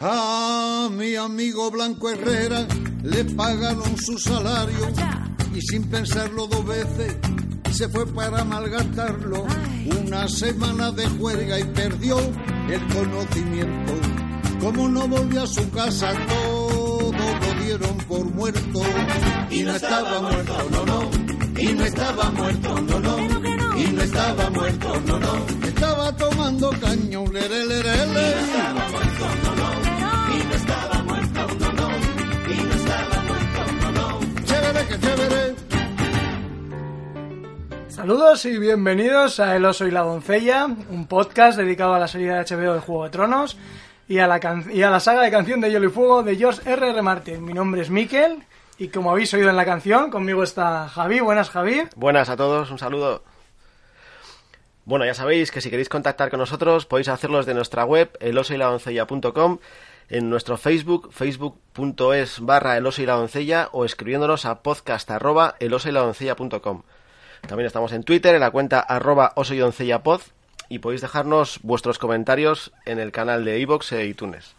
[0.00, 2.66] A mi amigo Blanco Herrera
[3.02, 4.88] le pagaron su salario
[5.54, 7.16] y sin pensarlo dos veces
[7.74, 9.46] se fue para malgastarlo.
[10.00, 13.92] Una semana de juerga y perdió el conocimiento.
[14.60, 16.53] Como no volvió a su casa, todo
[17.18, 18.80] lo dieron por muerto.
[19.50, 21.10] Y no estaba muerto, no, no.
[21.58, 23.78] Y no estaba muerto, no, no.
[23.78, 25.66] Y no estaba muerto, no, no.
[25.66, 28.34] Estaba tomando caño, lere, lere, lere.
[34.44, 35.54] Chévere, que chévere.
[37.88, 42.32] Saludos y bienvenidos a El oso y la doncella, un podcast dedicado a la serie
[42.32, 43.56] de HBO de Juego de Tronos
[44.08, 46.36] y a la, can- y a la saga de canción de Hielo y Fuego de
[46.36, 46.90] George R.
[46.90, 47.02] R.
[47.02, 47.44] Martin.
[47.44, 48.44] Mi nombre es Mikel
[48.78, 51.20] y como habéis oído en la canción, conmigo está Javi.
[51.20, 51.82] Buenas, Javi.
[51.96, 53.22] Buenas a todos, un saludo.
[54.84, 59.58] Bueno, ya sabéis que si queréis contactar con nosotros podéis hacerlo desde nuestra web elosoyladoncella.com,
[60.10, 65.56] en nuestro Facebook, facebook.es barra el oso y la doncella o escribiéndonos a podcast arroba.
[65.58, 69.54] También estamos en Twitter en la cuenta arroba oso
[70.68, 74.56] y podéis dejarnos vuestros comentarios en el canal de iVoox e iTunes.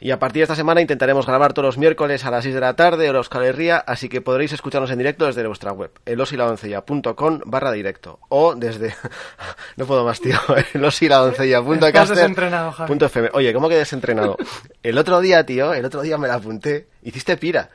[0.00, 2.60] Y a partir de esta semana intentaremos grabar todos los miércoles a las 6 de
[2.60, 7.40] la tarde, hora Euskal Herria, así que podréis escucharnos en directo desde vuestra web, elosiladoncella.com
[7.46, 8.94] barra directo, o desde...
[9.76, 10.38] no puedo más, tío,
[10.74, 13.30] elosiladoncella.caster.fm.
[13.32, 14.36] Oye, ¿cómo que desentrenado?
[14.82, 17.70] El otro día, tío, el otro día me la apunté, hiciste pira.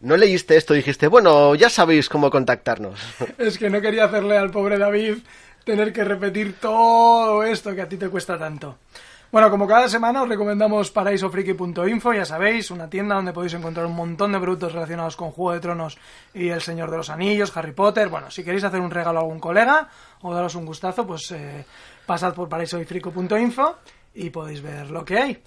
[0.00, 3.00] No leíste esto, dijiste, bueno, ya sabéis cómo contactarnos.
[3.38, 5.18] Es que no quería hacerle al pobre David
[5.64, 8.76] tener que repetir todo esto que a ti te cuesta tanto.
[9.32, 13.96] Bueno, como cada semana os recomendamos paraisofriki.info, ya sabéis, una tienda donde podéis encontrar un
[13.96, 15.98] montón de productos relacionados con Juego de Tronos
[16.32, 18.08] y El Señor de los Anillos, Harry Potter.
[18.08, 19.88] Bueno, si queréis hacer un regalo a algún colega
[20.22, 21.64] o daros un gustazo, pues eh,
[22.06, 23.76] pasad por paraisofriki.info
[24.14, 25.42] y podéis ver lo que hay.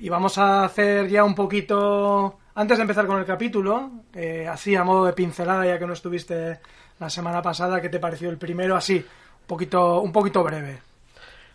[0.00, 4.74] Y vamos a hacer ya un poquito, antes de empezar con el capítulo, eh, así
[4.74, 6.58] a modo de pincelada, ya que no estuviste
[6.98, 8.74] la semana pasada, ¿qué te pareció el primero?
[8.74, 9.06] Así,
[9.50, 10.78] poquito, un poquito breve.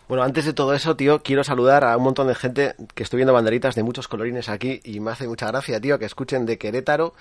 [0.08, 3.18] Bueno, antes de todo eso, tío, quiero saludar a un montón de gente que estoy
[3.18, 6.60] viendo banderitas de muchos colorines aquí y me hace mucha gracia, tío, que escuchen de
[6.60, 7.16] Querétaro,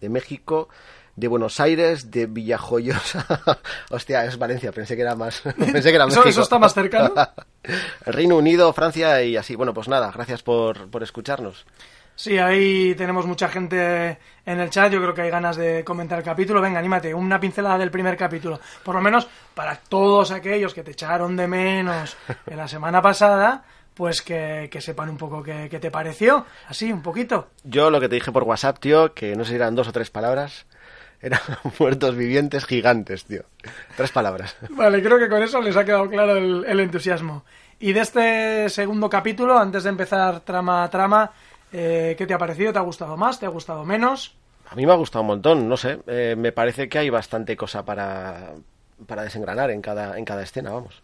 [0.00, 0.68] de México,
[1.16, 3.26] de Buenos Aires, de Villajoyosa.
[3.90, 5.40] Hostia, es Valencia, pensé que era más.
[5.58, 6.28] pensé que era ¿Eso- México.
[6.28, 7.12] eso está más cercano?
[8.06, 9.56] Reino Unido, Francia y así.
[9.56, 11.66] Bueno, pues nada, gracias por, por escucharnos.
[12.18, 14.90] Sí, ahí tenemos mucha gente en el chat.
[14.92, 16.60] Yo creo que hay ganas de comentar el capítulo.
[16.60, 18.58] Venga, anímate, una pincelada del primer capítulo.
[18.82, 23.62] Por lo menos para todos aquellos que te echaron de menos en la semana pasada,
[23.94, 26.44] pues que, que sepan un poco qué, qué te pareció.
[26.66, 27.50] Así, un poquito.
[27.62, 29.92] Yo lo que te dije por WhatsApp, tío, que no sé si eran dos o
[29.92, 30.66] tres palabras,
[31.22, 31.40] eran
[31.78, 33.44] muertos vivientes gigantes, tío.
[33.96, 34.56] Tres palabras.
[34.70, 37.44] Vale, creo que con eso les ha quedado claro el, el entusiasmo.
[37.78, 41.30] Y de este segundo capítulo, antes de empezar trama a trama,
[41.72, 42.72] eh, ¿qué te ha parecido?
[42.72, 43.38] ¿Te ha gustado más?
[43.38, 44.34] ¿Te ha gustado menos?
[44.70, 45.98] A mí me ha gustado un montón, no sé.
[46.06, 48.52] eh, me parece que hay bastante cosa para,
[49.06, 51.02] para desengranar en cada, en cada escena, vamos.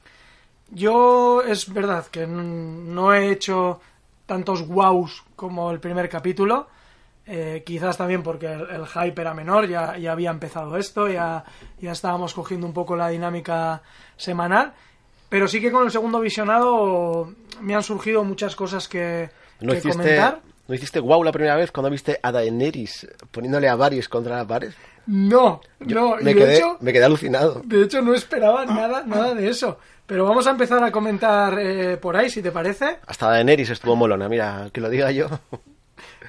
[0.70, 3.80] Yo es verdad que no he hecho
[4.26, 6.68] tantos wows como el primer capítulo.
[7.26, 11.42] eh, quizás también porque el, el hype era menor, ya, ya había empezado esto, ya,
[11.80, 13.80] ya estábamos cogiendo un poco la dinámica
[14.16, 14.74] semanal.
[15.30, 17.32] Pero sí que con el segundo visionado
[17.62, 20.40] me han surgido muchas cosas que, ¿No que hiciste, comentar.
[20.66, 24.46] ¿No hiciste wow la primera vez cuando viste a Daenerys poniéndole a Varys contra la
[24.46, 24.72] pared?
[25.06, 27.60] No, no, y me, de quedé, hecho, me quedé alucinado.
[27.64, 29.78] de hecho no esperaba nada, nada de eso.
[30.06, 32.98] Pero vamos a empezar a comentar eh, por ahí, si te parece.
[33.06, 35.28] Hasta Daenerys estuvo molona, mira, que lo diga yo.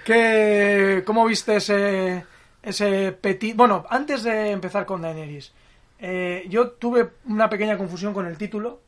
[0.05, 2.25] ¿Qué, ¿Cómo viste ese,
[2.61, 3.55] ese petit...
[3.55, 5.51] Bueno, antes de empezar con Daenerys,
[5.99, 8.81] eh, yo tuve una pequeña confusión con el título,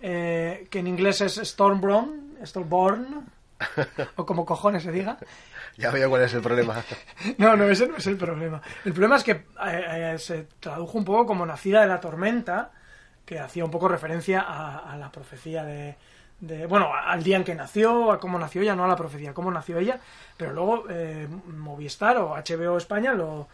[0.00, 3.26] eh, que en inglés es Stormborn, Stormborn,
[4.16, 5.18] o como cojones se diga.
[5.76, 6.82] ya veo cuál es el problema.
[7.38, 8.60] No, no, ese no es el problema.
[8.84, 9.44] El problema es que eh,
[10.14, 12.70] eh, se tradujo un poco como Nacida de la Tormenta,
[13.24, 15.96] que hacía un poco referencia a, a la profecía de,
[16.40, 19.30] de- Bueno, al día en que nació, a cómo nació ella, no a la profecía,
[19.30, 19.98] a cómo nació ella.
[20.36, 23.48] Pero luego eh, Movistar o HBO España lo,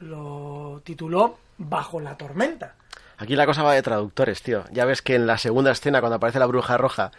[0.00, 2.74] lo tituló Bajo la Tormenta.
[3.18, 4.64] Aquí la cosa va de traductores, tío.
[4.70, 7.10] Ya ves que en la segunda escena, cuando aparece la bruja roja,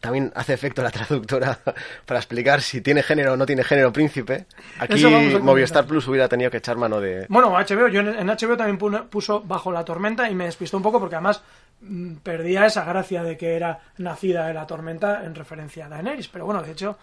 [0.00, 1.58] también hace efecto la traductora
[2.06, 4.46] para explicar si tiene género o no tiene género príncipe.
[4.78, 5.04] Aquí.
[5.40, 7.26] Movistar Plus hubiera tenido que echar mano de...
[7.28, 10.98] Bueno, HBO, yo en HBO también puso Bajo la Tormenta y me despistó un poco
[10.98, 11.42] porque además
[11.82, 16.28] mm, perdía esa gracia de que era nacida de la tormenta en referencia a Daenerys.
[16.28, 16.96] Pero bueno, de hecho,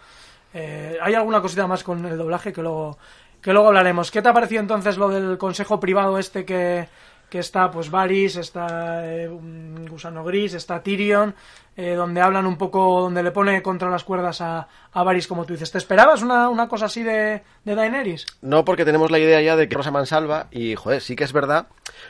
[0.52, 2.98] eh, hay alguna cosita más con el doblaje que luego,
[3.40, 4.10] que luego hablaremos.
[4.10, 6.88] ¿Qué te ha parecido entonces lo del consejo privado este que,
[7.28, 11.34] que está pues Varys, está eh, un Gusano Gris, está Tyrion,
[11.76, 15.44] eh, donde hablan un poco, donde le pone contra las cuerdas a, a Varys, como
[15.44, 15.70] tú dices.
[15.70, 18.26] ¿Te esperabas una, una cosa así de, de Daenerys?
[18.40, 21.32] No, porque tenemos la idea ya de que Rosa mansalva y, joder, sí que es
[21.32, 21.66] verdad,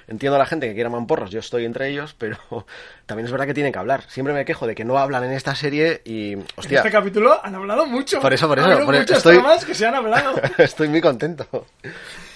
[0.06, 2.38] entiendo a la gente que quiere mamporros, yo estoy entre ellos, pero
[3.06, 4.05] también es verdad que tienen que hablar.
[4.09, 7.38] Siempre me quejo de que no hablan en esta serie y, hostia, En este capítulo
[7.44, 8.21] han hablado mucho.
[8.21, 10.35] Por eso, por eso, habido por muchas estoy- que se han hablado.
[10.59, 11.67] estoy muy contento.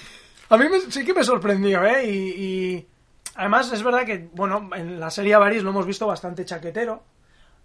[0.52, 2.04] A mí me- sí que me sorprendió, ¿eh?
[2.10, 2.86] Y,
[3.36, 7.02] además es verdad que, bueno, en la serie Varys lo hemos visto bastante chaquetero.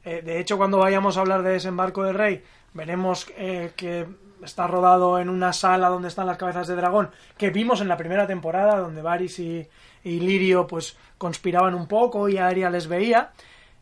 [0.05, 2.41] Eh, de hecho, cuando vayamos a hablar de Desembarco del Rey,
[2.73, 4.07] veremos eh, que
[4.41, 7.97] está rodado en una sala donde están las cabezas de dragón, que vimos en la
[7.97, 9.67] primera temporada, donde Varys y,
[10.05, 13.31] y Lirio pues conspiraban un poco y Arya les veía.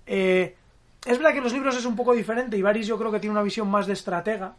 [0.07, 0.55] Eh,
[1.05, 3.19] es verdad que en los libros es un poco diferente y Varys yo creo que
[3.19, 4.55] tiene una visión más de estratega,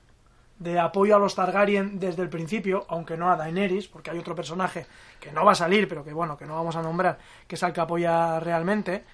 [0.59, 4.35] de apoyo a los Targaryen desde el principio, aunque no a Daenerys, porque hay otro
[4.35, 4.87] personaje
[5.21, 7.63] que no va a salir, pero que bueno, que no vamos a nombrar, que es
[7.63, 9.05] el que apoya realmente.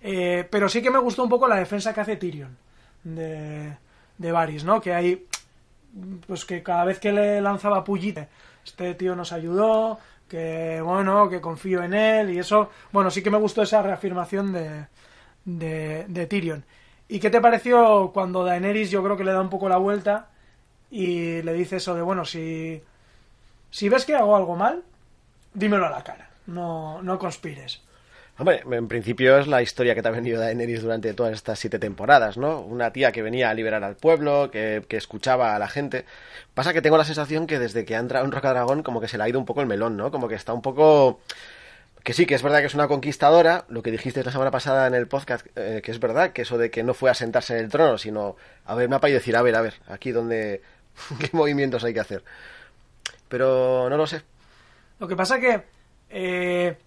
[0.00, 2.56] Eh, pero sí que me gustó un poco la defensa que hace Tyrion
[3.04, 3.76] de,
[4.18, 4.80] de Varys, ¿no?
[4.80, 5.26] Que hay,
[6.26, 8.28] pues que cada vez que le lanzaba pullite,
[8.64, 9.98] este tío nos ayudó,
[10.28, 14.52] que bueno, que confío en él y eso, bueno, sí que me gustó esa reafirmación
[14.52, 14.86] de,
[15.44, 16.64] de, de Tyrion.
[17.08, 20.31] ¿Y qué te pareció cuando Daenerys yo creo que le da un poco la vuelta
[20.92, 22.80] y le dice eso de, bueno, si,
[23.70, 24.82] si ves que hago algo mal,
[25.54, 27.80] dímelo a la cara, no, no conspires.
[28.38, 31.78] Hombre, en principio es la historia que te ha venido Daenerys durante todas estas siete
[31.78, 32.60] temporadas, ¿no?
[32.60, 36.06] Una tía que venía a liberar al pueblo, que, que escuchaba a la gente.
[36.54, 39.18] Pasa que tengo la sensación que desde que ha entrado en Rocadragón como que se
[39.18, 40.10] le ha ido un poco el melón, ¿no?
[40.10, 41.20] Como que está un poco...
[42.02, 44.86] Que sí, que es verdad que es una conquistadora, lo que dijiste la semana pasada
[44.86, 47.56] en el podcast, eh, que es verdad, que eso de que no fue a sentarse
[47.56, 50.62] en el trono, sino a ver mapa y decir, a ver, a ver, aquí donde...
[51.18, 52.24] ¿Qué movimientos hay que hacer?
[53.28, 54.22] Pero no lo sé.
[54.98, 55.64] Lo que pasa que,
[56.10, 56.78] eh,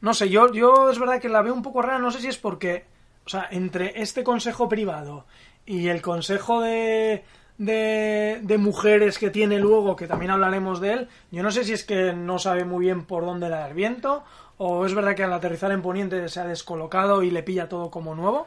[0.00, 2.28] no sé, yo, yo es verdad que la veo un poco rara, no sé si
[2.28, 2.84] es porque,
[3.26, 5.24] o sea, entre este consejo privado
[5.66, 7.24] y el consejo de,
[7.58, 11.72] de, de mujeres que tiene luego, que también hablaremos de él, yo no sé si
[11.72, 14.24] es que no sabe muy bien por dónde le da el viento,
[14.56, 17.90] o es verdad que al aterrizar en Poniente se ha descolocado y le pilla todo
[17.90, 18.46] como nuevo,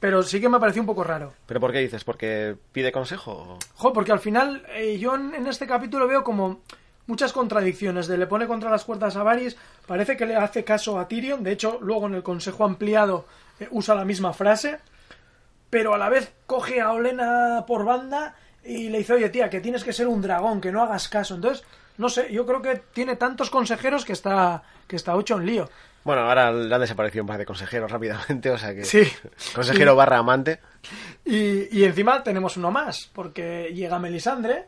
[0.00, 1.34] pero sí que me pareció un poco raro.
[1.46, 2.02] ¿Pero por qué dices?
[2.04, 3.58] ¿Porque pide consejo?
[3.74, 6.60] Jo, porque al final eh, yo en, en este capítulo veo como
[7.06, 8.06] muchas contradicciones.
[8.06, 9.56] De le pone contra las cuerdas a Varys,
[9.86, 11.42] parece que le hace caso a Tyrion.
[11.42, 13.26] De hecho, luego en el consejo ampliado
[13.58, 14.78] eh, usa la misma frase,
[15.68, 19.60] pero a la vez coge a Olena por banda y le dice, oye tía, que
[19.60, 21.34] tienes que ser un dragón, que no hagas caso.
[21.34, 21.64] Entonces,
[21.98, 25.68] no sé, yo creo que tiene tantos consejeros que está, que está hecho un lío.
[26.04, 28.84] Bueno, ahora le han desaparecido un par de consejeros rápidamente, o sea que...
[28.84, 29.02] Sí.
[29.54, 30.60] Consejero barra amante.
[31.24, 34.66] Y, y encima tenemos uno más, porque llega Melisandre,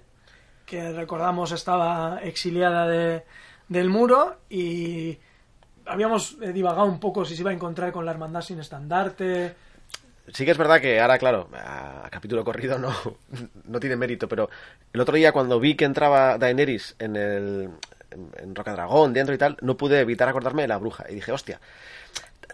[0.66, 3.24] que recordamos estaba exiliada de,
[3.68, 5.18] del muro y
[5.86, 9.54] habíamos eh, divagado un poco si se iba a encontrar con la hermandad sin estandarte.
[10.32, 12.94] Sí que es verdad que ahora, claro, a capítulo corrido no,
[13.64, 14.48] no tiene mérito, pero
[14.92, 17.70] el otro día cuando vi que entraba Daenerys en el
[18.12, 21.04] en, en Rocadragón, dentro y tal, no pude evitar acordarme de la bruja.
[21.08, 21.60] Y dije, hostia,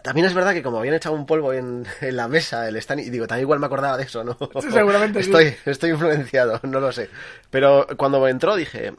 [0.03, 3.01] también es verdad que como habían echado un polvo en, en la mesa, el stand,
[3.01, 4.37] y digo, también igual me acordaba de eso, ¿no?
[4.61, 5.29] Sí, seguramente sí.
[5.29, 7.09] estoy, estoy influenciado, no lo sé.
[7.49, 8.93] Pero cuando entró dije,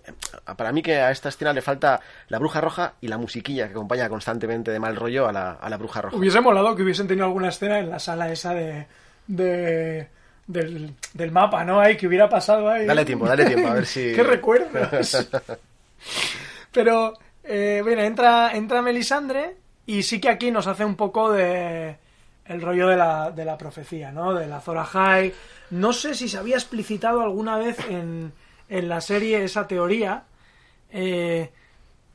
[0.57, 3.73] para mí que a esta escena le falta la bruja roja y la musiquilla que
[3.73, 6.17] acompaña constantemente de mal rollo a la, a la bruja roja.
[6.17, 8.87] Hubiese molado que hubiesen tenido alguna escena en la sala esa de,
[9.27, 10.09] de
[10.47, 11.81] del, del mapa, ¿no?
[11.81, 12.87] Ahí que hubiera pasado ahí.
[12.87, 14.13] Dale tiempo, dale tiempo, a ver si...
[14.13, 15.29] ¿Qué recuerdas?
[16.73, 21.99] Pero, eh, bueno, entra, entra Melisandre y sí que aquí nos hace un poco de
[22.45, 24.35] el rollo de la, de la profecía, ¿no?
[24.35, 25.33] De la Zora High.
[25.71, 28.33] No sé si se había explicitado alguna vez en,
[28.69, 30.25] en la serie esa teoría,
[30.91, 31.51] eh,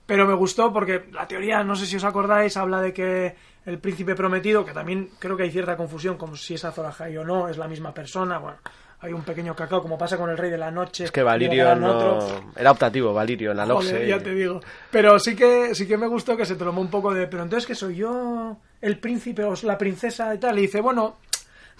[0.05, 3.35] pero me gustó porque la teoría, no sé si os acordáis, habla de que
[3.65, 7.17] el príncipe prometido, que también creo que hay cierta confusión como si es Azor Ahai
[7.17, 8.57] o no, es la misma persona, bueno,
[9.05, 11.05] hay un pequeño cacao, como pasa con el Rey de la Noche.
[11.05, 11.97] Es que Valirio no...
[11.97, 12.51] otro.
[12.55, 14.07] Era optativo, Valirio, en la Joder, Loxe.
[14.07, 14.61] ya te digo.
[14.91, 17.27] Pero sí que, sí que me gustó que se tomó un poco de.
[17.27, 20.57] Pero entonces que soy yo el príncipe o la princesa y tal.
[20.59, 21.17] Y dice, bueno,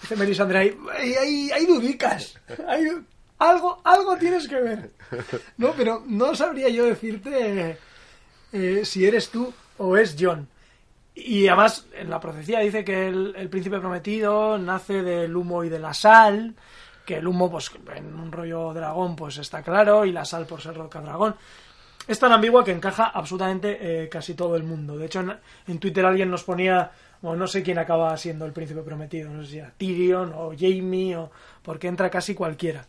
[0.00, 2.38] dice Melisandre, hay, hay, hay, hay dudicas.
[2.66, 2.86] Hay,
[3.38, 4.90] algo, algo tienes que ver.
[5.56, 7.78] No, pero no sabría yo decirte
[8.52, 10.48] eh, si eres tú o es John.
[11.14, 15.70] Y además, en la profecía dice que el, el príncipe prometido nace del humo y
[15.70, 16.54] de la sal,
[17.06, 20.60] que el humo, pues en un rollo dragón, pues está claro, y la sal por
[20.60, 21.36] ser roca dragón.
[22.06, 24.98] Es tan ambigua que encaja absolutamente eh, casi todo el mundo.
[24.98, 25.24] De hecho,
[25.66, 26.90] en, Twitter alguien nos ponía,
[27.22, 30.52] bueno, no sé quién acaba siendo el príncipe prometido, no sé si era Tyrion o
[30.56, 31.30] Jamie, o
[31.62, 32.84] porque entra casi cualquiera.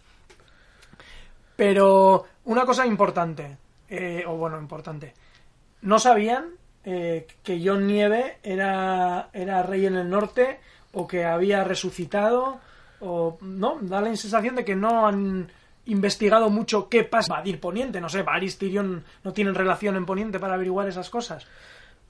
[1.56, 3.58] Pero una cosa importante,
[3.88, 5.14] eh, o bueno, importante,
[5.82, 6.52] no sabían
[6.84, 10.60] eh, que John Nieve era, era rey en el norte
[10.94, 12.60] o que había resucitado
[13.00, 15.52] o no, da la sensación de que no han
[15.86, 17.36] investigado mucho qué pasa.
[17.36, 21.10] Vadir Poniente, no sé, Varys y Tyrion no tienen relación en Poniente para averiguar esas
[21.10, 21.46] cosas.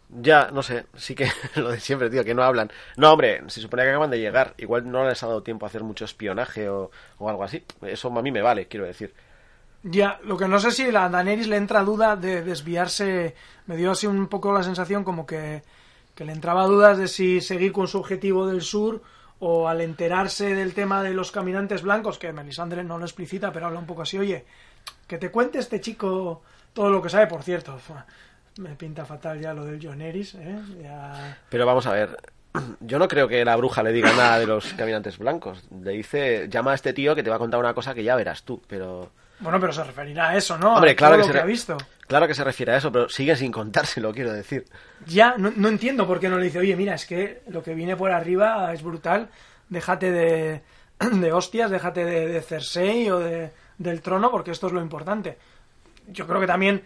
[0.09, 2.71] Ya, no sé, sí que lo de siempre, tío, que no hablan.
[2.95, 4.53] No, hombre, se supone que acaban de llegar.
[4.57, 7.63] Igual no les ha dado tiempo a hacer mucho espionaje o, o algo así.
[7.81, 9.13] Eso a mí me vale, quiero decir.
[9.83, 13.35] Ya, lo que no sé si a Daenerys le entra duda de desviarse.
[13.67, 15.61] Me dio así un poco la sensación como que,
[16.15, 19.01] que le entraba dudas de si seguir con su objetivo del sur
[19.39, 23.67] o al enterarse del tema de los caminantes blancos, que Melisandre no lo explicita, pero
[23.67, 24.45] habla un poco así, oye,
[25.07, 26.41] que te cuente este chico
[26.73, 27.77] todo lo que sabe, por cierto.
[28.59, 30.59] Me pinta fatal ya lo del John Eris, ¿eh?
[31.49, 32.17] Pero vamos a ver,
[32.79, 35.63] yo no creo que la bruja le diga nada de los caminantes blancos.
[35.83, 38.15] Le dice, llama a este tío que te va a contar una cosa que ya
[38.15, 39.11] verás tú, pero...
[39.39, 40.75] Bueno, pero se referirá a eso, ¿no?
[40.75, 41.77] Hombre, A claro todo que lo se que ha visto.
[42.07, 44.65] Claro que se refiere a eso, pero sigue sin contárselo, quiero decir.
[45.05, 47.75] Ya, no, no entiendo por qué no le dice, oye, mira, es que lo que
[47.75, 49.29] viene por arriba es brutal,
[49.69, 50.61] déjate de,
[51.11, 55.37] de hostias, déjate de, de Cersei o de, del trono, porque esto es lo importante.
[56.07, 56.83] Yo creo que también,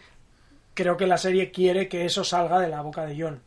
[0.73, 3.41] creo que la serie quiere que eso salga de la boca de John,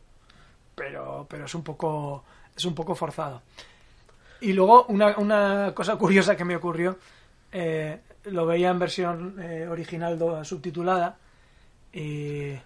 [0.73, 2.23] pero, pero es un poco,
[2.55, 3.41] es un poco forzado.
[4.41, 6.97] Y luego, una, una cosa curiosa que me ocurrió,
[7.51, 11.17] eh, lo veía en versión eh, original do- subtitulada,
[11.93, 12.61] y le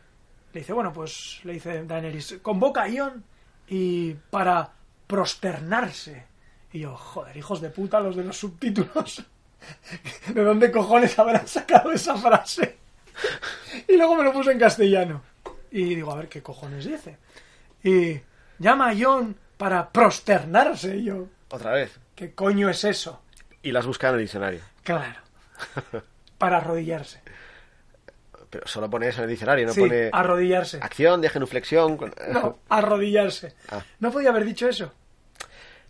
[0.54, 3.24] dice, bueno, pues le dice Daenerys, convoca a Ion
[3.68, 4.72] y para
[5.08, 6.26] prosternarse.
[6.72, 9.24] Y yo, joder, hijos de puta los de los subtítulos.
[10.34, 12.78] ¿De dónde cojones habrán sacado esa frase?
[13.88, 15.22] Y luego me lo puse en castellano.
[15.72, 17.18] Y digo, a ver qué cojones dice.
[17.84, 18.20] Y
[18.60, 20.98] llama a Ion para prosternarse.
[20.98, 22.00] Y yo, Otra vez.
[22.16, 23.22] ¿qué coño es eso?
[23.62, 24.62] Y las busca en el diccionario.
[24.84, 25.20] Claro.
[26.38, 27.22] Para arrodillarse.
[28.50, 30.80] Pero solo pone eso en el diccionario, no sí, pone arrodillarse.
[30.82, 31.98] acción de genuflexión.
[32.34, 33.54] No, arrodillarse.
[33.70, 33.82] Ah.
[34.00, 34.92] No podía haber dicho eso.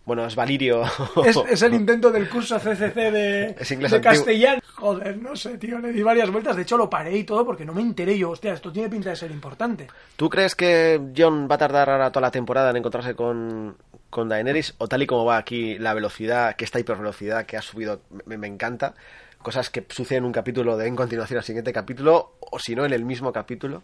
[0.04, 0.82] Bueno, es Valirio.
[1.24, 4.60] Es, es el intento del curso CCC de, Es de castellano.
[4.74, 6.56] Joder, no sé, tío, le di varias vueltas.
[6.56, 8.30] De hecho, lo paré y todo porque no me enteré yo.
[8.30, 9.86] Hostia, esto tiene pinta de ser importante.
[10.16, 13.76] ¿Tú crees que John va a tardar ahora toda la temporada en encontrarse con,
[14.08, 14.74] con Daenerys?
[14.78, 18.36] O tal y como va aquí la velocidad, que esta hipervelocidad que ha subido, me,
[18.36, 18.94] me encanta.
[19.42, 22.84] Cosas que suceden en un capítulo de en continuación al siguiente capítulo, o si no,
[22.84, 23.82] en el mismo capítulo.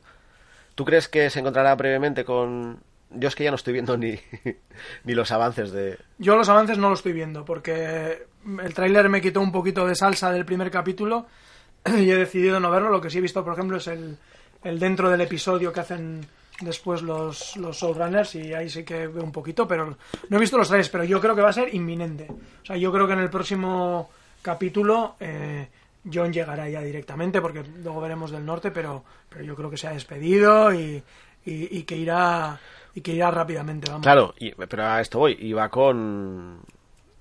[0.74, 2.80] ¿Tú crees que se encontrará brevemente con...?
[3.10, 4.18] Yo es que ya no estoy viendo ni,
[5.04, 5.98] ni los avances de...
[6.18, 9.94] Yo los avances no los estoy viendo porque el tráiler me quitó un poquito de
[9.94, 11.26] salsa del primer capítulo
[11.86, 12.90] y he decidido no verlo.
[12.90, 14.18] Lo que sí he visto, por ejemplo, es el,
[14.64, 16.26] el dentro del episodio que hacen
[16.60, 19.96] después los, los showrunners y ahí sí que veo un poquito, pero
[20.28, 22.28] no he visto los trailers, pero yo creo que va a ser inminente.
[22.30, 24.10] O sea, yo creo que en el próximo
[24.46, 25.66] capítulo eh,
[26.12, 29.88] John llegará ya directamente porque luego veremos del norte, pero, pero yo creo que se
[29.88, 31.02] ha despedido y,
[31.44, 32.58] y, y que irá
[32.94, 34.04] y que irá rápidamente, vamos.
[34.04, 35.36] Claro, y- pero a esto voy.
[35.40, 36.60] Y va con,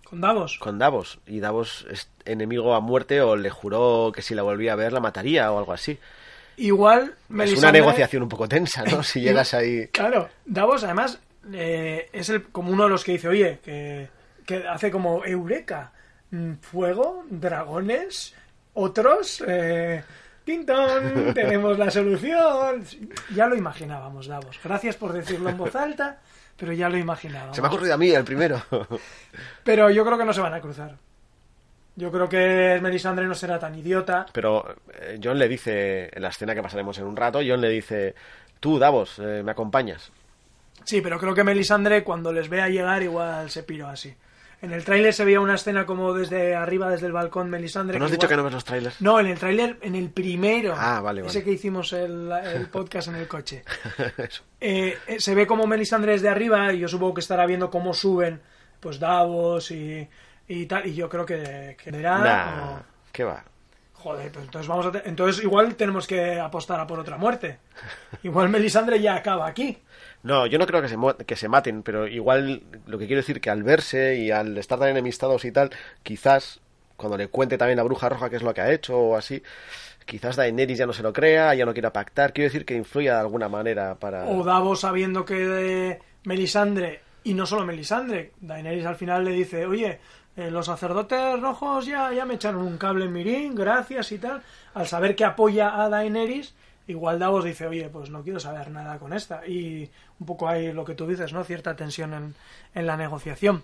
[0.04, 0.58] Con Davos.
[0.60, 1.20] con Davos.
[1.26, 4.94] Y Davos es enemigo a muerte o le juró que si la volvía a ver
[4.94, 5.98] la mataría o algo así.
[6.58, 9.04] Igual Es una negociación un poco tensa, ¿no?
[9.04, 9.88] Si llegas ahí...
[9.88, 11.20] Claro, Davos además
[11.52, 14.08] eh, es el, como uno de los que dice, oye, que,
[14.46, 15.92] que hace como Eureka,
[16.62, 18.36] fuego, dragones,
[18.74, 20.04] otros, eh,
[20.46, 22.84] Tintón, tenemos la solución.
[23.34, 24.60] Ya lo imaginábamos, Davos.
[24.64, 26.20] Gracias por decirlo en voz alta,
[26.56, 27.56] pero ya lo imaginábamos.
[27.56, 28.62] Se me ha ocurrido a mí el primero.
[29.64, 30.96] Pero yo creo que no se van a cruzar.
[31.98, 34.26] Yo creo que Melisandre no será tan idiota.
[34.32, 37.70] Pero eh, John le dice, en la escena que pasaremos en un rato, John le
[37.70, 38.14] dice,
[38.60, 40.12] tú, Davos, eh, me acompañas.
[40.84, 44.14] Sí, pero creo que Melisandre cuando les vea llegar igual se piró así.
[44.62, 47.94] En el tráiler se veía una escena como desde arriba, desde el balcón, Melisandre.
[47.94, 49.00] ¿Pero no has dicho que no ves los trailers?
[49.02, 50.74] No, en el tráiler, en el primero.
[50.78, 53.64] Ah, vale, Ese que hicimos el, el podcast en el coche.
[54.18, 54.44] Eso.
[54.60, 57.94] Eh, eh, se ve como Melisandre desde arriba y yo supongo que estará viendo cómo
[57.94, 58.42] suben
[58.80, 60.08] pues Davos y,
[60.48, 60.86] y tal.
[60.88, 62.18] Y yo creo que, que verá.
[62.20, 63.44] Nah, o- ¿qué va?
[63.94, 67.58] Joder, pues entonces vamos a te- entonces igual tenemos que apostar a por otra muerte.
[68.24, 69.80] Igual Melisandre ya acaba aquí.
[70.26, 73.40] No, yo no creo que se, que se maten, pero igual lo que quiero decir
[73.40, 75.70] que al verse y al estar tan enemistados y tal,
[76.02, 76.62] quizás
[76.98, 79.44] cuando le cuente también a Bruja Roja qué es lo que ha hecho o así,
[80.04, 82.34] quizás Daenerys ya no se lo crea, ya no quiera pactar.
[82.34, 84.26] Quiero decir que influya de alguna manera para...
[84.26, 90.00] O Davos sabiendo que Melisandre, y no solo Melisandre, Daenerys al final le dice, oye,
[90.36, 94.42] eh, los sacerdotes rojos ya, ya me echaron un cable en Mirín, gracias y tal.
[94.74, 96.56] Al saber que apoya a Daenerys,
[96.88, 99.46] igual Davos dice, oye, pues no quiero saber nada con esta.
[99.48, 99.90] Y
[100.20, 101.44] un poco hay lo que tú dices, ¿no?
[101.44, 102.36] Cierta tensión en,
[102.74, 103.64] en la negociación.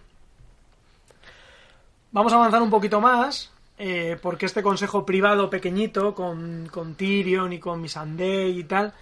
[2.12, 3.52] Vamos a avanzar un poquito más.
[3.84, 8.94] eh, porque este consejo privado pequeñito con, con Tyrion y con Missandei y tal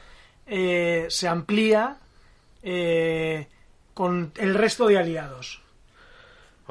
[0.47, 1.97] eh, se amplía
[2.63, 3.47] eh,
[3.93, 5.61] con el resto de aliados.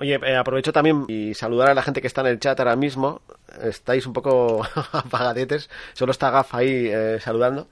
[0.00, 2.76] Oye, eh, aprovecho también y saludar a la gente que está en el chat ahora
[2.76, 3.20] mismo.
[3.62, 4.62] Estáis un poco
[4.92, 5.68] apagadetes.
[5.92, 7.68] Solo está Gaf ahí eh, saludando.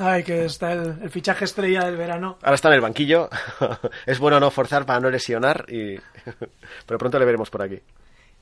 [0.00, 2.38] Ay, que está el, el fichaje estrella del verano.
[2.42, 3.28] Ahora está en el banquillo.
[4.06, 5.96] es bueno no forzar para no lesionar, y...
[6.86, 7.80] pero pronto le veremos por aquí.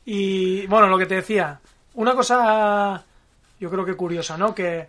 [0.04, 1.60] Y bueno, lo que te decía,
[1.94, 3.04] una cosa
[3.60, 4.54] yo creo que curiosa, ¿no?
[4.54, 4.88] Que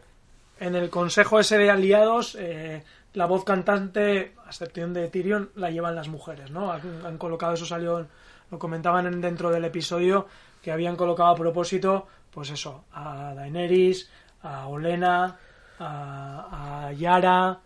[0.60, 2.84] en el consejo ese de aliados, eh,
[3.14, 6.72] la voz cantante, a excepción de Tyrion, la llevan las mujeres, ¿no?
[6.72, 8.08] Han, han colocado, eso salió,
[8.52, 10.28] lo comentaban en- dentro del episodio,
[10.62, 14.10] que habían colocado a propósito, pues eso, a Daenerys,
[14.44, 15.38] a Olena,
[15.80, 17.60] a, a Yara,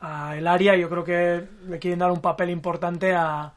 [0.00, 3.52] a Elaria, yo creo que le quieren dar un papel importante a...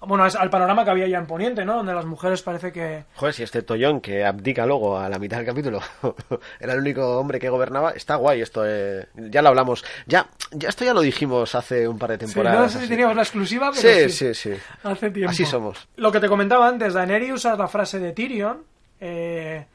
[0.00, 1.76] Bueno, al panorama que había ya en Poniente, ¿no?
[1.76, 5.38] Donde las mujeres parece que, Joder, si este Tollón que abdica luego a la mitad
[5.38, 5.80] del capítulo
[6.60, 8.62] era el único hombre que gobernaba, está guay esto.
[8.66, 9.06] eh.
[9.16, 9.84] Ya lo hablamos.
[10.06, 12.60] Ya, ya esto ya lo dijimos hace un par de Sí, temporadas.
[12.60, 14.52] no sé si teníamos la exclusiva, sí, pero sí, sí.
[14.84, 15.30] Hace tiempo.
[15.30, 15.88] Así somos.
[15.96, 18.62] Lo que te comentaba antes, Daenerys usa la frase de Tyrion,
[19.00, 19.66] eh,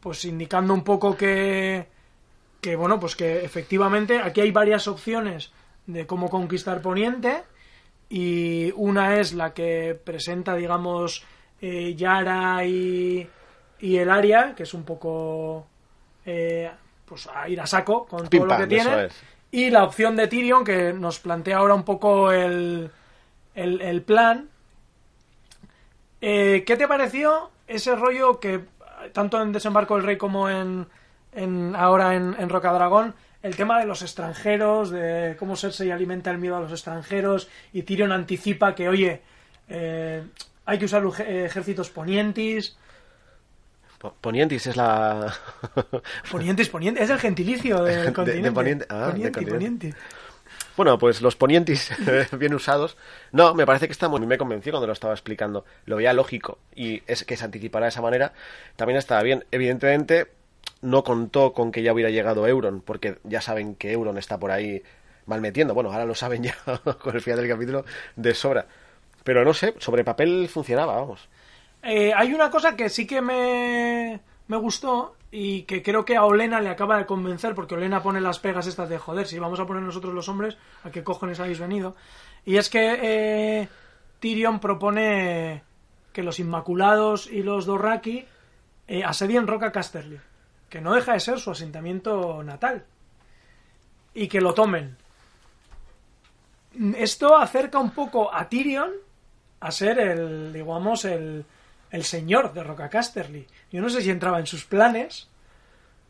[0.00, 1.86] pues indicando un poco que,
[2.60, 5.52] que, bueno, pues que efectivamente aquí hay varias opciones
[5.86, 7.44] de cómo conquistar Poniente
[8.10, 11.24] y una es la que presenta, digamos,
[11.60, 13.26] eh, Yara y,
[13.78, 15.66] y el Aria, que es un poco
[16.26, 16.68] eh,
[17.06, 19.04] pues a ir a saco con Pim, todo lo que tiene.
[19.04, 19.22] es.
[19.52, 22.90] Y la opción de Tyrion, que nos plantea ahora un poco el,
[23.54, 24.48] el, el plan.
[26.20, 28.60] Eh, ¿Qué te pareció ese rollo que,
[29.12, 30.86] tanto en Desembarco del Rey como en,
[31.32, 36.38] en ahora en, en Rocadragón, el tema de los extranjeros, de cómo Cersei alimenta el
[36.38, 39.22] miedo a los extranjeros, y Tyrion anticipa que, oye,
[39.68, 40.22] eh,
[40.66, 42.76] hay que usar ejércitos ponientis.
[43.98, 45.34] Po- Ponientis es la.
[46.30, 48.48] Ponientis, ponientis, es el gentilicio del De- continente.
[48.48, 49.94] de poniente, ah, Ponienti, ponienti.
[50.76, 51.90] Bueno, pues los ponientis
[52.38, 52.96] bien usados.
[53.32, 54.20] No, me parece que está muy...
[54.24, 55.66] Me convenció cuando lo estaba explicando.
[55.84, 56.58] Lo veía lógico.
[56.74, 58.32] Y es que se anticipara de esa manera.
[58.76, 59.44] También estaba bien.
[59.50, 60.28] Evidentemente,
[60.82, 64.50] no contó con que ya hubiera llegado Euron, porque ya saben que Euron está por
[64.50, 64.82] ahí
[65.26, 65.74] mal metiendo.
[65.74, 66.56] Bueno, ahora lo saben ya
[67.02, 67.84] con el final del capítulo
[68.16, 68.66] de sobra.
[69.24, 71.28] Pero no sé, sobre papel funcionaba, vamos.
[71.82, 76.24] Eh, hay una cosa que sí que me, me gustó y que creo que a
[76.24, 79.60] Olena le acaba de convencer, porque Olena pone las pegas estas de joder, si vamos
[79.60, 81.94] a poner nosotros los hombres, ¿a qué cojones habéis venido?
[82.44, 83.68] Y es que eh,
[84.18, 85.62] Tyrion propone
[86.12, 88.26] que los Inmaculados y los Dorraki
[88.88, 90.18] eh, asedien Roca Casterly,
[90.70, 92.84] que no deja de ser su asentamiento natal,
[94.14, 94.96] y que lo tomen.
[96.96, 98.92] Esto acerca un poco a Tyrion
[99.60, 101.44] a ser el, digamos, el,
[101.90, 103.46] el señor de Roca Casterly.
[103.70, 105.28] Yo no sé si entraba en sus planes,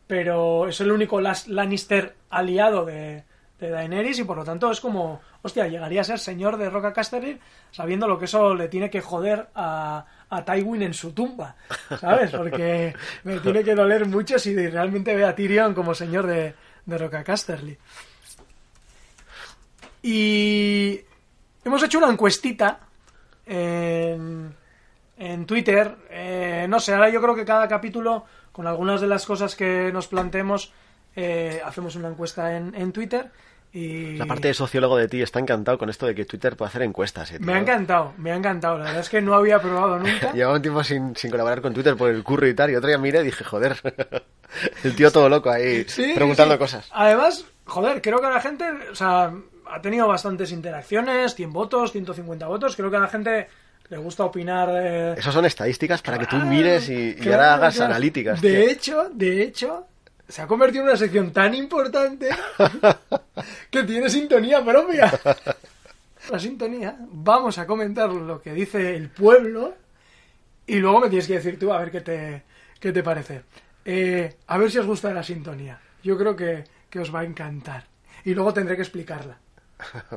[0.07, 3.23] pero es el único Lannister aliado de,
[3.59, 6.93] de Daenerys y por lo tanto es como, hostia, llegaría a ser señor de Roca
[6.93, 7.39] Casterly
[7.71, 11.55] sabiendo lo que eso le tiene que joder a, a Tywin en su tumba,
[11.99, 12.31] ¿sabes?
[12.31, 16.97] Porque me tiene que doler mucho si realmente ve a Tyrion como señor de, de
[16.97, 17.77] Roca Casterly.
[20.03, 21.01] Y
[21.65, 22.79] hemos hecho una encuestita
[23.45, 24.55] en,
[25.17, 25.97] en Twitter.
[26.09, 29.91] Eh, no sé, ahora yo creo que cada capítulo, con algunas de las cosas que
[29.91, 30.71] nos planteemos,
[31.13, 33.29] eh, hacemos una encuesta en, en Twitter.
[33.73, 36.69] Y La parte de sociólogo de ti está encantado con esto de que Twitter puede
[36.69, 37.31] hacer encuestas.
[37.31, 38.77] eh, me ha encantado, me ha encantado.
[38.77, 40.31] La verdad es que no había probado nunca.
[40.33, 42.89] Llevaba un tiempo sin, sin colaborar con Twitter por el curro y tal, y otro
[42.89, 43.77] día miré y dije, joder,
[44.83, 46.59] el tío todo loco ahí Sí, preguntando sí.
[46.59, 46.87] cosas.
[46.91, 49.31] Además, joder, creo que la gente, o sea,
[49.67, 52.75] ha tenido bastantes interacciones, 100 votos, 150 votos.
[52.75, 53.47] Creo que a la gente
[53.87, 57.91] le gusta opinar de, Esas son estadísticas para que tú mires y, ahora hagas claro.
[57.91, 58.41] analíticas.
[58.41, 58.69] De tío.
[58.69, 59.87] hecho, de hecho,
[60.31, 62.29] se ha convertido en una sección tan importante
[63.69, 65.11] que tiene sintonía propia.
[66.29, 69.75] La sintonía, vamos a comentar lo que dice el pueblo
[70.65, 72.43] y luego me tienes que decir tú a ver qué te,
[72.79, 73.41] qué te parece.
[73.83, 75.79] Eh, a ver si os gusta la sintonía.
[76.03, 77.85] Yo creo que, que os va a encantar.
[78.23, 79.37] Y luego tendré que explicarla.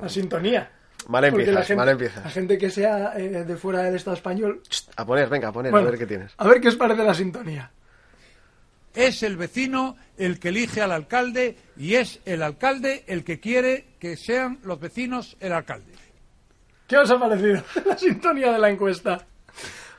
[0.01, 0.71] La sintonía.
[1.09, 2.25] Mal Porque empiezas, la gente, mal empiezas.
[2.25, 4.63] La gente que sea eh, de fuera del Estado español
[4.97, 6.33] A poner, venga, a poner, bueno, a ver qué tienes.
[6.39, 7.71] A ver qué os parece la sintonía.
[8.95, 13.87] Es el vecino el que elige al alcalde y es el alcalde el que quiere
[13.99, 15.93] que sean los vecinos el alcalde.
[16.87, 19.27] ¿Qué os ha parecido la sintonía de la encuesta?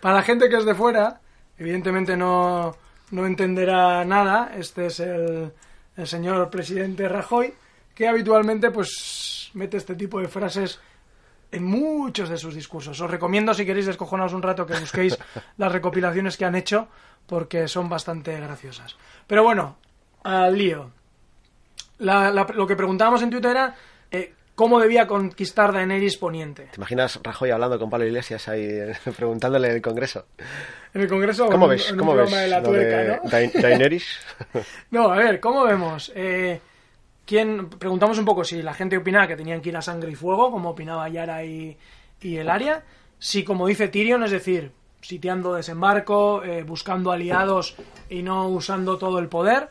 [0.02, 1.20] Para la gente que es de fuera,
[1.58, 2.76] evidentemente no,
[3.12, 4.52] no entenderá nada.
[4.56, 5.52] Este es el,
[5.98, 7.54] el señor presidente Rajoy,
[7.94, 10.80] que habitualmente pues mete este tipo de frases
[11.52, 13.00] en muchos de sus discursos.
[13.00, 15.18] Os recomiendo, si queréis descojonaros un rato, que busquéis
[15.58, 16.88] las recopilaciones que han hecho,
[17.26, 18.98] porque son bastante graciosas.
[19.26, 19.78] Pero bueno,
[20.26, 20.92] al lío.
[22.00, 23.76] La- la- lo que preguntábamos en Twitter era
[24.12, 26.64] eh, cómo debía conquistar Daenerys Poniente.
[26.72, 30.26] ¿Te imaginas Rajoy hablando con Pablo Iglesias ahí eh, preguntándole en el Congreso?
[30.94, 31.90] En el Congreso, ¿Cómo en ves?
[31.90, 32.32] en ¿Cómo ves?
[32.32, 33.62] de la tuerca, de ¿no?
[33.62, 34.06] Daenerys?
[34.92, 36.12] No, a ver, ¿cómo vemos?
[36.16, 36.60] Eh,
[37.26, 40.16] ¿quién, preguntamos un poco si la gente opinaba que tenían que ir a sangre y
[40.16, 41.78] fuego, como opinaba Yara y,
[42.22, 42.84] y el Aria.
[43.20, 47.76] Si, como dice Tyrion, es decir, sitiando desembarco, eh, buscando aliados
[48.10, 49.70] y no usando todo el poder.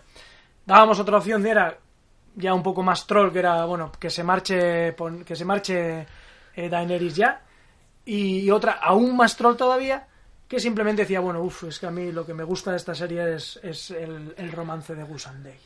[0.66, 1.78] Dábamos otra opción de era
[2.36, 6.06] ya un poco más troll, que era, bueno, que se marche, que se marche
[6.54, 7.42] eh, Daenerys ya.
[8.04, 10.06] Y otra aún más troll todavía,
[10.48, 12.94] que simplemente decía, bueno, uff, es que a mí lo que me gusta de esta
[12.94, 15.58] serie es, es el, romance de Day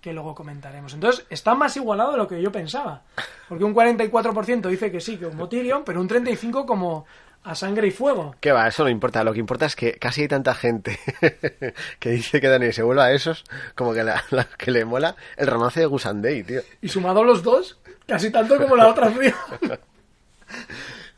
[0.00, 0.92] que luego comentaremos.
[0.94, 3.02] Entonces, está más igualado de lo que yo pensaba.
[3.48, 7.06] Porque un 44% dice que sí, que como Tyrion, pero un 35% como
[7.44, 8.34] a sangre y fuego.
[8.40, 8.68] ¿Qué va?
[8.68, 9.24] Eso no importa.
[9.24, 10.98] Lo que importa es que casi hay tanta gente
[11.98, 15.16] que dice que Daenerys se vuelva a esos como que, la, la- que le mola
[15.36, 16.60] el romance de Gusandei, tío.
[16.80, 19.34] Y sumado los dos, casi tanto como la otra opción.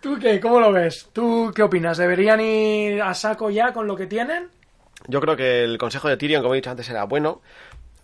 [0.01, 0.39] ¿Tú qué?
[0.41, 1.09] ¿Cómo lo ves?
[1.13, 1.97] ¿Tú qué opinas?
[1.97, 4.49] ¿Deberían ir a saco ya con lo que tienen?
[5.09, 7.41] Yo creo que el consejo de Tyrion, como he dicho antes, era bueno.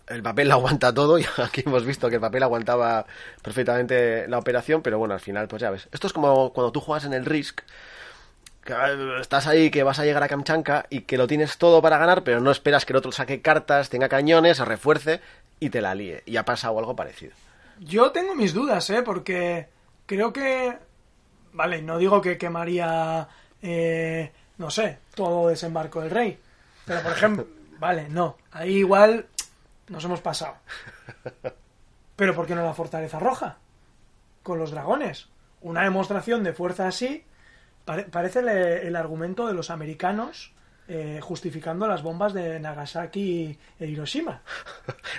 [0.07, 3.05] El papel lo aguanta todo y aquí hemos visto que el papel aguantaba
[3.41, 5.87] perfectamente la operación, pero bueno, al final, pues ya ves.
[5.91, 7.63] Esto es como cuando tú juegas en el Risk, que
[9.19, 12.23] estás ahí, que vas a llegar a Kamchanka y que lo tienes todo para ganar,
[12.23, 15.21] pero no esperas que el otro saque cartas, tenga cañones, se refuerce
[15.59, 16.23] y te la líe.
[16.25, 17.33] Y ha pasado algo parecido.
[17.79, 19.01] Yo tengo mis dudas, ¿eh?
[19.01, 19.67] Porque
[20.05, 20.77] creo que...
[21.53, 23.27] Vale, no digo que quemaría,
[23.61, 26.39] eh, no sé, todo desembarco del rey.
[26.85, 27.47] Pero, por ejemplo,
[27.79, 28.37] vale, no.
[28.51, 29.25] Ahí igual
[29.89, 30.55] nos hemos pasado.
[32.15, 33.57] Pero ¿por qué no la Fortaleza Roja?
[34.43, 35.27] Con los dragones.
[35.61, 37.25] Una demostración de fuerza así
[37.85, 40.51] pare- parece el, el argumento de los americanos
[40.87, 44.41] eh, justificando las bombas de Nagasaki e Hiroshima.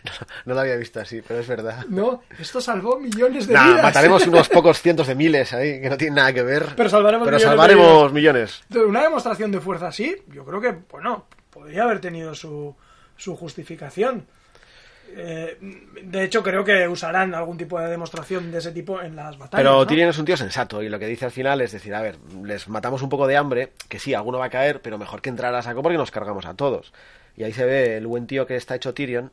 [0.05, 0.13] No,
[0.47, 1.87] no lo había visto así, pero es verdad.
[1.89, 3.83] No, esto salvó millones de Nah, vidas.
[3.85, 6.67] mataremos unos pocos cientos de miles ahí, que no tienen nada que ver.
[6.77, 8.63] Pero salvaremos Pero millones salvaremos millones.
[8.75, 12.75] Una demostración de fuerza así, yo creo que, bueno, podría haber tenido su,
[13.17, 14.27] su justificación.
[15.15, 15.59] Eh,
[16.03, 19.63] de hecho, creo que usarán algún tipo de demostración de ese tipo en las batallas.
[19.63, 19.87] Pero ¿no?
[19.87, 22.17] Tyrion es un tío sensato y lo que dice al final es decir, a ver,
[22.43, 25.31] les matamos un poco de hambre, que sí, alguno va a caer, pero mejor que
[25.31, 26.93] entrar a saco porque nos cargamos a todos.
[27.37, 29.31] Y ahí se ve el buen tío que está hecho Tyrion,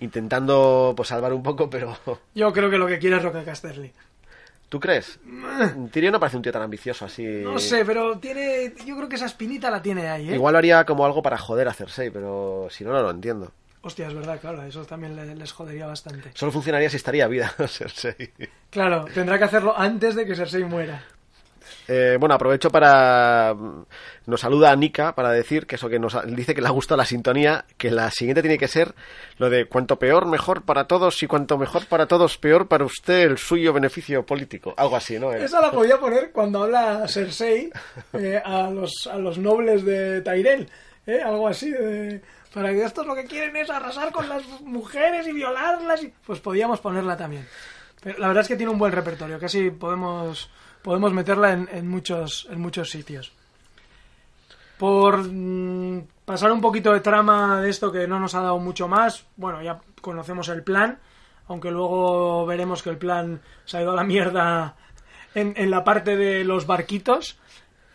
[0.00, 1.96] intentando pues salvar un poco, pero
[2.34, 3.92] Yo creo que lo que quiere es Roque Casterly.
[4.70, 5.18] ¿tú crees?
[5.90, 7.24] Tyrion no parece un tío tan ambicioso así.
[7.24, 8.72] No sé, pero tiene.
[8.86, 10.34] Yo creo que esa espinita la tiene ahí, ¿eh?
[10.36, 13.52] Igual lo haría como algo para joder a Cersei, pero si no, no lo entiendo.
[13.82, 16.30] Hostia, es verdad, claro, eso también le- les jodería bastante.
[16.34, 18.32] Solo funcionaría si estaría vida Cersei.
[18.70, 21.02] Claro, tendrá que hacerlo antes de que Cersei muera.
[21.88, 23.54] Eh, bueno, aprovecho para.
[24.26, 26.98] Nos saluda a Nika para decir que eso que nos dice que le ha gustado
[26.98, 28.94] la sintonía, que la siguiente tiene que ser
[29.38, 33.22] lo de cuanto peor, mejor para todos y cuanto mejor para todos, peor para usted
[33.22, 34.72] el suyo beneficio político.
[34.76, 35.32] Algo así, ¿no?
[35.32, 37.70] Esa la podía poner cuando habla Cersei
[38.12, 40.68] eh, a, los, a los nobles de Tyrell.
[41.06, 41.20] ¿eh?
[41.22, 41.70] Algo así.
[41.72, 42.20] de-
[42.54, 46.02] para que estos lo que quieren es arrasar con las mujeres y violarlas.
[46.02, 47.46] y- Pues podíamos ponerla también.
[48.02, 49.38] Pero la verdad es que tiene un buen repertorio.
[49.38, 50.50] Casi podemos,
[50.82, 53.32] podemos meterla en, en muchos, en muchos sitios.
[54.78, 58.88] Por mm, pasar un poquito de trama de esto que no nos ha dado mucho
[58.88, 60.98] más, bueno, ya conocemos el plan,
[61.48, 64.76] aunque luego veremos que el plan se ha ido a la mierda
[65.34, 67.38] en, en la parte de los barquitos.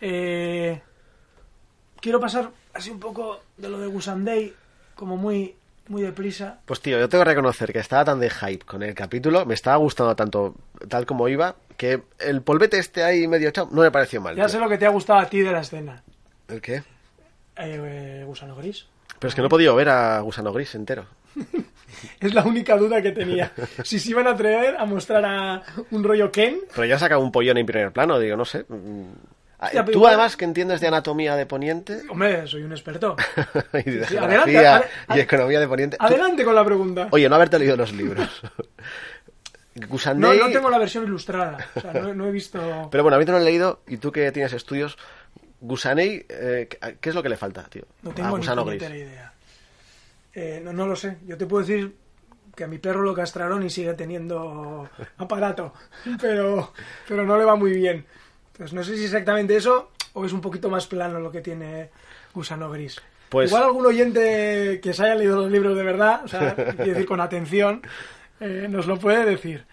[0.00, 0.80] Eh,
[2.00, 4.54] quiero pasar así un poco de lo de Gusandei,
[4.94, 5.54] como muy,
[5.88, 6.60] muy deprisa.
[6.66, 9.54] Pues tío, yo tengo que reconocer que estaba tan de hype con el capítulo, me
[9.54, 10.54] estaba gustando tanto
[10.88, 14.36] tal como iba, que el polvete este ahí medio chao no me pareció mal.
[14.36, 14.52] Ya tío.
[14.52, 16.02] sé lo que te ha gustado a ti de la escena.
[16.48, 16.82] ¿El qué?
[17.56, 18.86] Eh, Gusano Gris.
[19.18, 21.06] Pero es que no he podido ver a Gusano Gris entero.
[22.20, 23.52] Es la única duda que tenía.
[23.84, 27.32] Si se iban a atrever a mostrar a un rollo Ken, Pero ya saca un
[27.32, 28.66] pollón en primer plano, digo, no sé.
[29.58, 33.16] Ah, Ya, Tú igual- además que entiendes de anatomía de Poniente hombre, soy un experto.
[33.84, 35.96] y de Sí, adelante, y economía de Poniente.
[35.96, 37.08] Tú- Adelante con la pregunta.
[37.10, 38.42] Oye, no haberte leído los libros.
[39.78, 40.38] No, Gusandei...
[40.38, 41.58] no tengo la versión ilustrada.
[41.74, 42.88] O sea, no, no he visto.
[42.90, 44.96] Pero bueno, ahorita no lo he leído y tú que tienes estudios,
[45.60, 46.66] Gusanei, eh,
[46.98, 47.82] ¿qué es lo que le falta, tío?
[48.00, 48.54] No tengo ni Gris.
[48.56, 49.32] puñetera idea.
[50.32, 51.18] Eh, no, no lo sé.
[51.26, 51.94] Yo te puedo decir
[52.54, 54.88] que a mi perro lo castraron y sigue teniendo
[55.18, 55.74] aparato,
[56.22, 56.72] pero,
[57.06, 58.06] pero no le va muy bien.
[58.56, 61.90] Entonces no sé si exactamente eso o es un poquito más plano lo que tiene
[62.32, 62.96] Gusano Gris.
[63.28, 66.84] Pues- Igual algún oyente que se haya leído los libros de verdad, o sea, quiero
[66.92, 67.82] decir con atención,
[68.40, 69.66] eh, nos lo puede decir.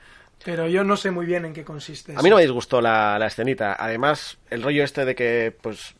[0.43, 2.13] Pero yo no sé muy bien en qué consiste.
[2.17, 3.77] A mí no me disgustó la, la escenita.
[3.79, 5.95] Además, el rollo este de que, pues,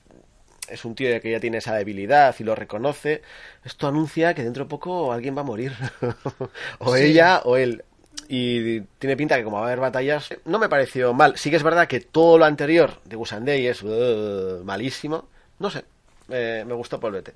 [0.68, 3.22] es un tío que ya tiene esa debilidad y lo reconoce,
[3.64, 5.72] esto anuncia que dentro de poco alguien va a morir.
[6.80, 7.04] o Sí.
[7.04, 7.86] ella o él.
[8.30, 11.38] Y tiene pinta que como va a haber batallas, no me pareció mal.
[11.38, 15.28] Sí que es verdad que todo lo anterior de Gusandei es uh, malísimo.
[15.60, 15.84] No sé,
[16.30, 17.34] eh, me gustó Polvete.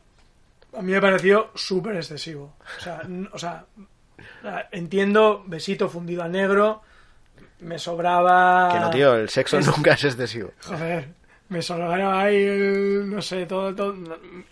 [0.76, 2.54] A mí me pareció súper excesivo.
[2.80, 3.66] O sea, o sea,
[4.72, 6.82] entiendo, besito fundido a negro,
[7.60, 8.70] me sobraba...
[8.74, 10.52] Que no, tío, el sexo Es- nunca es excesivo.
[10.64, 11.10] Joder,
[11.50, 13.96] me sobraba ahí, el- no sé, todo, todo,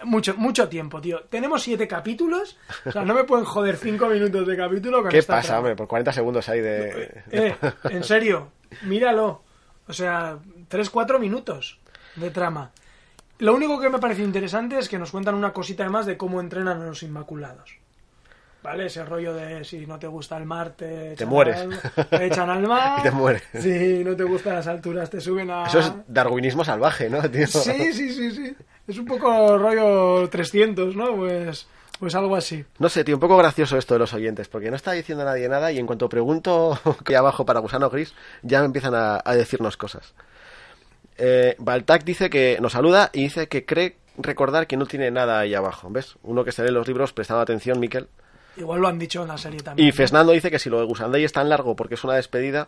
[0.03, 1.21] mucho, mucho tiempo, tío.
[1.29, 5.17] Tenemos siete capítulos, o sea, no me pueden joder cinco minutos de capítulo con ¿Qué
[5.19, 5.59] esta pasa, trama.
[5.59, 5.75] hombre?
[5.75, 7.23] Por 40 segundos ahí de...
[7.31, 7.55] Eh,
[7.89, 8.51] en serio,
[8.83, 9.43] míralo.
[9.87, 11.79] O sea, tres, cuatro minutos
[12.15, 12.71] de trama.
[13.39, 16.39] Lo único que me pareció interesante es que nos cuentan una cosita más de cómo
[16.39, 17.75] entrenan a los Inmaculados.
[18.65, 18.87] ¿Vale?
[18.87, 21.57] Ese rollo de si no te gusta el mar, te, echan mueres.
[21.57, 22.97] al- te echan al mar.
[22.99, 23.43] Y te mueres.
[23.59, 25.65] Si no te gustan las alturas, te suben a.
[25.67, 27.45] Eso es darwinismo salvaje, ¿no, tío?
[27.47, 28.55] Sí, sí, sí, sí.
[28.87, 31.15] Es un poco rollo 300, ¿no?
[31.15, 31.67] Pues,
[31.99, 32.65] pues algo así.
[32.79, 35.47] No sé, tío, un poco gracioso esto de los oyentes, porque no está diciendo nadie
[35.47, 39.35] nada y en cuanto pregunto que abajo para Gusano Gris, ya me empiezan a, a
[39.35, 40.13] decirnos cosas.
[41.17, 45.39] Eh, Baltac dice que nos saluda y dice que cree recordar que no tiene nada
[45.39, 46.15] ahí abajo, ¿ves?
[46.23, 48.07] Uno que se lee los libros prestando atención, Miquel.
[48.57, 49.87] Igual lo han dicho en la serie también.
[49.87, 49.91] Y.
[49.91, 52.67] Fernando dice que si lo de Gusandei es tan largo porque es una despedida,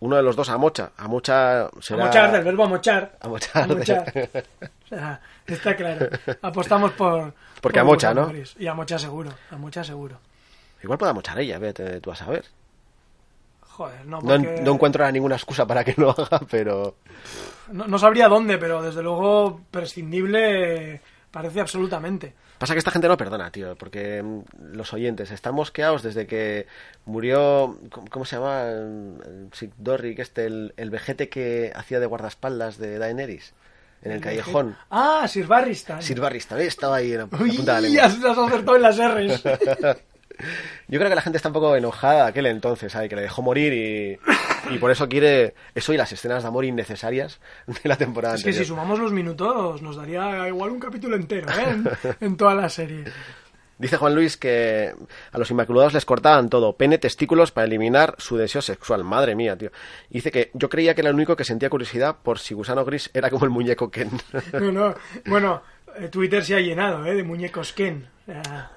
[0.00, 0.90] uno de los dos amocha.
[0.96, 2.04] Amocha será...
[2.04, 3.16] Amochar, del verbo amochar.
[3.20, 3.62] Amochar.
[3.64, 4.12] Amochar.
[4.92, 6.06] O sea, está claro.
[6.42, 7.32] Apostamos por.
[7.62, 8.30] Porque por amocha, ¿no?
[8.58, 9.30] Y amocha seguro.
[9.50, 10.18] Amocha seguro.
[10.82, 12.44] Igual puede amochar ella, vete tú a saber.
[13.60, 16.96] Joder, no, No, no encuentro ninguna excusa para que lo haga, pero...
[17.70, 22.34] no, no sabría dónde, pero desde luego prescindible parece absolutamente.
[22.62, 24.42] Pasa que esta gente no perdona, tío, porque mm,
[24.74, 26.68] los oyentes están mosqueados desde que
[27.06, 27.76] murió,
[28.08, 28.68] ¿cómo, se llama?
[28.70, 33.52] El Sig Dorrick, este, el, el vejete que hacía de guardaespaldas de Daenerys,
[34.02, 34.76] en el callejón.
[34.90, 36.00] Ah, Sir Barristan.
[36.02, 38.04] Sir Barris también estaba ahí en la, la Uy, punta de la lengua.
[38.04, 39.42] has acertado en las R's.
[40.88, 43.08] Yo creo que la gente está un poco enojada aquel entonces, ¿sabes?
[43.08, 44.18] Que le dejó morir y,
[44.74, 48.44] y por eso quiere eso y las escenas de amor innecesarias de la temporada es
[48.44, 51.64] que si sumamos los minutos nos daría igual un capítulo entero, ¿eh?
[51.68, 51.88] En,
[52.20, 53.04] en toda la serie.
[53.78, 54.94] Dice Juan Luis que
[55.32, 59.02] a los inmaculados les cortaban todo, pene, testículos, para eliminar su deseo sexual.
[59.02, 59.72] Madre mía, tío.
[60.08, 63.10] Dice que yo creía que era el único que sentía curiosidad por si Gusano Gris
[63.12, 64.10] era como el muñeco Ken.
[64.52, 64.94] No, no.
[65.26, 65.62] Bueno,
[66.10, 67.14] Twitter se ha llenado, ¿eh?
[67.14, 68.06] De muñecos Ken.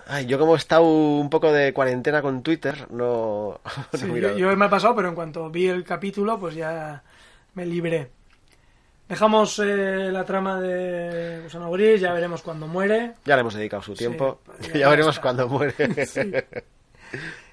[0.07, 3.59] Ay, yo como he estado un poco de cuarentena con Twitter, no...
[3.91, 7.03] no Sí, yo, yo me ha pasado, pero en cuanto vi el capítulo, pues ya
[7.53, 8.09] me libré.
[9.07, 13.13] Dejamos eh, la trama de Gusano Gris, ya veremos cuando muere.
[13.23, 14.41] Ya le hemos dedicado su tiempo.
[14.73, 15.73] ya ya veremos cuando muere.
[16.05, 16.31] Sí.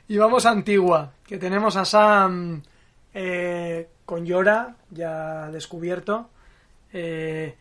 [0.08, 2.62] Y vamos a Antigua, que tenemos a Sam
[3.14, 6.30] eh, con Yora, ya descubierto.
[6.92, 7.54] Eh,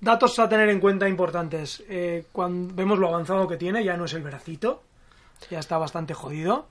[0.00, 1.82] datos a tener en cuenta importantes.
[1.88, 4.82] Eh, cuando vemos lo avanzado que tiene, ya no es el bracito,
[5.50, 6.68] ya está bastante jodido.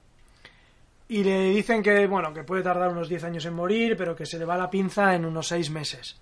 [1.07, 4.25] Y le dicen que, bueno, que puede tardar unos 10 años en morir, pero que
[4.25, 6.19] se le va la pinza en unos 6 meses.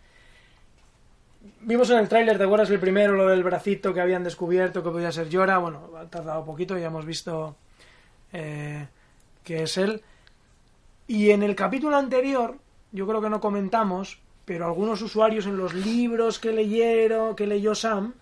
[1.62, 4.90] Vimos en el tráiler, ¿te acuerdas el primero, lo del bracito que habían descubierto que
[4.90, 5.58] podía ser Llora?
[5.58, 7.58] Bueno, ha tardado poquito, ya hemos visto
[8.32, 8.88] eh,
[9.44, 10.02] que es él.
[11.08, 12.58] Y en el capítulo anterior,
[12.92, 17.76] yo creo que no comentamos, pero algunos usuarios en los libros que leyeron, que leyó
[17.76, 18.14] Sam,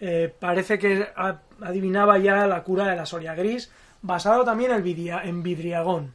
[0.00, 1.06] eh, parece que
[1.60, 6.14] adivinaba ya la cura de la Soria Gris, basado también en, Vidriagón.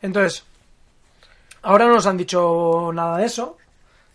[0.00, 0.44] Entonces,
[1.62, 3.56] ahora no nos han dicho nada de eso.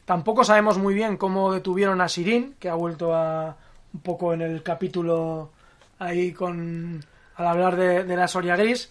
[0.05, 3.57] Tampoco sabemos muy bien cómo detuvieron a Sirin, que ha vuelto a
[3.93, 5.51] un poco en el capítulo
[5.99, 7.03] ahí con
[7.35, 8.89] al hablar de la Soria Gris.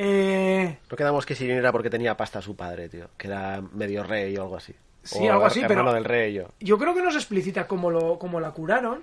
[0.00, 3.08] Eh, No quedamos que Sirin era porque tenía pasta su padre, tío.
[3.16, 4.72] Que era medio rey o algo así.
[5.02, 6.50] Sí, O algo así, pero- del rey yo.
[6.60, 9.02] yo creo que no se explicita cómo, lo, cómo la curaron,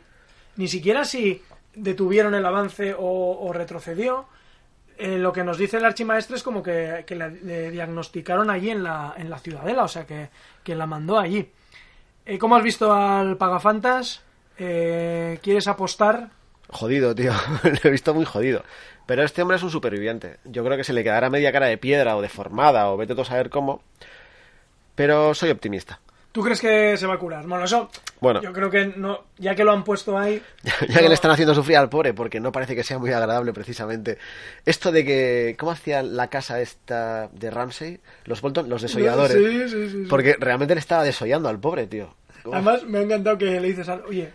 [0.55, 1.41] ni siquiera si
[1.73, 4.25] detuvieron el avance o, o retrocedió.
[4.97, 8.69] Eh, lo que nos dice el archimaestre es como que, que la- le diagnosticaron allí
[8.69, 10.29] en la, en la ciudadela, o sea que,
[10.63, 11.51] que la mandó allí.
[12.25, 14.21] Eh, ¿Cómo has visto al Pagafantas?
[14.57, 16.29] Eh, ¿Quieres apostar?
[16.69, 17.33] Jodido, tío.
[17.63, 18.63] Lo he visto muy jodido.
[19.05, 20.37] Pero este hombre es un superviviente.
[20.45, 23.21] Yo creo que se le quedará media cara de piedra o deformada o vete tú
[23.21, 23.81] a saber cómo.
[24.95, 25.99] Pero soy optimista.
[26.31, 27.45] ¿Tú crees que se va a curar?
[27.47, 27.89] Bueno, eso.
[28.19, 28.41] Bueno.
[28.41, 30.41] Yo creo que no, ya que lo han puesto ahí.
[30.63, 33.11] Ya no- que le están haciendo sufrir al pobre, porque no parece que sea muy
[33.11, 34.17] agradable precisamente.
[34.65, 35.55] Esto de que...
[35.57, 37.99] ¿Cómo hacía la casa esta de Ramsey?
[38.25, 39.37] Los Bolton, los desolladores.
[39.37, 40.05] Sí, sí, sí.
[40.09, 42.13] Porque realmente le estaba desollando al pobre, tío.
[42.43, 42.53] Uf.
[42.53, 44.03] Además, me ha encantado que le dices al.
[44.05, 44.29] Oye,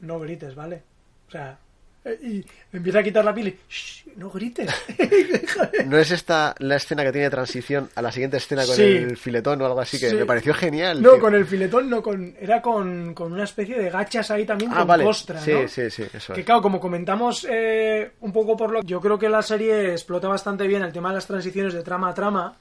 [0.00, 0.82] no grites, ¿vale?
[1.28, 1.58] O sea,
[2.04, 4.70] eh, y empieza a quitar la piel y "Shh, no grites.
[5.86, 8.82] ¿No es esta la escena que tiene transición a la siguiente escena con Sí.
[8.82, 9.98] el filetón o algo así?
[9.98, 10.16] Que Sí.
[10.16, 11.02] me pareció genial.
[11.02, 11.20] No, tío.
[11.20, 14.78] con el filetón no, con era con, con una especie de gachas ahí también Ah,
[14.78, 15.04] con vale.
[15.04, 15.66] costra, sí, ¿no?
[15.68, 16.46] sí, sí, eso Que es.
[16.46, 18.82] claro, como comentamos eh, un poco por lo...
[18.82, 22.10] Yo creo que la serie explota bastante bien el tema de las transiciones de trama
[22.10, 22.56] a trama,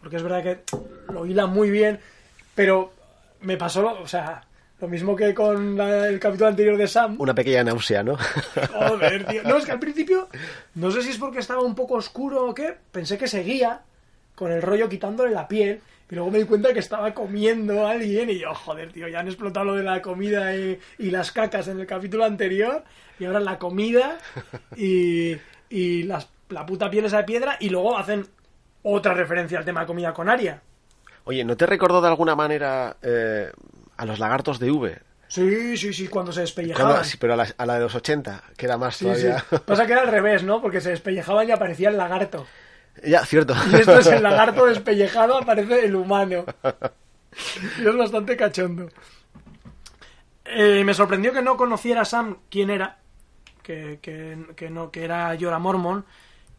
[0.00, 0.60] porque es verdad que
[1.12, 2.00] lo hila muy bien,
[2.54, 2.92] pero
[3.42, 4.42] me pasó, o sea,
[4.80, 7.16] lo mismo que con la- el capítulo anterior de Sam.
[7.18, 8.16] Una pequeña náusea, ¿no?
[8.72, 9.42] Joder, tío.
[9.44, 10.28] No, es que al principio,
[10.74, 13.80] no sé si es porque estaba un poco oscuro o qué, pensé que seguía
[14.34, 15.80] con el rollo quitándole la piel.
[16.10, 19.18] Y luego me di cuenta que estaba comiendo a alguien y yo, joder, tío, ya
[19.20, 22.84] han explotado lo de la comida y, y las cacas en el capítulo anterior
[23.18, 24.18] y ahora la comida
[24.76, 25.36] y,
[25.68, 28.24] y las- la puta piel esa de piedra y luego hacen
[28.84, 30.62] otra referencia al tema de comida con Aria.
[31.24, 33.50] Oye, ¿no te recordó de alguna manera eh,
[33.96, 34.98] a los lagartos de V?
[35.28, 36.92] Sí, sí, sí, cuando se despellejaban.
[36.92, 39.22] Cuando- sí, pero a la, a la de los 80, que era más Sí, sí.
[39.22, 39.44] todavía.
[39.66, 40.60] Pasa que era al revés, ¿no?
[40.62, 42.46] Porque se despellejaban y aparecía el lagarto.
[43.04, 43.54] ya, cierto.
[43.72, 46.44] Y esto es el lagarto despellejado, aparece el humano.
[47.82, 48.88] Y es bastante cachondo.
[50.44, 52.98] Eh, me sorprendió que no conociera Sam quién era,
[53.62, 56.04] que, que, que no, que era Jorah Mormon.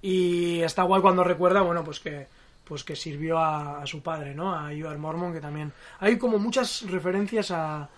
[0.02, 2.28] Y está guay cuando recuerda, bueno, pues que
[2.68, 4.54] pues que sirvió a, a su padre, ¿no?
[4.54, 5.74] A Jorah Mormon, que también...
[6.00, 7.90] Hay como muchas referencias a,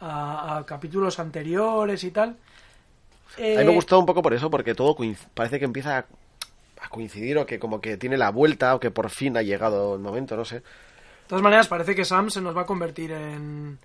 [0.00, 2.38] a, a capítulos anteriores y tal.
[3.54, 4.96] A mí me Eh, gustó un poco por eso, porque todo
[5.34, 6.06] parece que empieza a,
[6.82, 9.94] a coincidir o que como que tiene la vuelta o que por fin ha llegado
[9.94, 10.62] el momento, no sé.
[11.22, 13.78] De todas maneras, parece que Sam se nos va a convertir en,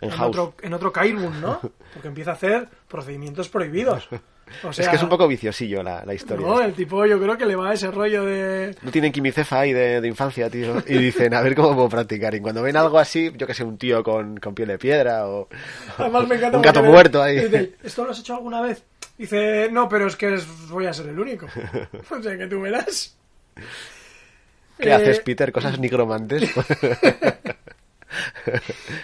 [0.00, 1.66] En otro, en otro Kairun, ¿no?
[1.92, 4.10] Porque empieza a hacer procedimientos prohibidos.
[4.62, 6.46] O sea, es que es un poco viciosillo la, la historia.
[6.46, 8.74] No, el tipo yo creo que le va a ese rollo de...
[8.82, 10.82] No tienen quimicefa ahí de, de infancia, tío.
[10.86, 12.34] Y dicen, a ver cómo puedo practicar.
[12.34, 15.26] Y cuando ven algo así, yo que sé, un tío con, con piel de piedra
[15.26, 15.48] o
[15.98, 17.40] Además me encanta un gato muerto ahí.
[17.40, 18.82] dice, ¿esto lo has hecho alguna vez?
[19.18, 21.46] Dice, no, pero es que voy a ser el único.
[22.10, 23.16] O sea, que tú verás.
[24.78, 25.50] ¿Qué Eh, haces, Peter?
[25.52, 26.50] ¿Cosas nigromantes?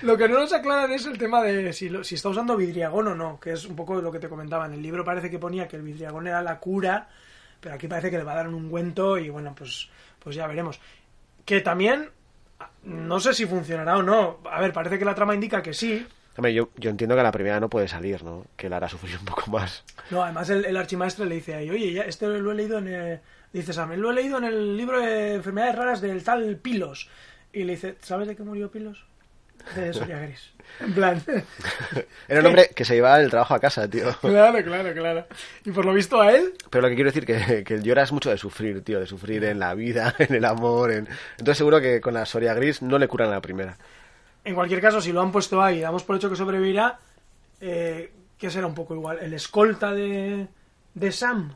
[0.03, 3.09] Lo que no nos aclaran es el tema de si, lo- si está usando vidriagón
[3.09, 4.67] o no, que es un poco lo que te comentaba.
[4.67, 7.09] En el libro parece que ponía que el vidriagón era la cura,
[7.61, 9.89] pero aquí parece que le va a dar un ungüento y bueno, pues,
[10.19, 10.81] pues ya veremos.
[11.45, 12.11] Que también,
[12.85, 14.39] no sé si funcionará o no.
[14.51, 16.07] A ver, parece que la trama indica que sí.
[16.37, 18.47] Hombre, yo, yo entiendo que la primera no puede salir, ¿no?
[18.57, 19.85] Que la hará sufrir un poco más.
[20.11, 22.89] No, además el, el archimaestre le dice ahí, oye, ya, este lo he leído en
[22.89, 23.21] el...
[23.53, 27.11] Dice Sam, lo he leído en el libro de enfermedades raras del tal Pilos.
[27.53, 29.05] Y le dice, ¿sabes de qué murió Pilos?
[29.77, 30.51] De Soria Gris.
[30.81, 31.23] En plan...
[32.29, 34.07] Era un hombre que se llevaba el trabajo a casa, tío.
[34.21, 35.27] Claro, claro, claro.
[35.65, 38.13] Y por lo visto a él, Pero lo que quiero decir que, que llora es
[38.13, 41.09] mucho de sufrir, tío, de sufrir en la vida, en el amor, en...
[41.33, 43.77] Entonces seguro que con la Soria Gris no le curan a la primera.
[44.45, 46.99] en cualquier caso, si lo han puesto ahí y damos por hecho que sobrevivirá,
[47.61, 49.19] eh, que será un poco igual.
[49.21, 50.49] El escolta de,
[50.95, 51.55] de Sam.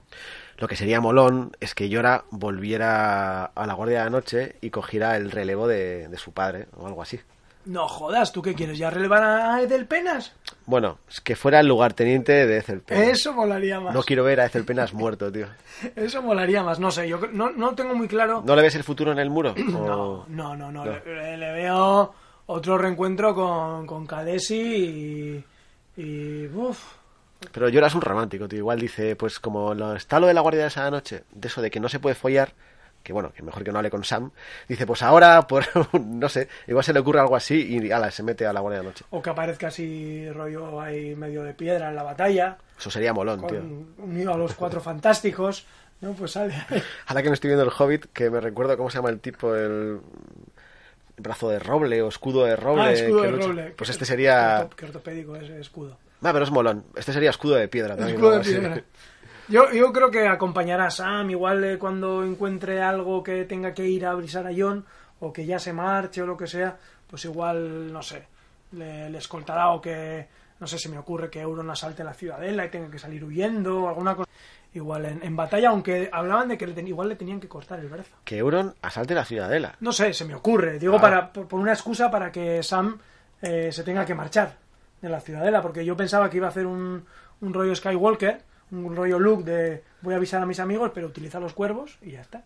[0.58, 4.70] Lo que sería molón es que Llora volviera a la Guardia de la Noche y
[4.70, 7.20] cogiera el relevo de, de su padre o algo así.
[7.66, 8.78] No jodas, ¿tú qué quieres?
[8.78, 10.32] ¿Ya relevar a Edel Penas?
[10.66, 13.08] Bueno, es que fuera el lugarteniente de Ethel Penas.
[13.08, 13.92] Eso molaría más.
[13.92, 15.48] No quiero ver a Ethel Penas muerto, tío.
[15.96, 16.78] Eso molaría más.
[16.78, 18.42] No sé, yo no, no tengo muy claro.
[18.46, 19.52] ¿No le ves el futuro en el muro?
[19.66, 20.84] No, no, no, no.
[20.84, 20.92] No.
[21.04, 22.14] Le, le veo
[22.46, 24.54] otro reencuentro con, con Khaleesi
[25.96, 26.00] y.
[26.00, 26.80] y uf.
[27.52, 28.58] Pero Llora es un romántico, tío.
[28.58, 31.60] Igual dice, pues como lo, está lo de la Guardia de esa noche, de eso
[31.62, 32.52] de que no se puede follar,
[33.02, 34.32] que bueno, que mejor que no hable con Sam,
[34.68, 35.64] dice, pues ahora, por
[36.00, 38.78] no sé, igual se le ocurre algo así y ala, se mete a la Guardia
[38.78, 39.04] de la Noche.
[39.10, 42.58] O que aparezca así rollo ahí medio de piedra en la batalla.
[42.78, 43.62] Eso sería molón, tío.
[43.98, 45.66] unido a los cuatro fantásticos.
[46.00, 46.54] No, pues sale.
[47.06, 49.54] Ahora que me estoy viendo el Hobbit, que me recuerdo cómo se llama el tipo,
[49.54, 50.00] el
[51.16, 52.82] brazo de roble o escudo de roble.
[52.82, 53.74] Ah, escudo que de roble.
[53.76, 54.68] Pues este sería...
[54.82, 55.96] Ortopédico ese escudo.
[56.22, 56.84] Ah, pero es molón.
[56.94, 57.94] Este sería escudo de piedra.
[58.08, 58.82] Escudo de piedra.
[59.48, 63.86] Yo, yo creo que acompañará a Sam, igual eh, cuando encuentre algo que tenga que
[63.86, 64.84] ir a brisar a John,
[65.20, 66.76] o que ya se marche o lo que sea,
[67.06, 68.26] pues igual, no sé,
[68.72, 70.26] le, le escoltará o que,
[70.58, 73.84] no sé, se me ocurre que Euron asalte la ciudadela y tenga que salir huyendo
[73.84, 74.28] o alguna cosa.
[74.74, 77.78] Igual en, en batalla, aunque hablaban de que le ten- igual le tenían que cortar
[77.78, 78.10] el brazo.
[78.24, 79.76] Que Euron asalte la ciudadela.
[79.80, 80.78] No sé, se me ocurre.
[80.80, 81.00] Digo, Ah.
[81.00, 82.98] para, por, por una excusa para que Sam
[83.40, 84.56] eh, se tenga que marchar
[85.06, 87.04] de la ciudadela, porque yo pensaba que iba a hacer un,
[87.40, 88.42] un rollo Skywalker,
[88.72, 92.12] un rollo Luke de voy a avisar a mis amigos, pero utiliza los cuervos y
[92.12, 92.42] ya está.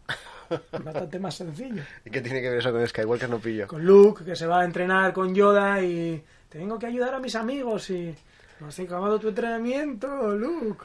[0.50, 1.82] Es bastante más sencillo.
[2.04, 3.30] ¿Y qué tiene que ver eso con Skywalker?
[3.30, 3.66] No pillo.
[3.66, 7.34] Con Luke, que se va a entrenar con Yoda y tengo que ayudar a mis
[7.34, 8.14] amigos y
[8.60, 10.84] no has acabado tu entrenamiento, Luke.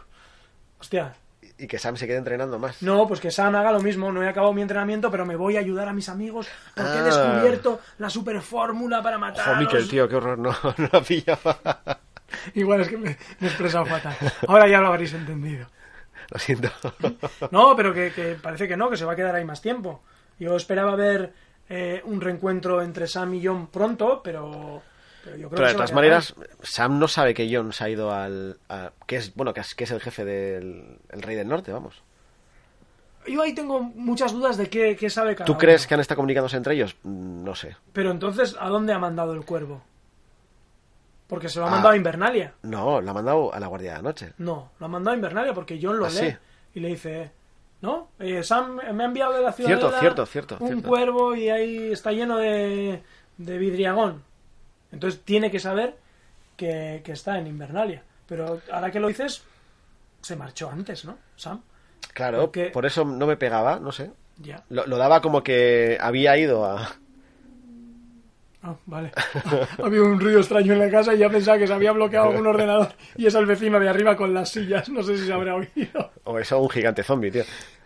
[0.79, 1.13] Hostia,
[1.57, 2.81] Y que Sam se quede entrenando más.
[2.81, 4.11] no, pues que Sam haga lo mismo.
[4.11, 6.99] No he acabado mi entrenamiento, pero me voy a ayudar a mis amigos porque he
[6.99, 7.03] Ah.
[7.03, 9.51] descubierto la super fórmula para matar.
[9.51, 11.59] Ojo, Mikel, tío, qué horror, no, no la pillaba.
[12.55, 14.15] Igual es que me, me he expresado fatal.
[14.47, 15.67] Ahora ya lo habréis entendido.
[16.29, 16.69] Lo siento.
[17.51, 20.03] No, pero que, que parece que no, que se va a quedar ahí más tiempo.
[20.39, 21.31] Yo esperaba ver
[21.69, 24.81] eh, un reencuentro entre Sam y John pronto, pero,
[25.25, 27.89] pero yo creo Pero que de todas maneras, Sam no sabe que John se ha
[27.89, 28.57] ido al...
[28.69, 31.71] a- que es, bueno, que es, que es el jefe del el rey del norte,
[31.73, 32.01] vamos.
[33.27, 35.59] Yo ahí tengo muchas dudas de qué, qué sabe cada ¿Tú uno.
[35.59, 36.95] crees que han estado comunicándose entre ellos?
[37.03, 37.75] No sé.
[37.91, 39.81] Pero entonces, ¿a dónde ha mandado el cuervo?
[41.27, 41.71] Porque se lo ha Ah.
[41.71, 42.53] mandado a Invernalia.
[42.61, 44.33] No, la ha mandado a la Guardia de la Noche.
[44.37, 46.35] No, lo ha mandado a Invernalia porque John lo ¿Ah, lee sí?
[46.75, 47.31] y le dice,
[47.81, 48.09] ¿no?
[48.19, 50.87] Eh, Sam me ha enviado de la ciudad Cierto, cierto, cierto, un cierto.
[50.87, 53.01] cuervo y ahí está lleno de,
[53.37, 54.23] de vidriagón.
[54.91, 55.95] Entonces tiene que saber
[56.55, 58.03] que, que está en Invernalia.
[58.27, 59.43] Pero ahora que lo dices,
[60.21, 61.17] se marchó antes, ¿no?
[61.35, 61.61] Sam.
[62.13, 64.11] Claro, Porque- por eso no me pegaba, no sé.
[64.37, 64.63] Ya.
[64.69, 66.89] Lo, lo daba como que había ido a...
[68.63, 69.11] Ah, vale.
[69.81, 72.29] ha habido un ruido extraño en la casa y ya pensaba que se había bloqueado
[72.29, 74.89] algún ordenador y es el vecino de arriba con las sillas.
[74.89, 76.11] No sé si se habrá oído.
[76.23, 77.43] O eso, un gigante zombie, tío.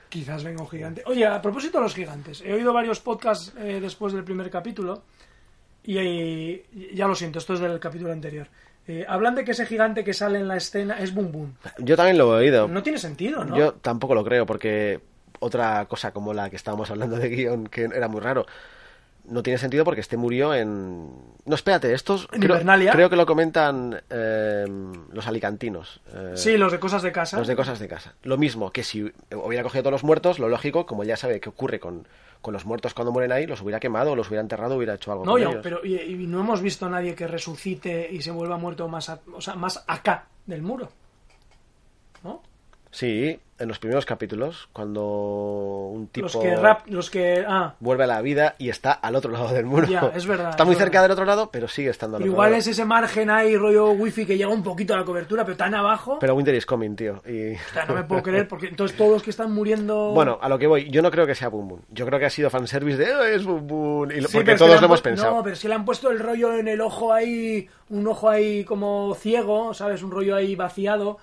[0.08, 1.04] Quizás venga un gigante.
[1.06, 5.04] Oye, a propósito de los gigantes, he oído varios podcasts eh, después del primer capítulo
[5.84, 8.48] y eh, ya lo siento, esto es del capítulo anterior.
[8.88, 11.56] Eh, hablan de que ese gigante que sale en la escena es Boom Boom.
[11.78, 12.68] Yo también lo he oído.
[12.68, 13.56] No tiene sentido, ¿no?
[13.56, 15.00] Yo tampoco lo creo, porque
[15.40, 18.48] otra cosa como la que estábamos hablando de guion, que era muy raro,
[19.26, 21.08] no tiene sentido porque este murió en...
[21.46, 22.28] No, espérate, estos...
[22.32, 22.92] ¿En creo, Invernalia?
[22.92, 24.66] creo que lo comentan eh,
[25.12, 26.02] los alicantinos.
[26.14, 27.38] eh, Sí, los de cosas de casa.
[27.38, 28.16] los de cosas de casa.
[28.24, 31.50] Lo mismo que si hubiera cogido todos los muertos, lo lógico, como ya sabe qué
[31.50, 32.08] ocurre con,
[32.42, 35.26] con los muertos cuando mueren ahí, los hubiera quemado, los hubiera enterrado, hubiera hecho algo
[35.26, 35.60] No, con ya, ellos.
[35.62, 39.10] pero y, y no hemos visto a nadie que resucite y se vuelva muerto más,
[39.10, 40.90] a- o sea, más acá del muro.
[42.24, 42.42] ¿No?
[42.92, 48.06] Sí, en los primeros capítulos, cuando un tipo Los que rap, los que ah, vuelve
[48.06, 49.86] a la vida y está al otro lado del muro.
[49.86, 50.86] Ya, es verdad, Está es muy verdad.
[50.86, 52.60] cerca del otro lado, pero sigue estando al otro igual lado.
[52.62, 55.76] es ese margen ahí rollo wifi que llega un poquito a la cobertura, pero tan
[55.76, 56.18] abajo.
[56.20, 57.22] Pero Winter is coming, tío.
[57.28, 57.54] Y...
[57.56, 60.48] O sea, no me puedo creer porque entonces todos los que están muriendo Bueno, a
[60.50, 61.82] lo que voy, yo no creo que sea Boom Boom.
[61.90, 64.12] Yo creo que ha sido fanservice de "Eh, es Boom Boom.
[64.12, 65.36] Y lo- Sí, porque todos lo hemos pensado.
[65.36, 68.64] No, pero si le han puesto el rollo en el ojo ahí, un ojo ahí
[68.64, 70.02] como ciego, ¿sabes?
[70.02, 71.18] Un rollo ahí vaciado,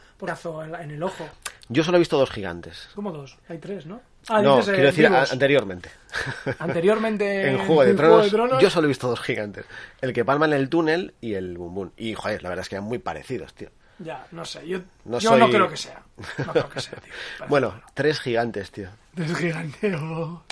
[0.69, 1.25] la- en el ojo.
[1.69, 2.89] Yo solo he visto dos gigantes.
[2.95, 4.01] Como dos, hay tres, ¿no?
[4.29, 5.33] Ah, no, dices, eh, quiero decir vivos.
[5.33, 5.91] anteriormente.
[6.59, 9.65] Anteriormente en Juego de, en Tronos, Tronos, yo solo he visto dos gigantes.
[10.01, 11.93] El que palma en el túnel y el Boom.
[11.97, 13.71] Y, joder, la verdad es que eran muy parecidos, tío.
[13.99, 16.03] Ya, no sé, yo No yo soy- no creo que sea.
[16.39, 17.13] No creo que sea, tío.
[17.49, 18.89] Bueno, tres gigantes, tío.
[19.15, 20.43] Tres gigantes, oh,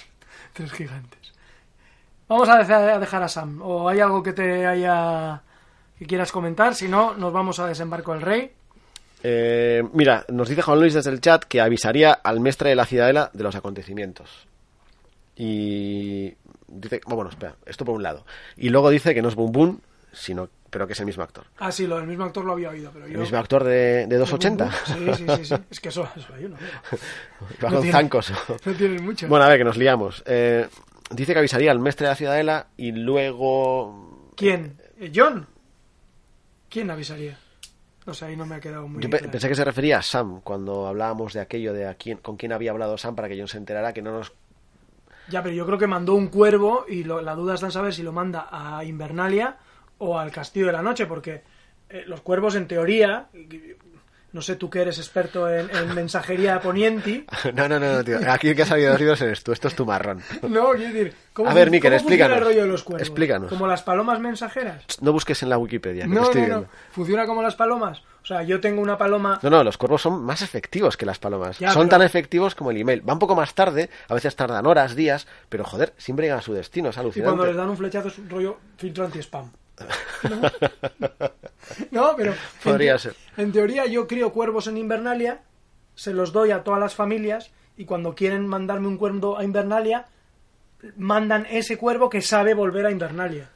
[0.53, 1.33] tres gigantes.
[2.29, 3.61] Vamos a dejar, a dejar a Sam.
[3.62, 5.43] ¿O hay algo que te haya
[5.99, 6.75] que quieras comentar?
[6.75, 8.53] Si no, nos vamos a desembarco del rey.
[9.27, 12.85] Eh, mira, nos dice Juan Luis desde el chat que avisaría al mestre de la
[12.85, 14.47] ciudadela de los acontecimientos.
[15.35, 16.35] Y
[16.68, 18.25] dice, bueno, espera, esto por un lado.
[18.57, 19.81] Y luego dice que no es Boom Boom,
[20.12, 21.47] sino, pero que es el mismo actor.
[21.59, 23.14] Ah, sí, lo del mismo actor lo había oído, pero yo...
[23.14, 24.70] El mismo actor de, de 280.
[24.85, 25.55] Sí, sí, sí, sí.
[25.70, 26.57] Es que eso, eso hay uno.
[27.64, 28.31] Va No tiene- zancos.
[28.64, 29.27] No tienes mucho.
[29.29, 30.22] Bueno, a ver, que nos liamos.
[30.27, 30.68] Eh,
[31.11, 34.33] dice que avisaría al mestre de la ciudadela y luego...
[34.37, 34.79] ¿Quién?
[35.01, 35.47] ¿Eh, ¿John?
[36.68, 37.39] ¿Quién avisaría?
[38.07, 39.33] No sé, ahí no me ha quedado muy Yo pe- claro.
[39.33, 42.53] pensé que se refería a Sam cuando hablábamos de aquello de a quién, con quién
[42.53, 44.33] había hablado Sam para que John se enterara que no nos
[45.31, 47.95] Ya, pero yo creo que mandó un cuervo y lo- la duda está en saber
[47.95, 49.57] si lo manda a Invernalia
[49.99, 51.43] o al Castillo de la Noche, porque
[51.89, 53.29] eh, los cuervos, en teoría,
[54.35, 57.24] no sé tú que eres experto en, en mensajería ponienti,
[57.55, 58.18] No, no, no, no, tío.
[58.30, 59.53] Aquí el que ha salido de los libros eres tú.
[59.53, 60.20] Esto es tu marrón.
[60.43, 62.37] no, quiero decir, ¿cómo, A ver, explícanos.
[62.39, 63.01] el rollo de los cuervos?
[63.09, 63.49] Explícanos.
[63.49, 64.82] ¿Como las palomas mensajeras?
[65.01, 66.61] No busques en la Wikipedia, No, estoy no, viendo.
[66.66, 66.68] no.
[66.91, 68.03] ¿Funciona como las palomas?
[68.22, 69.39] O sea, yo tengo una paloma...
[69.43, 71.59] No, no, los cuervos son más efectivos que las palomas.
[71.59, 73.09] Ya, son pero- tan efectivos como el email.
[73.09, 76.43] Va un poco más tarde, a veces tardan horas, días, pero joder, siempre llegan a
[76.43, 77.28] su destino, es Y alucinante.
[77.37, 79.51] cuando les dan un flechazo es un rollo filtro anti-spam.
[80.29, 80.41] ¿No?
[81.91, 82.33] No, pero...
[82.33, 83.14] en Podría te- ser.
[83.37, 85.41] En teoría yo crío cuervos en Invernalia,
[85.95, 90.07] se los doy a todas las familias y cuando quieren mandarme un cuervo a Invernalia,
[90.97, 93.49] mandan ese cuervo que sabe volver a Invernalia.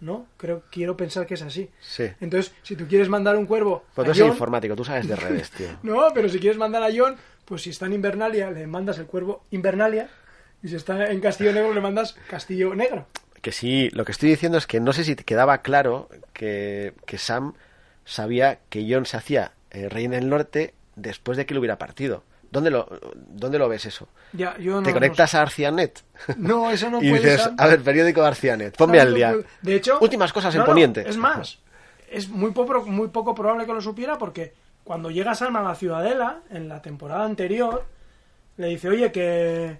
[0.00, 0.26] ¿No?
[0.36, 1.70] Creo, quiero pensar que es así.
[1.80, 2.04] Sí.
[2.20, 5.06] Entonces, si tú quieres mandar un cuervo Pues a tú eres John- informático, tú sabes
[5.06, 5.68] de redes, tío.
[5.82, 9.06] no, pero si quieres mandar a John, pues si está en Invernalia, le mandas el
[9.06, 10.08] cuervo Invernalia.
[10.62, 13.06] Y si está en Castillo Negro, le mandas Castillo Negro.
[13.46, 16.94] Que sí, lo que estoy diciendo es que no sé si te quedaba claro que,
[17.06, 17.52] que Sam
[18.04, 21.78] sabía que John se hacía eh, rey en el norte después de que lo hubiera
[21.78, 22.24] partido.
[22.50, 24.08] ¿Dónde lo, dónde lo ves eso?
[24.32, 26.02] Ya, yo no, ¿Te no conectas a Arcianet?
[26.38, 27.54] No, eso no y puede dices, Sam.
[27.56, 29.30] a ver, periódico de Arcianet, ponme al día.
[29.30, 31.08] puede- De hecho, Últimas cosas en no, Poniente.
[31.08, 31.60] es más,
[32.10, 35.76] es muy poco, muy poco probable que lo supiera porque cuando llega Sam a la
[35.76, 37.84] Ciudadela, en la temporada anterior,
[38.56, 39.78] le dice, oye, que,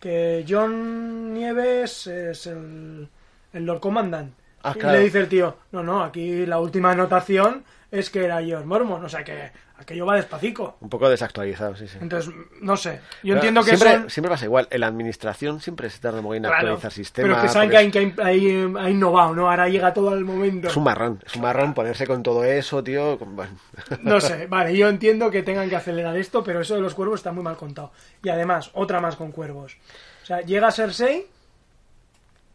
[0.00, 3.08] que John Nieves es el,
[3.52, 4.32] el Lord Commandant.
[4.62, 8.42] Ah, y le dice el tío, no, no, aquí la última anotación es que era
[8.42, 10.76] George Mormon, o sea que aquello va despacito.
[10.80, 11.98] Un poco desactualizado, sí, sí.
[12.00, 14.10] Entonces, no sé, yo entiendo que siempre, son...
[14.10, 14.68] siempre pasa igual.
[14.70, 17.30] En la administración siempre se tarda muy en Claro, actualizar sistemas.
[17.30, 19.50] pero que saben que hay, que hay, hay- ha innovado, ¿no?
[19.50, 20.68] Ahora llega todo al momento.
[20.68, 23.16] Es un marrón, es un marrón ponerse con todo eso, tío.
[23.18, 23.52] bueno.
[24.02, 27.20] No sé, vale, yo entiendo que tengan que acelerar esto, pero eso de los cuervos
[27.20, 27.92] está muy mal contado.
[28.22, 29.76] Y además, otra más con cuervos.
[30.22, 31.26] O sea, llega Cersei,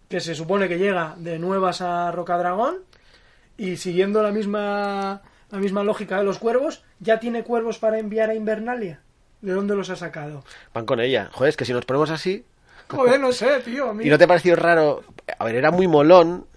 [0.10, 2.78] que se supone que llega de nuevas a Rocadragón,
[3.58, 5.22] y siguiendo la misma,
[5.52, 9.02] la misma lógica de los cuervos, ya tiene cuervos para enviar a Invernalia.
[9.42, 10.44] ¿De dónde los ha sacado?
[10.74, 11.30] Van con ella.
[11.32, 12.46] Joder, es que si nos ponemos así.
[12.90, 14.00] Joder, no sé, tío.
[14.02, 15.04] ¿Y no te ha parecido raro?
[15.38, 16.48] A ver, era muy molón.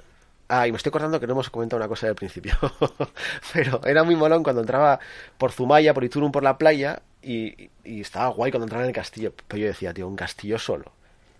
[0.48, 2.54] Ah, y me estoy acordando que no hemos comentado una cosa del principio.
[3.52, 4.98] Pero era muy molón cuando entraba
[5.36, 7.02] por Zumaya, por Iturum, por la playa.
[7.22, 9.34] Y, y estaba guay cuando entraba en el castillo.
[9.46, 10.92] Pero yo decía, tío, un castillo solo.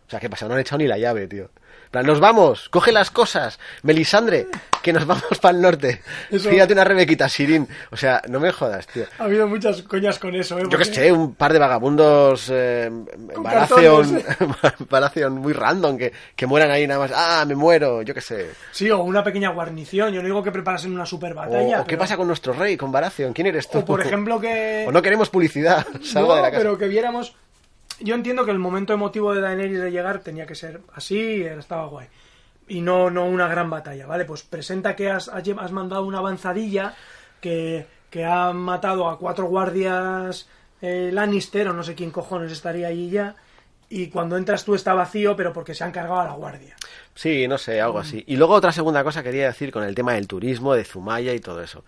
[0.06, 0.48] O sea, ¿qué pasa?
[0.48, 1.50] No han echado ni la llave, tío.
[1.90, 3.58] Plan, nos vamos, coge las cosas.
[3.82, 4.46] Melisandre,
[4.82, 6.02] que nos vamos para el norte.
[6.30, 7.66] Eso- Fíjate una Rebequita, Sirín.
[7.90, 9.04] O sea, no me jodas, tío.
[9.18, 10.62] Ha habido muchas coñas con eso, ¿eh?
[10.64, 12.90] Yo que Porque- sé, un par de vagabundos eh,
[13.34, 13.42] Con
[14.90, 17.12] Baratheon, muy random que, que mueran ahí nada más.
[17.14, 18.50] Ah, me muero, yo qué sé.
[18.72, 20.12] Sí, o una pequeña guarnición.
[20.12, 21.80] Yo no digo que preparasen una super batalla.
[21.80, 23.32] o qué pasa con nuestro rey, con Baratheon.
[23.32, 23.78] ¿Quién eres tú?
[23.78, 24.84] O por ejemplo que...
[24.88, 25.86] O no queremos publicidad.
[26.02, 26.62] Salgo No, de la casa.
[26.62, 27.34] pero que viéramos...
[28.00, 31.86] Yo entiendo que el momento emotivo de Daenerys de llegar tenía que ser así, estaba
[31.86, 32.06] guay.
[32.68, 34.24] Y no, no una gran batalla, ¿vale?
[34.24, 36.94] Pues presenta que has, has mandado una avanzadilla
[37.40, 40.48] que, que ha matado a cuatro guardias
[40.80, 43.34] eh, Lannister, o no sé quién cojones estaría allí ya,
[43.88, 46.76] y cuando entras tú está vacío, pero porque se han cargado a la guardia.
[47.14, 48.22] Sí, no sé, algo así.
[48.26, 51.40] Y luego otra segunda cosa quería decir con el tema del turismo, de Zumaya y
[51.40, 51.84] todo eso.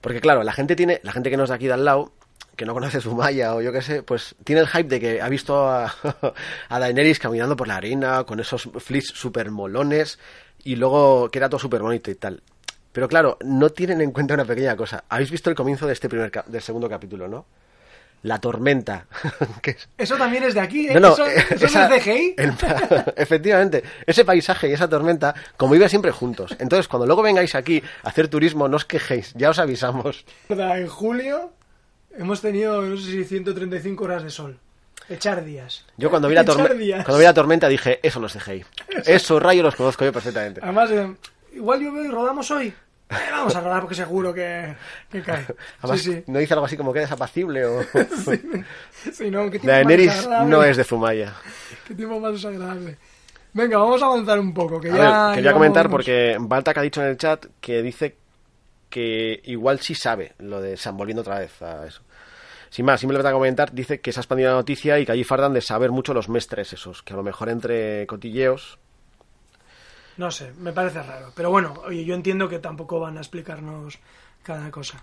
[0.00, 2.12] Porque claro, la gente tiene, la gente que nos da aquí de al lado,
[2.56, 5.28] que no conoce Zumaya o yo qué sé, pues tiene el hype de que ha
[5.28, 5.94] visto a,
[6.68, 10.18] a Daenerys caminando por la arena con esos fleets super molones
[10.64, 12.42] y luego que era todo súper bonito y tal.
[12.92, 15.04] Pero claro, no tienen en cuenta una pequeña cosa.
[15.10, 17.44] Habéis visto el comienzo de este primer del segundo capítulo, ¿no?
[18.22, 19.06] La tormenta.
[19.62, 20.94] es- Eso también es de aquí, ¿eh?
[20.94, 22.34] no, no, eso, eso esa- no es CGI.
[22.38, 22.54] el-
[23.16, 26.56] efectivamente, ese paisaje y esa tormenta conviven siempre juntos.
[26.58, 30.24] Entonces, cuando luego vengáis aquí a hacer turismo, no os quejéis, ya os avisamos.
[30.48, 31.52] En julio
[32.18, 34.58] hemos tenido, no sé si 135 horas de sol.
[35.08, 35.84] Echar días.
[35.96, 38.64] Yo cuando vi la, cuando vi la tormenta dije, eso no es CGI.
[39.04, 40.60] Esos rayos los conozco yo perfectamente.
[40.62, 41.14] Además, eh,
[41.54, 42.74] igual yo veo y rodamos hoy.
[43.08, 44.74] Eh, vamos a rodar porque seguro que,
[45.10, 45.46] que cae.
[45.80, 46.24] Además, sí, sí.
[46.26, 47.82] no dice algo así como que eres apacible o...
[49.12, 51.34] Sí, no, ¿qué más Daenerys no es de Zumaya.
[51.86, 52.98] Qué tiempo más desagradable.
[53.52, 54.80] Venga, vamos a avanzar un poco.
[54.80, 58.16] Que A ya ver, quería comentar porque Baltac ha dicho en el chat que dice
[58.90, 62.02] que igual sí sabe lo de Sam, volviendo otra vez a eso.
[62.76, 65.24] Sin más, simplemente a comentar, dice que se ha expandido la noticia y que allí
[65.24, 68.78] fardan de saber mucho los mestres esos, que a lo mejor entre cotilleos...
[70.18, 71.32] No sé, me parece raro.
[71.34, 73.98] Pero bueno, oye, yo entiendo que tampoco van a explicarnos
[74.42, 75.02] cada cosa.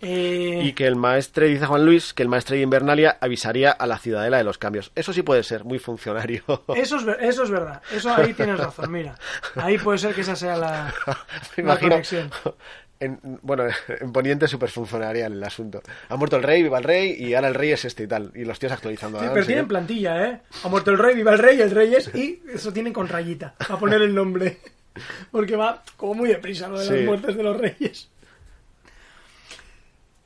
[0.00, 3.86] Eh, Y que el maestre, dice Juan Luis, que el maestre de Invernalia avisaría a
[3.86, 4.90] la ciudadela de los cambios.
[4.96, 6.42] Eso sí puede ser, muy funcionario.
[6.74, 7.82] Eso es, eso es verdad.
[7.92, 9.14] Eso ahí tienes razón, mira.
[9.54, 10.92] Ahí puede ser que esa sea la,
[11.56, 12.32] Me la imagino, conexión.
[13.00, 13.64] en, bueno,
[14.00, 15.82] en Poniente súper funcionarial el asunto.
[16.08, 18.30] Ha muerto el rey, viva el rey, y ahora el rey es este y tal.
[18.34, 19.18] Y los tíos actualizando.
[19.18, 19.32] Sí, ¿no?
[19.32, 20.40] pero tienen plantilla, ¿eh?
[20.62, 22.14] Ha muerto el rey, viva el rey, el rey es...
[22.14, 24.58] Y eso tienen con rayita, para poner el nombre.
[25.30, 26.92] Porque va como muy deprisa lo de Sí.
[26.94, 28.08] las muertes de los reyes.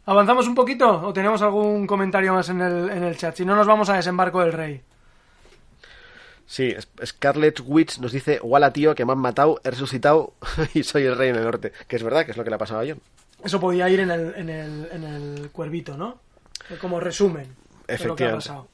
[0.07, 3.35] ¿Avanzamos un poquito o tenemos algún comentario más en el, en el chat?
[3.37, 4.83] Si no, nos vamos a desembarco del rey.
[6.47, 10.35] Sí, es- Scarlet Witch nos dice, Wala tío, que me han matado, he resucitado
[10.75, 11.73] y soy el rey en el norte.
[11.89, 13.01] Que es verdad, que es lo que le ha pasado a John.
[13.43, 16.19] Eso podía ir en el, en el, en el cuervito, ¿no?
[16.81, 18.37] Como resumen de lo que ha Efectivamente.
[18.49, 18.69] pasado.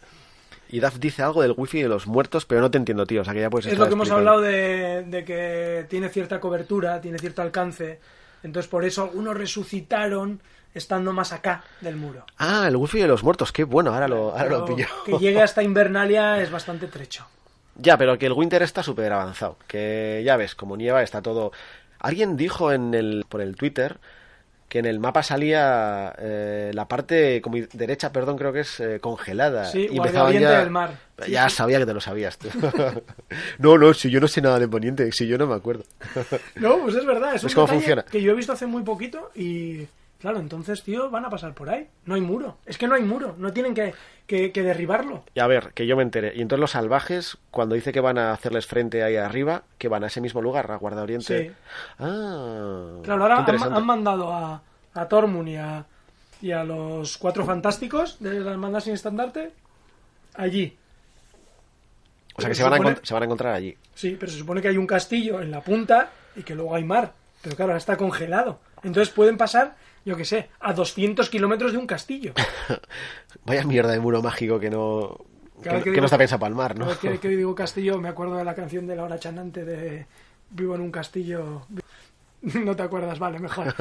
[0.73, 3.23] Y Duff dice algo del wifi de los muertos, pero no te entiendo, tío.
[3.23, 6.39] O sea que ya puedes Es lo que hemos hablado de, de que tiene cierta
[6.39, 7.99] cobertura, tiene cierto alcance.
[8.45, 10.41] Entonces, por eso algunos resucitaron
[10.73, 12.25] estando más acá del muro.
[12.39, 14.87] Ah, el wifi de los muertos, qué bueno, ahora lo, ahora lo pillo.
[15.05, 17.27] Que llegue hasta Invernalia es bastante trecho.
[17.81, 19.57] Ya, pero que el Winter está súper avanzado.
[19.66, 21.53] Que ya ves, como nieva está todo.
[21.99, 23.99] Alguien dijo en el, por el Twitter
[24.70, 29.01] que en el mapa salía eh, la parte como derecha, perdón, creo que es eh,
[29.01, 29.64] congelada.
[29.64, 30.61] Sí, y empezaban ya...
[30.61, 30.97] del mar.
[31.26, 31.57] Ya sí.
[31.57, 32.39] sabía que te lo sabías.
[32.39, 32.49] tú.
[33.59, 35.83] no, no, si yo no sé nada de Poniente, si yo no me acuerdo.
[36.55, 38.03] No, pues es verdad, es un ¿Ves cómo detalle funciona?
[38.05, 39.89] que yo he visto hace muy poquito y
[40.21, 41.89] claro, entonces, tío, van a pasar por ahí.
[42.05, 42.59] No hay muro.
[42.66, 43.95] Es que no hay muro, no tienen que,
[44.27, 45.25] que, que derribarlo.
[45.35, 46.33] Y a ver, que yo me enteré.
[46.37, 50.05] Y entonces los salvajes, cuando dice que van a hacerles frente ahí arriba, que van
[50.05, 51.49] a ese mismo lugar, a Guarda Oriente.
[51.49, 51.55] Sí.
[51.99, 53.45] Ah, Claro, ahora
[53.77, 54.62] han, mandado a,
[54.95, 55.85] a Tormund y a,
[56.43, 59.53] y a los cuatro fantásticos de las mandas sin estandarte
[60.35, 60.77] allí.
[62.37, 63.77] O sea que Pero se van, a supone- se van a encontrar allí.
[63.95, 66.85] Sí, pero se supone que hay un castillo en la punta y que luego hay
[66.85, 67.12] mar.
[67.43, 68.61] Pero claro, ahora está congelado.
[68.83, 69.75] Entonces pueden pasar,
[70.05, 72.33] yo qué sé, a 200 kilómetros de un castillo.
[73.45, 75.19] Vaya mierda de muro mágico que no,
[75.63, 76.87] que, digo- no está pensado para el mar, ¿no?
[76.87, 80.07] Cada vez que, digo castillo, me acuerdo de la canción de Laura Chanante de
[80.51, 81.63] Vivo en un castillo.
[82.43, 83.75] No te acuerdas, vale, mejor.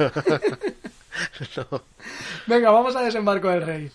[2.46, 3.90] Venga, vamos a desembarco del rey.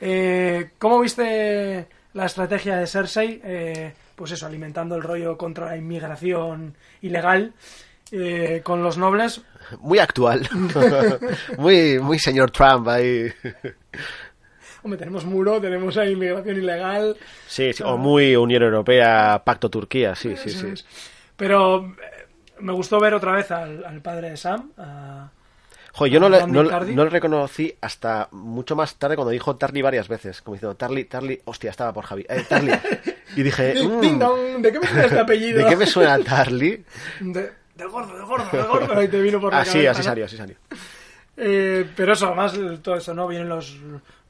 [0.00, 3.40] Eh, ¿Cómo viste la estrategia de Cersei?
[3.42, 7.54] Eh, pues eso, alimentando el rollo contra la inmigración ilegal
[8.12, 9.40] eh, con los nobles.
[9.80, 10.48] Muy actual.
[11.58, 13.32] muy, muy señor Trump ahí.
[14.82, 17.16] Hombre, tenemos muro, tenemos ahí inmigración ilegal.
[17.46, 20.72] Sí, sí, o muy Unión Europea, Pacto Turquía, sí, sí, sí.
[21.36, 22.26] Pero eh,
[22.60, 24.70] me gustó ver otra vez al, al padre de Sam.
[24.78, 25.30] a-
[26.08, 26.94] yo no le, no, le- Tardy.
[26.94, 31.04] no le reconocí hasta mucho más tarde cuando dijo Tarly varias veces, como diciendo Tarly,
[31.04, 32.72] Tarly, hostia, estaba por Javi, eh, Tarly.
[33.36, 35.58] Y dije, "Mm, ¿De qué me suena este apellido?
[35.62, 36.84] ¿de qué me suena Tarly?
[37.20, 38.98] De- del gordo, del gordo, del gordo.
[38.98, 40.04] Ahí te vino por la Así, cabeza, así ¿no?
[40.04, 40.56] salió, así salió.
[41.36, 43.26] Eh, pero eso, además, todo eso, ¿no?
[43.26, 43.76] Vienen los,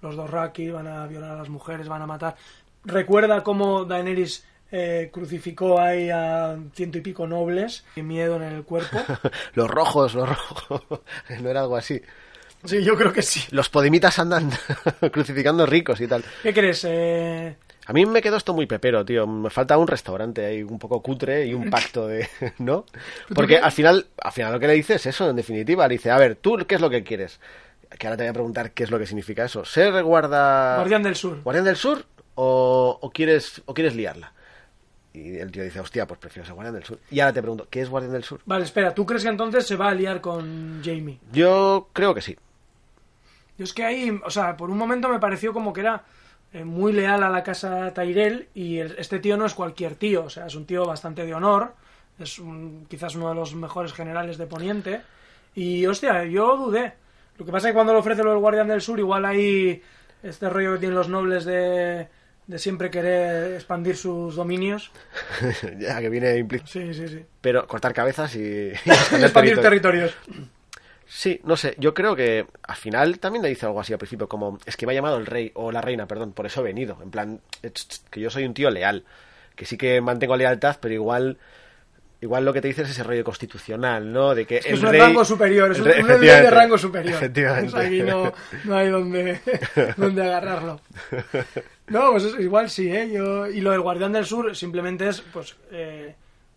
[0.00, 2.36] los dos Raki, van a violar a las mujeres, van a matar.
[2.84, 8.62] Recuerda cómo Daenerys eh, crucificó ahí a ciento y pico nobles, y miedo en el
[8.62, 8.98] cuerpo.
[9.54, 11.00] Los rojos, los rojos.
[11.40, 12.00] No era algo así.
[12.64, 13.42] Sí, yo creo que sí.
[13.50, 14.50] Los podimitas andan
[15.12, 16.22] crucificando ricos y tal.
[16.42, 16.84] ¿Qué crees?
[16.86, 17.56] Eh,
[17.90, 19.26] A mí me quedó esto muy pepero, tío.
[19.26, 22.28] Me falta un restaurante ahí un poco cutre y un pacto de...
[22.58, 22.84] ¿No?
[23.34, 25.88] Porque al final, al final lo que le dice es eso, en definitiva.
[25.88, 27.40] Le dice, a ver, ¿tú qué es lo que quieres?
[27.98, 29.64] Que ahora te voy a preguntar qué es lo que significa eso.
[29.64, 30.76] ¿Ser guarda...
[30.76, 31.42] Guardián del Sur.
[31.42, 32.04] ¿Guardián del Sur
[32.36, 34.34] o, o quieres, o quieres liarla?
[35.12, 37.00] Y el tío dice, hostia, pues prefiero ser Guardián del Sur.
[37.10, 38.40] Y ahora te pregunto, ¿qué es Guardián del Sur?
[38.46, 41.18] Vale, espera, ¿tú crees que entonces se va a liar con Jamie?
[41.32, 42.36] Yo creo que sí.
[43.58, 46.04] Yo es que ahí, o sea, por un momento me pareció como que era
[46.64, 50.30] muy leal a la casa Tyrell y el- este tío no es cualquier tío, o
[50.30, 51.74] sea, es un tío bastante de honor,
[52.18, 55.00] es un- quizás uno de los mejores generales de Poniente
[55.54, 56.92] y, hostia, yo dudé.
[57.38, 59.80] Lo que pasa es que cuando le ofrece lo del Guardián del Sur, igual ahí
[60.22, 62.08] este rollo que tienen los nobles de,
[62.46, 64.90] de siempre querer expandir sus dominios.
[65.78, 66.70] ya que viene implícito.
[66.70, 67.24] Sí, sí, sí.
[67.40, 68.40] Pero cortar cabezas y...
[68.40, 70.14] y expandir expandir territorios.
[71.12, 74.28] Sí, no sé, yo creo que al final también le dice algo así al principio,
[74.28, 76.64] como es que me ha llamado el rey o la reina, perdón, por eso he
[76.64, 79.04] venido, en plan, "Ch, que yo soy un tío leal,
[79.56, 81.36] que sí que mantengo lealtad, pero igual
[82.20, 84.34] igual lo que te dice es ese rollo constitucional, ¿no?
[84.36, 87.14] De que Es el un rey rango superior, es un, rey- de rango superior.
[87.16, 87.70] Efectivamente.
[87.72, 88.32] Pues aquí no,
[88.64, 89.40] no hay donde,
[89.96, 90.80] donde agarrarlo.
[91.88, 93.10] No, pues igual sí, ¿eh?
[93.10, 96.14] Yo, y lo del Guardián del Sur simplemente es, pues, eh,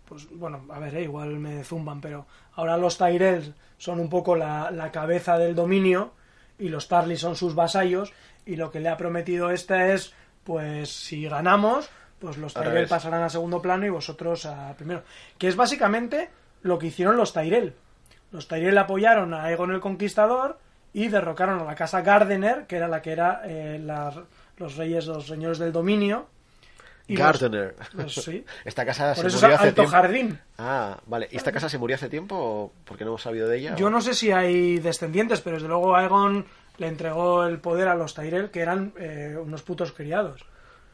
[0.07, 3.51] pues bueno, a ver, eh, igual me zumban, pero ahora los Tyrells
[3.83, 6.13] son un poco la, la cabeza del dominio
[6.57, 8.13] y los Tarly son sus vasallos
[8.45, 10.13] y lo que le ha prometido esta es,
[10.45, 15.03] pues, si ganamos, pues los Tyrell pasarán a segundo plano y vosotros a primero.
[15.37, 16.29] Que es básicamente
[16.61, 17.73] lo que hicieron los Tyrell.
[18.31, 20.59] Los Tyrell apoyaron a Aegon el Conquistador
[20.93, 24.23] y derrocaron a la casa Gardener, que era la que era eh, la-
[24.57, 26.27] los reyes, los señores del dominio.
[27.07, 27.75] Y los- Gardener.
[27.93, 28.45] los- sí.
[28.65, 29.91] Esta casa Por se eso es murió hace Alto tiempo.
[29.91, 30.39] Jardín.
[30.57, 31.27] Ah, vale.
[31.31, 33.75] ¿Y esta casa se murió hace tiempo o porque no hemos sabido de ella?
[33.75, 36.45] Yo o- no sé si hay descendientes, pero desde luego Aegon
[36.77, 40.45] le entregó el poder a los Tyrell, que eran eh, unos putos criados.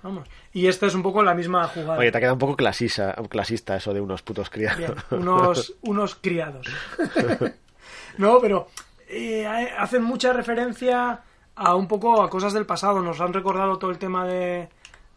[0.01, 0.27] Vamos.
[0.53, 1.99] Y esta es un poco la misma jugada.
[1.99, 4.77] Oye, te ha quedado un poco clasista, clasista eso de unos putos criados.
[4.79, 6.67] Bien, unos, unos criados.
[8.17, 8.67] no, pero
[9.09, 9.45] eh,
[9.77, 11.21] hacen mucha referencia
[11.55, 13.01] a un poco a cosas del pasado.
[13.01, 14.69] Nos han recordado todo el tema de,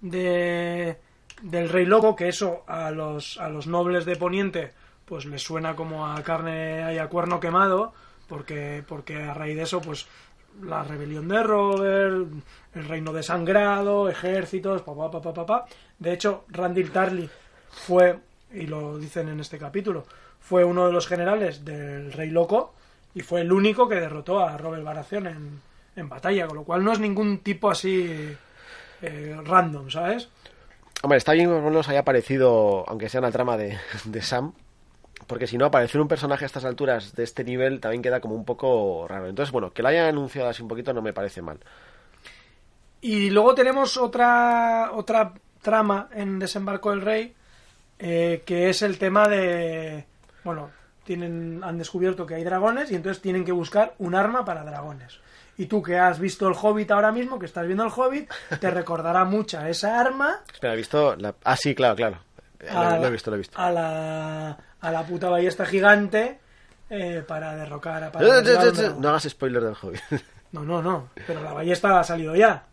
[0.03, 0.99] de
[1.43, 4.73] del rey loco, que eso a los, a los nobles de Poniente
[5.05, 7.93] pues les suena como a carne y a cuerno quemado,
[8.29, 10.07] porque, porque a raíz de eso, pues
[10.63, 12.29] la rebelión de Robert,
[12.75, 15.67] el reino desangrado, ejércitos, papá, papá, papá.
[15.99, 17.29] De hecho, Randall Tarly
[17.71, 18.19] fue,
[18.53, 20.07] y lo dicen en este capítulo,
[20.41, 22.75] fue uno de los generales del Rey Loco
[23.15, 25.61] y fue el único que derrotó a Robert Baratheon en,
[25.97, 28.35] en batalla, con lo cual no es ningún tipo así
[29.03, 30.29] eh, random, ¿sabes?
[31.03, 34.53] Hombre, está bien que lo menos haya aparecido, aunque sea una trama de, de Sam,
[35.27, 38.35] porque si no, aparecer un personaje a estas alturas de este nivel también queda como
[38.35, 39.29] un poco raro.
[39.29, 41.59] Entonces, bueno, que lo hayan anunciado así un poquito no me parece mal.
[43.01, 47.35] Y luego tenemos otra, otra trama en Desembarco del Rey,
[47.99, 50.07] eh, que es el tema de...
[50.45, 50.71] Bueno,
[51.05, 55.21] tienen, han descubierto que hay dragones y entonces tienen que buscar un arma para dragones.
[55.59, 58.31] Y tú que has visto el Hobbit ahora mismo, que estás viendo el Hobbit,
[58.61, 61.15] te recordará mucha esa arma Espera, ¿he visto?
[61.17, 61.35] La...
[61.45, 62.19] Ah, sí, claro, claro.
[62.71, 63.59] a, Lo, he visto, lo he visto.
[63.59, 66.41] a la, a la puta ballesta gigante
[66.91, 68.13] eh, para derrocar a...
[68.13, 68.91] para Eh, eh, eh.
[68.99, 69.99] No hagas spoiler del hobby.
[70.53, 72.65] No, no, no, pero la ballesta ha salido ya.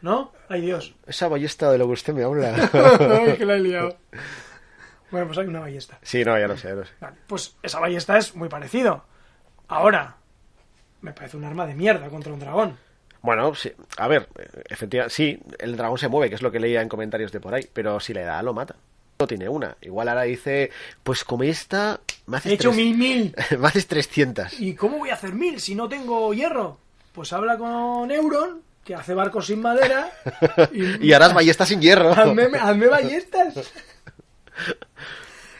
[0.00, 0.32] ¿No?
[0.48, 0.94] Ay, Dios.
[1.06, 2.54] Esa ballesta de lo que usted me habla.
[2.72, 3.96] Ay, que la he liado.
[5.10, 5.98] Bueno, pues hay una ballesta.
[6.02, 6.92] sí, no, ya lo sé, ya lo sé.
[7.00, 9.04] Vale, pues esa ballesta es muy parecido.
[9.66, 10.17] Ahora,
[11.02, 12.76] me parece un arma de mierda contra un dragón.
[13.20, 14.28] Bueno, sí, a ver,
[14.68, 17.52] efectivamente, sí, el dragón se mueve, que es lo que leía en comentarios de por
[17.54, 18.76] ahí, pero si le da, lo mata.
[19.18, 19.76] No tiene una.
[19.80, 20.70] Igual ahora dice,
[21.02, 23.34] pues como esta, me haces, He hecho tres- mil mil.
[23.58, 24.60] me haces 300.
[24.60, 26.78] ¿Y cómo voy a hacer mil si no tengo hierro?
[27.12, 30.12] Pues habla con Euron, que hace barcos sin madera.
[30.72, 32.12] Y harás ballestas sin hierro.
[32.12, 33.72] Hazme, hazme ballestas.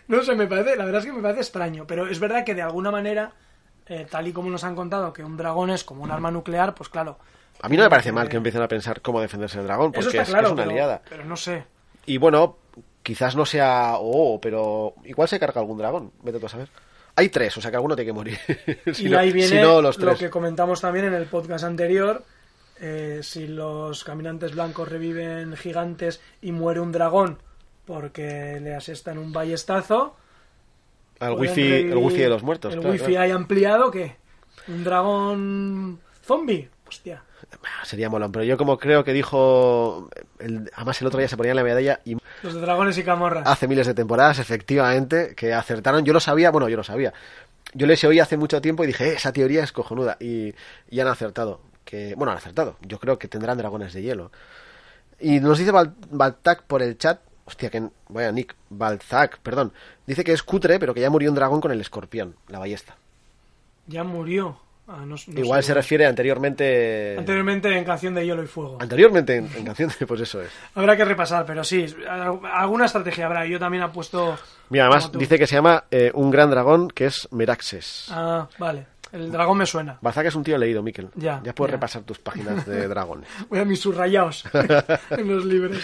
[0.06, 2.54] No sé, me parece, la verdad es que me parece extraño, pero es verdad que
[2.54, 3.32] de alguna manera,
[3.88, 6.74] eh, tal y como nos han contado, que un dragón es como un arma nuclear,
[6.74, 7.18] pues claro.
[7.60, 10.08] A mí no me parece mal que empiecen a pensar cómo defenderse del dragón, porque
[10.08, 11.02] está es, claro, es una pero, aliada.
[11.08, 11.64] pero no sé.
[12.06, 12.58] Y bueno,
[13.02, 16.68] quizás no sea oh, pero igual se carga algún dragón, vete tú a saber.
[17.16, 18.38] Hay tres, o sea que alguno tiene que morir.
[18.92, 20.18] si, y no, ahí viene si no, los lo tres.
[20.18, 22.24] que comentamos también en el podcast anterior.
[22.80, 27.38] eh, si los caminantes blancos reviven gigantes y muere un dragón
[27.84, 30.14] porque le asestan un ballestazo.
[31.20, 32.72] Al wifi, el wifi de los muertos.
[32.74, 33.20] El claro, wifi claro.
[33.22, 34.16] hay ampliado, ¿qué?
[34.68, 36.68] ¿Un dragón zombie?
[36.86, 37.22] Hostia.
[37.64, 40.08] Ah, Sería molón, pero yo como creo que dijo...
[40.38, 43.46] el- además el otro día se ponía la medalla y Los de dragones y camorras.
[43.46, 46.04] hace miles de temporadas, efectivamente, que acertaron.
[46.04, 47.12] Yo lo sabía, bueno, yo lo sabía.
[47.74, 50.16] Yo les oí hace mucho tiempo y dije, "Eh, esa teoría es cojonuda.
[50.20, 50.54] Y,
[50.90, 51.60] y han acertado.
[51.84, 52.76] Que, bueno, han acertado.
[52.82, 54.30] Yo creo que tendrán dragones de hielo.
[55.20, 59.72] Y nos dice Bal- Baltac por el chat, hostia, que vaya Nick, Balzac, perdón.
[60.06, 62.96] Dice que es cutre, pero que ya murió un dragón con el escorpión, la ballesta.
[63.86, 64.60] Ya murió.
[64.90, 67.16] Ah, no- no Igual se refiere anteriormente.
[67.18, 68.78] Anteriormente en Canción de Hielo y Fuego.
[68.80, 70.48] Anteriormente en, en canción, pues eso es.
[70.74, 73.44] Habrá que repasar, pero sí, al- alguna estrategia habrá.
[73.46, 74.38] Yo también apuesto.
[74.70, 78.06] Mira, además dice que se llama eh, un gran dragón que es Meraxes.
[78.10, 78.86] Ah, vale.
[79.12, 79.98] El dragón me suena.
[80.02, 81.08] Balzac es un tío leído, Miquel.
[81.14, 81.76] Ya, puedes ya.
[81.76, 83.28] repasar tus páginas de dragones.
[83.50, 84.44] Voy a mis subrayados
[85.10, 85.78] en los libros.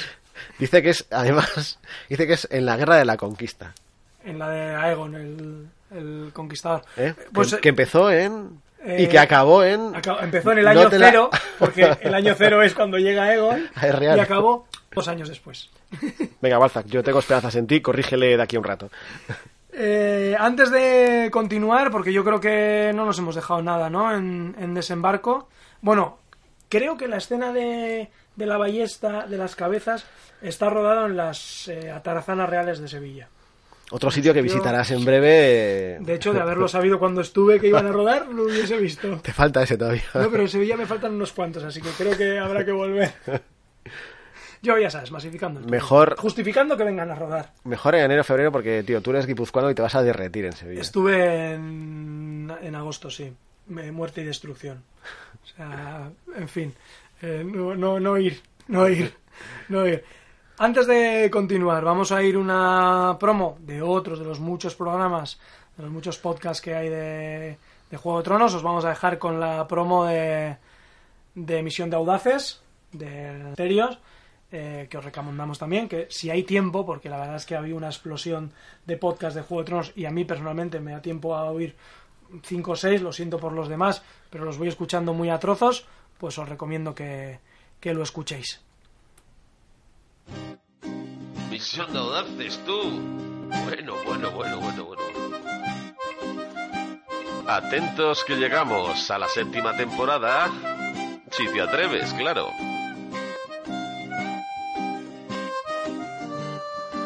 [0.58, 1.78] Dice que es, además,
[2.08, 3.72] dice que es en la guerra de la conquista.
[4.24, 6.82] En la de Aegon, el, el conquistador.
[6.96, 7.14] ¿eh?
[7.32, 8.60] Pues, que, eh, que empezó en.
[8.84, 9.94] y eh, que acabó en.
[9.94, 13.24] acabó- empezó en el No año la- cero, porque el año cero es cuando llega
[13.24, 14.16] Aegon, Es real.
[14.16, 15.70] y acabó dos años después.
[16.40, 18.90] Venga, Balzac, yo tengo esperanzas en ti, corrígele de aquí a un rato.
[19.72, 24.14] Eh, antes de continuar, porque yo creo que no nos hemos dejado nada, ¿no?
[24.14, 25.48] En, en desembarco.
[25.82, 26.18] Bueno,
[26.68, 30.04] creo que la escena de, de la ballesta, de las cabezas,
[30.42, 33.28] está rodada en las eh, atarazanas reales de Sevilla.
[33.90, 35.98] Otro sitio que visitarás en breve.
[36.00, 39.18] De hecho, de haberlo sabido cuando estuve que iban a rodar, lo hubiese visto.
[39.22, 40.02] Te falta ese todavía.
[40.14, 43.12] No, pero en Sevilla me faltan unos cuantos, así que creo que habrá que volver.
[44.62, 45.60] Yo, ya sabes, masificando.
[45.60, 47.52] Mejor- Justificando que vengan a rodar.
[47.64, 50.52] Mejor en enero febrero porque, tío, tú eres guipuzcoano y te vas a derretir en
[50.54, 50.80] Sevilla.
[50.80, 53.30] Estuve en, en agosto, sí.
[53.68, 54.82] Muerte y destrucción.
[55.42, 56.74] O sea, en fin.
[57.24, 58.42] Eh, no, no, ir.
[58.68, 59.14] No ir.
[59.68, 60.04] No ir.
[60.58, 65.40] Antes de continuar, vamos a ir una promo de otros de los muchos programas,
[65.76, 67.58] de los muchos podcasts que hay de,
[67.96, 68.54] Juego de Tronos.
[68.54, 70.56] Os vamos a dejar con la promo de,
[71.34, 72.62] de de Audaces,
[72.92, 73.98] de Terios,
[74.52, 77.74] eh, que os recomendamos también, que si hay tiempo, porque la verdad es que había
[77.74, 78.52] una explosión
[78.84, 81.74] de podcast de Juego de Tronos y a mí personalmente me da tiempo a oír
[82.42, 85.86] 5 o 6, lo siento por los demás, pero los voy escuchando muy a trozos,
[86.18, 87.40] pues os recomiendo que,
[87.80, 88.60] que lo escuchéis.
[91.50, 92.80] Misión de audaces, tú.
[93.64, 95.02] Bueno, bueno, bueno, bueno, bueno.
[97.46, 100.50] Atentos que llegamos a la séptima temporada.
[101.30, 102.48] Si te atreves, claro.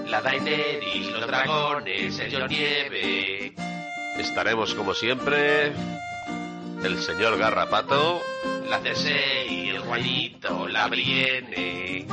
[0.07, 3.53] La Daenerys, los dragones, el Jon Nieve.
[4.17, 5.73] Estaremos como siempre.
[6.83, 8.23] El señor Garrapato.
[8.69, 12.07] La Cersei, el Juanito, la Brienne.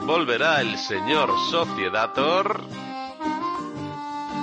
[0.00, 2.62] Volverá el señor Sociedator.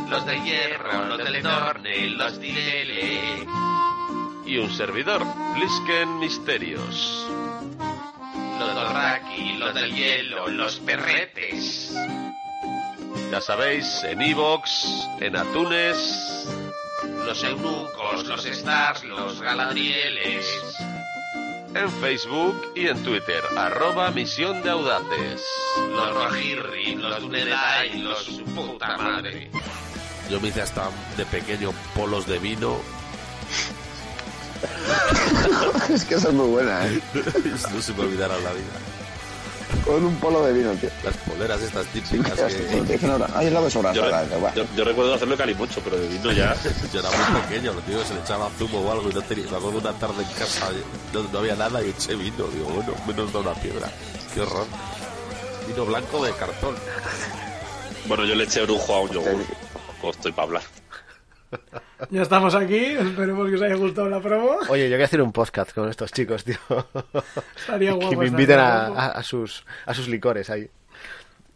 [0.07, 3.47] Los de hierro, los del Dorne, los Direle.
[4.45, 7.27] Y un servidor, Plisken Misterios.
[8.59, 11.95] Los Dorraki, los del hielo, los perretes.
[13.31, 16.47] Ya sabéis, en Evox, en Atunes.
[17.25, 20.45] Los eunucos, los stars, los galadrieles.
[21.75, 25.45] En Facebook y en Twitter, arroba Misión de Audaces.
[25.91, 29.51] Los Rojirri, los Dunedain, los su puta madre.
[30.29, 32.77] Yo me hice hasta de pequeño polos de vino.
[35.93, 37.01] es que esa es muy buena, ¿eh?
[37.73, 38.94] no se me olvidará la vida.
[39.85, 40.89] Con un polo de vino, tío.
[41.03, 42.99] Las poleras estas Sí, típicas hostia, que...
[43.35, 43.95] ay, es la desobrada.
[43.95, 46.55] Yo, yo, yo recuerdo hacerlo calimocho, pero de vino ya.
[46.93, 49.45] Yo era muy pequeño, lo tío, se le echaba zumo o algo y no tenía...
[49.51, 50.69] Me acuerdo una tarde en casa,
[51.13, 52.47] no, no había nada y eché vino.
[52.47, 53.89] Digo, bueno, menos da una piedra.
[54.33, 54.65] Qué horror.
[55.67, 56.75] Vino blanco de cartón.
[58.07, 59.43] Bueno, yo le eché orujo a un yogur.
[60.01, 60.63] Pues estoy para hablar.
[62.09, 64.57] Ya estamos aquí, esperemos que os haya gustado la promo.
[64.69, 66.57] Oye, yo quiero hacer un podcast con estos chicos, tío.
[67.55, 70.69] Estaría guapo, que me inviten a, a- a sus, a sus licores ahí.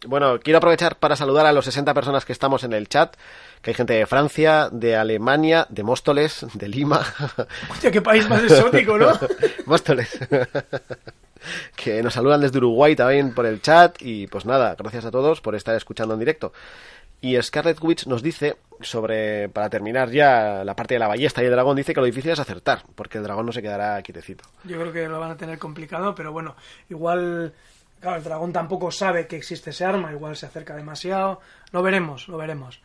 [0.06, 3.14] Bueno, quiero aprovechar para saludar a los 60 personas que estamos en el chat,
[3.60, 7.04] que hay gente de Francia, de Alemania, de Móstoles, de Lima.
[7.70, 9.10] Hostia, qué país más exótico, ¿no?
[9.66, 10.18] Móstoles.
[11.76, 15.40] que nos saludan desde Uruguay también por el chat y pues nada, gracias a todos
[15.42, 16.52] por estar escuchando en directo.
[17.20, 21.46] Y Scarlet Witch nos dice sobre, para terminar ya la parte de la ballesta y
[21.46, 24.44] el dragón, dice que lo difícil es acertar, porque el dragón no se quedará quietecito.
[24.64, 26.56] Yo creo que lo van a tener complicado, pero bueno,
[26.88, 27.52] igual,
[28.00, 31.40] claro, el dragón tampoco sabe que existe ese arma, igual se acerca demasiado.
[31.72, 32.80] Lo veremos, lo veremos.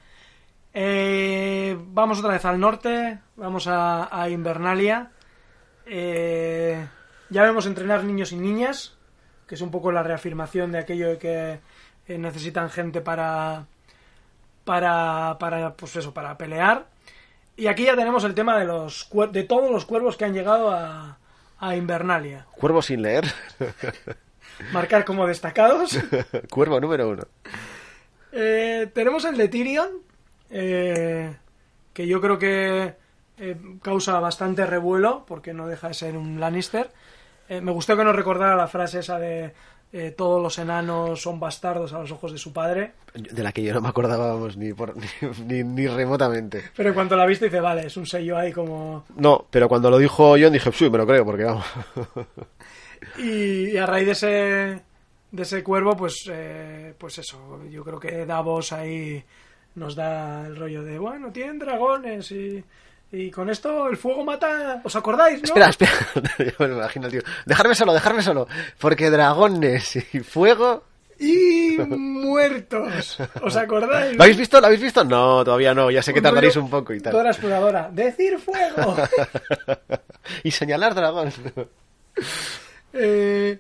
[0.74, 5.12] Eh, vamos otra vez al norte, vamos a, a Invernalia.
[5.86, 6.86] Eh,
[7.30, 8.98] ya vemos entrenar niños y niñas,
[9.48, 11.60] que es un poco la reafirmación de aquello de que
[12.08, 13.68] eh, necesitan gente para,
[14.66, 16.88] para, para, pues eso, para pelear.
[17.56, 20.72] Y aquí ya tenemos el tema de los de todos los cuervos que han llegado
[20.72, 21.18] a,
[21.58, 22.46] a Invernalia.
[22.58, 23.26] Cuervo sin leer.
[24.74, 25.98] Marcar como destacados.
[26.50, 27.24] Cuervo número uno.
[28.34, 29.90] Eh, tenemos el de Tyrion,
[30.50, 31.38] eh,
[31.94, 32.96] que yo creo que
[33.38, 36.92] eh, causa bastante revuelo, porque no deja de ser un Lannister.
[37.48, 39.54] Eh, me gustó que nos recordara la frase esa de
[39.98, 42.92] eh, todos los enanos son bastardos a los ojos de su padre.
[43.14, 45.08] De la que yo no me acordaba, vamos, ni, por, ni,
[45.46, 46.66] ni, ni remotamente.
[46.76, 49.06] Pero en cuanto la viste dice, vale, es un sello ahí como...
[49.16, 51.66] No, pero cuando lo dijo John dije, sí, me lo creo, porque vamos.
[53.20, 54.82] Y, y a raíz de ese,
[55.32, 59.24] de ese cuervo, pues, eh, pues eso, yo creo que Davos ahí
[59.76, 62.64] nos da el rollo de, bueno, tienen dragones y,
[63.16, 65.40] y con esto el fuego mata, ¿os acordáis?
[65.42, 65.46] No?
[65.46, 65.92] Espera, espera.
[66.60, 67.22] Yo me imagino, tío.
[67.46, 68.48] Dejarme solo, dejarme solo.
[68.78, 70.84] Porque dragones y fuego.
[71.18, 74.18] Y muertos, ¿os acordáis?
[74.18, 74.60] ¿Lo habéis visto?
[74.60, 75.06] ¿Lo habéis visto?
[75.06, 75.90] No, todavía no.
[75.90, 77.26] Ya sé que tardaréis un poco y tal.
[77.26, 78.98] exploradora, decir fuego.
[80.44, 81.32] y señalar dragón.
[82.92, 83.58] Eh,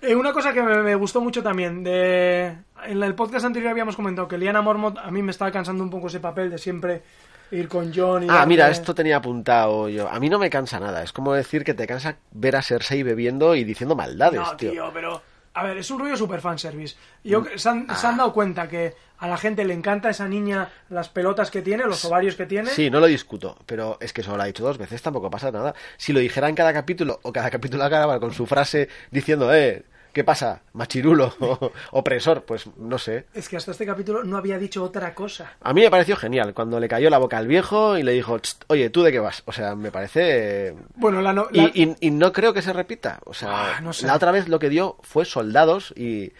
[0.00, 2.56] eh, una cosa que me, me gustó mucho también, de
[2.86, 5.90] en el podcast anterior habíamos comentado que Liana Mormont a mí me estaba cansando un
[5.90, 7.02] poco ese papel de siempre
[7.50, 10.08] ir con John y Ah, mira, esto tenía apuntado yo.
[10.08, 11.02] A mí no me cansa nada.
[11.02, 14.70] Es como decir que te cansa ver a Cersei bebiendo y diciendo maldades, No, tío.
[14.72, 15.22] tío, pero
[15.54, 16.96] a ver, es un rollo super fanservice.
[17.24, 18.18] Yo, se, han, se han Ah.
[18.18, 22.04] dado cuenta que a la gente le encanta esa niña, las pelotas que tiene, los
[22.04, 22.70] ovarios que tiene.
[22.70, 25.50] Sí, no lo discuto, pero es que eso lo ha dicho dos veces, tampoco pasa
[25.50, 25.74] nada.
[25.96, 29.84] Si lo dijera en cada capítulo, o cada capítulo acabara con su frase diciendo, eh,
[30.12, 30.62] ¿qué pasa?
[30.72, 33.26] Machirulo, o opresor, pues no sé.
[33.34, 35.52] Es que hasta este capítulo no había dicho otra cosa.
[35.60, 38.38] A mí me pareció genial cuando le cayó la boca al viejo y le dijo,
[38.38, 39.42] "Tst, oye, ¿tú de qué vas?
[39.46, 40.74] O sea, me parece...
[40.96, 43.20] Bueno, la, no- Y, la- y- y no creo que se repita.
[43.24, 44.06] O sea, Ah, no sé.
[44.06, 46.32] la otra vez lo que dio fue soldados y,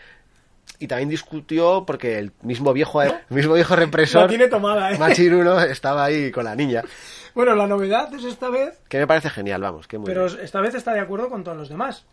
[0.79, 4.99] y también discutió porque el mismo viejo, el mismo viejo represor, La tiene tomada, ¿eh?
[4.99, 6.83] Machirulo, estaba ahí con la niña.
[7.35, 10.41] Bueno, la novedad es esta vez, Que me parece genial, vamos, que muy pero bien.
[10.43, 12.05] esta vez está de acuerdo con todos los demás.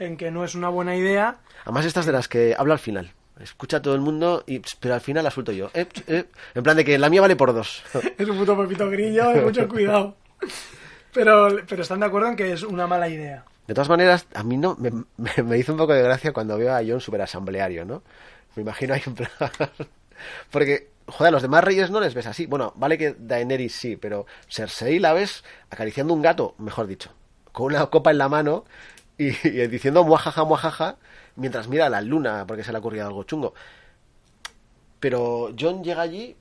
[0.00, 1.36] En que no es una buena idea.
[1.64, 3.12] Además, estas de las que hablo al final.
[3.40, 5.70] Escucha a todo el mundo, y, pero al final la suelto yo.
[5.72, 6.24] Eh, eh.
[6.54, 7.82] En plan de que la mía vale por dos.
[8.18, 10.16] Es un puto pepito grillo, y mucho cuidado.
[11.12, 13.44] Pero, pero están de acuerdo en que es una mala idea.
[13.66, 16.58] De todas maneras, a mí no me, me- me hizo un poco de gracia cuando
[16.58, 18.02] veo a John super asambleario, ¿no?
[18.56, 19.30] Me imagino ahí en plan...
[20.50, 22.46] Porque, joder, a los demás reyes no les ves así.
[22.46, 27.10] Bueno, vale que Daenerys sí, pero Cersei la ves acariciando un gato, mejor dicho,
[27.52, 28.64] con una copa en la mano
[29.28, 30.96] y, y diciendo muajaja, muajaja,
[31.36, 33.54] mientras mira a la luna porque se le ha ocurrido algo chungo.
[34.98, 36.36] Pero John llega allí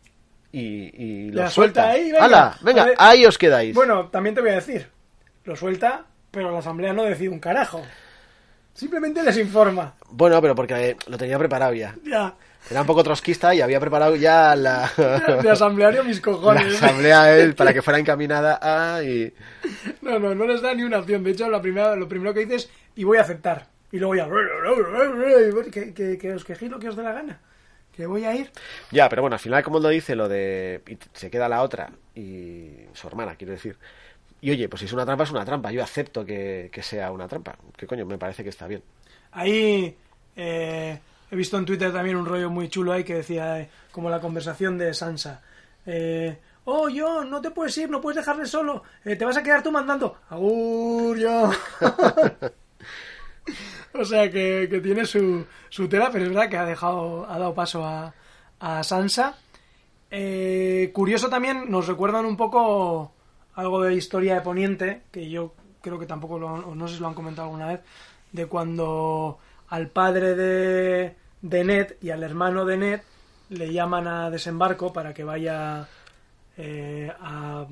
[0.52, 1.84] y, y lo La suelta.
[1.84, 2.26] suelta ahí, venga.
[2.26, 2.58] ¡Hala!
[2.62, 2.96] Venga, ver.
[2.98, 3.74] ahí os quedáis.
[3.76, 4.88] Bueno, también te voy a decir.
[5.46, 7.82] Lo suelta, pero la asamblea no decide un carajo.
[8.74, 9.94] Simplemente les informa.
[10.10, 11.96] Bueno, pero porque lo tenía preparado ya.
[12.04, 12.36] Ya.
[12.70, 14.92] Era un poco trotskista y había preparado ya la,
[15.42, 16.76] De asambleario mis la cojones.
[16.76, 19.04] asamblea a él para que fuera encaminada a...
[19.04, 19.34] Y...
[20.02, 21.24] No, no, no les da ni una opción.
[21.24, 23.68] De hecho, la primera, lo primero que dices, y voy a aceptar.
[23.92, 24.28] Y luego ya...
[25.72, 27.40] Que, que, que os quejéis lo que os dé la gana.
[27.96, 28.52] Que voy a ir.
[28.92, 30.82] Ya, pero bueno, al final como lo dice lo de...
[30.88, 33.78] y se queda la otra y su hermana, quiero decir.
[34.42, 35.72] Y oye, pues si es una trampa, es una trampa.
[35.72, 37.58] Yo acepto que, que sea una trampa.
[37.76, 38.84] Que coño, me parece que está bien.
[39.32, 39.98] Ahí
[40.36, 41.00] eh,
[41.32, 44.20] he visto en Twitter también un rollo muy chulo ahí que decía, eh, como la
[44.20, 45.42] conversación de Sansa.
[45.86, 48.84] Eh, oh, John, no te puedes ir, no puedes dejarle solo.
[49.06, 50.18] Eh, te vas a quedar tú mandando.
[50.30, 51.54] Agur, John.
[53.92, 57.40] O sea que, que tiene su, su tela, pero es verdad que ha dejado, ha
[57.40, 58.14] dado paso a,
[58.84, 59.36] Sansa.
[60.94, 63.12] Curioso también, nos recuerdan un poco
[63.56, 67.08] algo de historia de Poniente, que yo creo que tampoco lo, no sé si lo
[67.08, 67.82] han comentado alguna vez,
[68.32, 73.02] de cuando al padre de, de Ned y al hermano de Ned
[73.50, 75.88] le llaman a desembarco para que vaya
[76.58, 77.66] eh, a,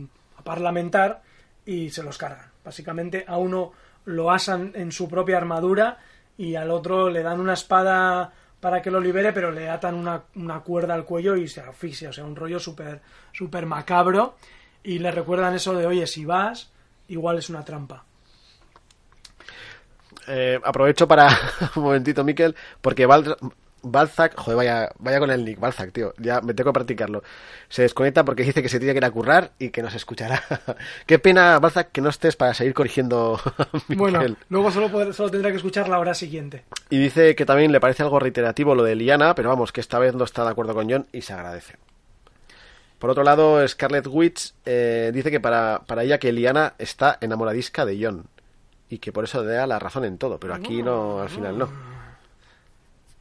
[0.43, 1.21] parlamentar
[1.65, 2.51] y se los cargan.
[2.63, 3.73] Básicamente a uno
[4.05, 5.97] lo asan en su propia armadura
[6.37, 10.59] y al otro le dan una espada para que lo libere, pero le atan una,
[10.61, 12.09] cuerda al cuello y se asfixia.
[12.09, 13.01] O sea, un rollo súper
[13.33, 14.35] súper macabro.
[14.83, 16.71] Y le recuerdan eso de, oye, si vas,
[17.09, 18.05] igual es una trampa.
[20.27, 21.29] Eh, aprovecho para
[21.75, 23.37] un momentito, Miquel, porque Bal
[23.83, 27.23] Balzac, joder, vaya, vaya con el nick, Balzac, tío, ya me tengo que practicarlo.
[27.69, 30.43] Se desconecta porque dice que se tiene que ir a currar y que nos escuchará.
[31.05, 33.39] Qué pena, Balzac, que no estés para seguir corrigiendo.
[33.57, 33.97] a Miquel.
[33.97, 36.63] Bueno, luego solo, poder- solo tendrá que escuchar la hora siguiente.
[36.89, 39.99] Y dice que también le parece algo reiterativo lo de Liana, pero vamos, que esta
[39.99, 41.75] vez no está de acuerdo con John y se agradece.
[42.99, 47.85] Por otro lado, Scarlett Witch eh, dice que para, para ella que Liana está enamoradisca
[47.85, 48.25] de John
[48.89, 51.69] y que por eso da la razón en todo, pero aquí no, al final no.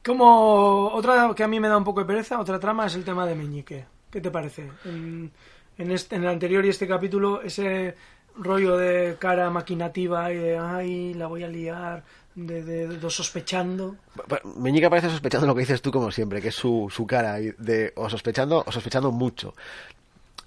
[0.05, 3.05] Como otra que a mí me da un poco de pereza, otra trama es el
[3.05, 3.87] tema de Meñique.
[4.11, 4.71] ¿Qué te parece?
[4.85, 5.33] En,
[5.77, 7.97] en, este, en el anterior y este capítulo, ese
[8.39, 12.05] rollo de cara maquinativa y de, ay, la voy a liar,
[12.37, 13.97] de, de, de sospechando.
[14.29, 17.35] Bueno, Meñique parece sospechando lo que dices tú como siempre, que es su, su cara
[17.35, 19.55] de o sospechando o sospechando mucho.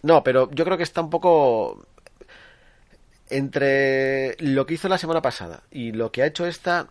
[0.04, 1.86] No, pero yo creo que está un poco
[3.30, 6.88] entre lo que hizo la semana pasada y lo que ha hecho esta,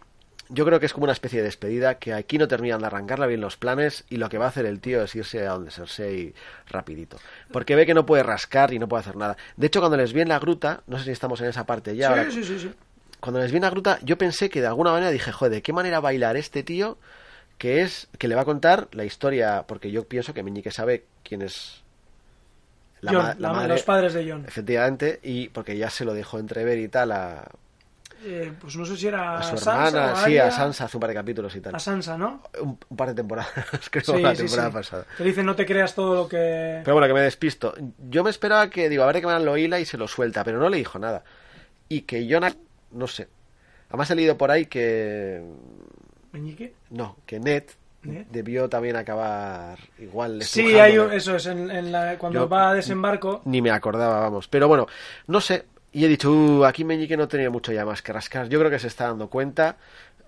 [0.48, 3.26] yo creo que es como una especie de despedida que aquí no terminan de arrancarla
[3.26, 5.70] bien los planes y lo que va a hacer el tío es irse a donde
[5.70, 6.34] Cersei
[6.68, 7.18] rapidito.
[7.52, 9.36] Porque ve que no puede rascar y no puede hacer nada.
[9.56, 11.94] De hecho, cuando les vi en la gruta, no sé si estamos en esa parte
[11.96, 12.08] ya.
[12.10, 12.70] ahora- sí, sí, sí, sí.
[13.20, 15.62] cuando les vi en la gruta, yo pensé que de alguna manera dije, joder, ¿de
[15.62, 16.98] qué manera bailar este tío?
[17.58, 21.04] Que es, que le va a contar la historia, porque yo pienso que Meñique sabe
[21.24, 21.82] quién es
[23.02, 24.44] Ma- la- los padres de Jon.
[24.46, 27.48] Efectivamente, y porque ya se lo dejó entrever y tal a,
[28.24, 30.50] Eh, pues no sé si era a su Sansa hermana, sí, a.
[30.50, 31.74] Sansa hace un par de capítulos y tal.
[31.74, 32.42] A Sansa, ¿no?
[32.60, 33.52] Un, un par de temporadas,
[33.90, 34.74] creo, Sí, la sí, temporada sí.
[34.74, 35.04] pasada.
[35.16, 36.80] Te dicen no te creas todo lo que...
[36.84, 37.74] Pero bueno, que me despisto.
[38.10, 40.42] Yo me esperaba que, digo, a ver que me lo hila y se lo suelta,
[40.42, 41.22] pero no le dijo nada.
[41.88, 42.52] Y que Jonah,
[42.90, 43.28] no sé.
[43.88, 45.40] Además he leído por ahí que...
[46.32, 46.74] ¿Meñique?
[46.90, 47.62] No, que Ned,
[48.08, 48.26] ¿Ned?
[48.30, 52.70] debió también acabar igual Sí, hay, un- eso es, en, en la- cuando Yo- va
[52.70, 53.42] a desembarco...
[53.44, 54.48] Ni me acordaba, vamos.
[54.48, 54.86] Pero bueno,
[55.26, 55.64] no sé.
[55.92, 58.48] Y he dicho, "Uh, aquí Meñique no tenía mucho ya más que rascar.
[58.48, 59.76] Yo creo que se está dando cuenta.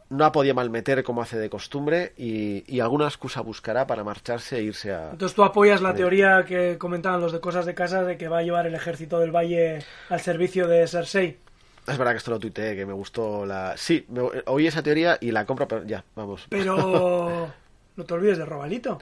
[0.09, 4.59] No ha podido malmeter como hace de costumbre y, y alguna excusa buscará para marcharse
[4.59, 5.11] e irse a...
[5.11, 8.39] Entonces tú apoyas la teoría que comentaban los de Cosas de Casa de que va
[8.39, 11.39] a llevar el ejército del Valle al servicio de Cersei.
[11.87, 13.74] Es verdad que esto lo tuiteé, que me gustó la...
[13.76, 16.47] Sí, me- oí esa teoría y la compro, pero ya, vamos.
[16.49, 17.53] Pero
[18.01, 18.99] no te olvides de Robalito.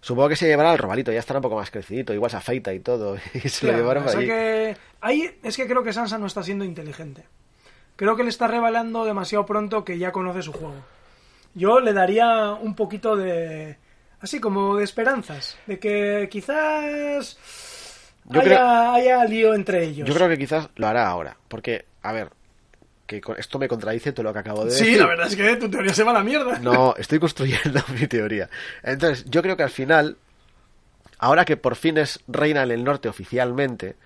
[0.00, 2.74] Supongo que se llevará al robalito, ya estará un poco más crecidito, igual se afeita
[2.74, 4.28] y todo, y se lo Claro, llevaron o sea allí.
[4.28, 7.24] que ahí es que creo que Sansa no está siendo inteligente.
[7.96, 10.74] Creo que le está revelando demasiado pronto que ya conoce su juego.
[11.54, 13.78] Yo le daría un poquito de
[14.20, 17.38] así como de esperanzas, de que quizás
[18.26, 20.06] Yo haya, creo- haya lío entre ellos.
[20.08, 22.30] Yo creo que quizás lo hará ahora, porque, a ver,
[23.06, 25.00] que esto me contradice todo lo que acabo de Sí, decir.
[25.00, 26.58] la verdad es que tu teoría se va a la mierda.
[26.60, 28.48] No, estoy construyendo mi teoría.
[28.82, 30.16] Entonces, yo creo que al final,
[31.18, 33.96] ahora que por fin es reina en el norte oficialmente,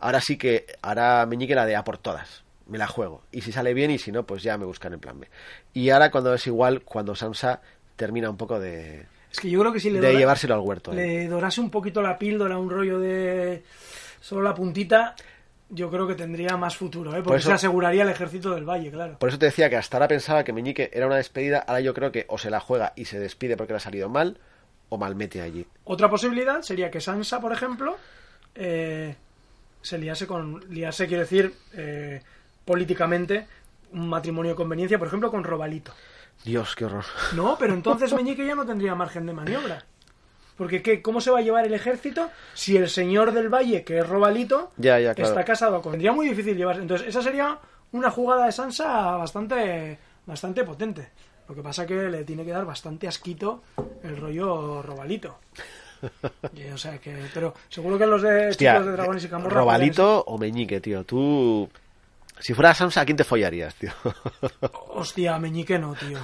[0.00, 2.44] ahora sí que hará Meñique la de a por todas.
[2.68, 3.22] Me la juego.
[3.30, 5.28] Y si sale bien y si no, pues ya me buscan en plan B.
[5.72, 7.60] Y ahora cuando es igual, cuando Sansa
[7.94, 10.60] termina un poco de, Es que yo creo que si le, de dora- llevárselo al
[10.60, 10.92] huerto.
[10.92, 10.96] ¿eh?
[10.96, 13.62] le dorase un poquito la píldora, un rollo de
[14.20, 15.14] solo la puntita,
[15.68, 17.14] yo creo que tendría más futuro, ¿eh?
[17.16, 19.18] porque Por eso- se aseguraría el ejército del Valle, claro.
[19.18, 21.92] Por eso te decía que hasta ahora pensaba que Meñique era una despedida, ahora yo
[21.94, 24.38] creo que o se la juega y se despide porque le ha salido mal,
[24.88, 25.66] o malmete allí.
[25.84, 27.96] Otra posibilidad sería que Sansa, por ejemplo,
[28.54, 29.16] eh,
[29.82, 30.64] se liase con.
[30.72, 32.22] Liase, quiero decir, eh,
[32.64, 33.46] políticamente,
[33.92, 35.92] un matrimonio de conveniencia, por ejemplo, con Robalito.
[36.44, 37.04] Dios, qué horror.
[37.34, 39.84] No, pero entonces Meñique ya no tendría margen de maniobra.
[40.56, 41.02] Porque ¿qué?
[41.02, 44.72] ¿cómo se va a llevar el ejército si el señor del valle, que es Robalito,
[44.76, 45.30] Ya, ya, claro.
[45.30, 45.92] está casado con...
[45.92, 46.78] Sería muy difícil llevar...
[46.80, 47.58] Entonces, esa sería
[47.92, 51.08] una jugada de Sansa bastante, bastante potente.
[51.48, 53.62] Lo que pasa que le tiene que dar bastante asquito
[54.02, 55.38] el rollo Robalito.
[56.54, 57.16] Y, o sea que...
[57.32, 59.54] Pero seguro que los de Hostia, chicos de Dragones y Camorra...
[59.60, 61.04] Robalito o Meñique, tío.
[61.04, 61.68] Tú.
[62.38, 63.90] Si fuera Sansa, ¿a quién te follarías, tío?
[64.90, 66.18] Hostia, a Meñique no, tío.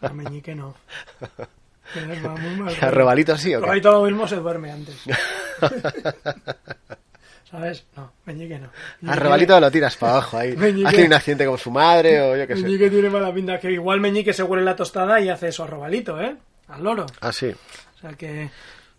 [0.00, 0.74] A Meñique no.
[1.96, 3.80] Va muy mal ¿A Robalito sí o qué?
[3.80, 4.96] Lo mismo se duerme antes.
[7.50, 7.86] ¿Sabes?
[7.96, 8.68] No, Meñique no.
[9.00, 10.54] Meñique- Rebalito lo tiras para abajo ahí.
[10.54, 12.62] Meñique- Ha tenido un accidente con su madre o yo qué sé.
[12.62, 13.58] Meñique tiene mala pinta.
[13.58, 15.88] Que igual Meñique se huele la tostada y hace eso a
[16.22, 16.36] ¿eh?
[16.68, 17.06] Al loro.
[17.22, 17.46] Ah, sí.
[17.48, 18.50] O sea que...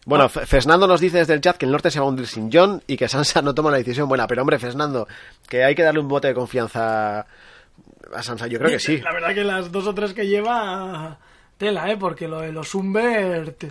[0.06, 2.26] Bueno, Fe- Fernando nos dice desde el chat que el norte se va a hundir
[2.26, 4.26] sin John y que Sansa no toma la decisión buena.
[4.26, 5.08] Pero hombre, Fernando,
[5.48, 8.48] que hay que darle un bote de confianza a Sansa.
[8.48, 8.98] Yo creo que sí.
[8.98, 11.20] La verdad que las dos o tres que lleva...
[11.60, 11.98] Tela, ¿eh?
[11.98, 13.66] Porque lo de los Humbert...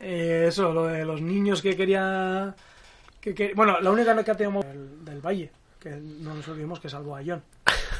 [0.00, 2.54] eh, eso, lo de los niños que quería...
[3.20, 6.90] Que, que- bueno, la única que tenemos del, del Valle, que no nos olvidemos que
[6.90, 7.42] salvó a John.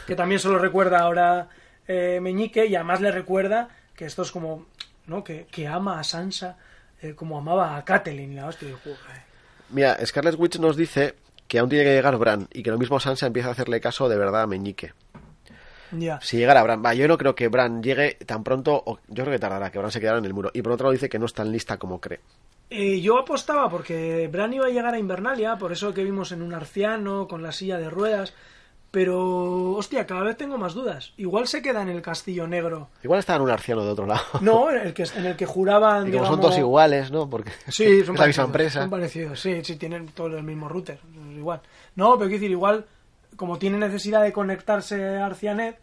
[0.06, 1.48] Que también se lo recuerda ahora
[1.86, 4.66] eh, Meñique y además le recuerda que esto es como...
[5.06, 5.24] ¿no?
[5.24, 6.58] Que, que ama a Sansa
[7.00, 8.36] eh, como amaba a Catelyn.
[8.36, 8.68] La hostia.
[9.70, 11.14] Mira, Scarlet Witch nos dice
[11.46, 14.08] que aún tiene que llegar Bran y que lo mismo Sansa empieza a hacerle caso
[14.08, 14.92] de verdad a Meñique.
[16.20, 19.32] Si llegara Bran, va, yo no creo que Bran llegue tan pronto, o yo creo
[19.34, 20.50] que tardará, que Bran se quedará en el muro.
[20.54, 22.20] Y por otro lado dice que no es tan lista como cree.
[22.70, 26.42] Eh, yo apostaba porque Bran iba a llegar a Invernalia, por eso que vimos en
[26.42, 28.34] un arciano con la silla de ruedas.
[28.90, 31.12] Pero, hostia, cada vez tengo más dudas.
[31.18, 32.88] Igual se queda en el Castillo Negro.
[33.04, 34.22] Igual está en un arciano de otro lado.
[34.40, 36.08] No, en el que, en el que juraban.
[36.08, 37.28] Y como son digamos- todos iguales, ¿no?
[37.28, 38.80] Porque Sí, es son la misma empresa.
[38.80, 40.98] Son parecidos, sí, sí, tienen todos el mismo router.
[41.30, 41.60] es Igual.
[41.96, 42.86] No, pero quiero decir, igual,
[43.38, 45.78] como tiene necesidad de conectarse a Arcianet,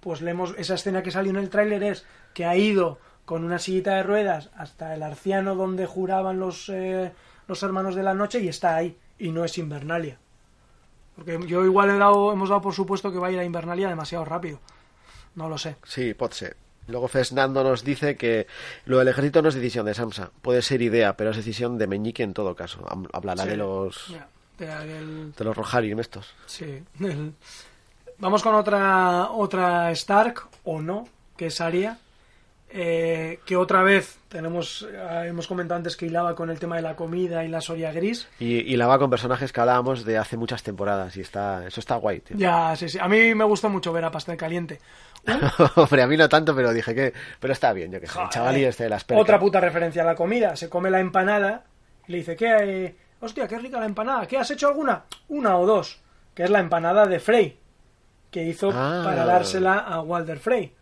[0.00, 3.60] pues leemos esa escena que salió en el tráiler es que ha ido con una
[3.60, 7.12] sillita de ruedas hasta el arciano donde juraban los, eh,
[7.46, 10.18] los hermanos de la noche y está ahí, y no es Invernalia.
[11.14, 13.88] Porque yo igual he dado, hemos dado por supuesto que va a ir a Invernalia
[13.88, 14.58] demasiado rápido.
[15.36, 15.76] No lo sé.
[15.84, 16.56] Sí, puede ser.
[16.86, 18.46] Luego Fernando nos dice que
[18.84, 20.30] lo del ejército no es decisión de Sansa.
[20.42, 22.84] Puede ser idea, pero es decisión de Meñique en todo caso.
[23.12, 23.48] Hablará Sí.
[23.48, 24.14] de los
[24.58, 26.34] de- los Rohirrim estos.
[26.46, 26.82] Sí.
[27.00, 27.32] el-
[28.18, 31.98] Vamos con otra otra Stark o no, que es Arya.
[32.76, 36.82] eh, que otra vez tenemos eh, hemos comentado antes que hilaba con el tema de
[36.82, 38.26] la comida y la Soria gris.
[38.40, 41.78] Y, y la va con personajes que hablábamos de hace muchas temporadas y está eso
[41.80, 42.36] está guay, tío.
[42.36, 42.98] Ya, sí, sí.
[43.00, 44.80] A mí me gustó mucho ver a Pastel Caliente.
[45.76, 48.20] Hombre, a mí no tanto, pero dije que pero está bien, yo que sé.
[48.20, 49.22] El chavalí este de las percas.
[49.22, 50.56] Otra puta referencia a la comida.
[50.56, 51.64] Se come la empanada
[52.08, 52.94] y le dice, ¿qué?
[53.24, 54.26] Hostia, qué rica la empanada.
[54.26, 55.04] ¿Qué has hecho alguna?
[55.28, 56.00] Una o dos.
[56.34, 57.58] Que es la empanada de Frey.
[58.30, 59.02] Que hizo Ah.
[59.04, 60.72] para dársela a Walter Frey.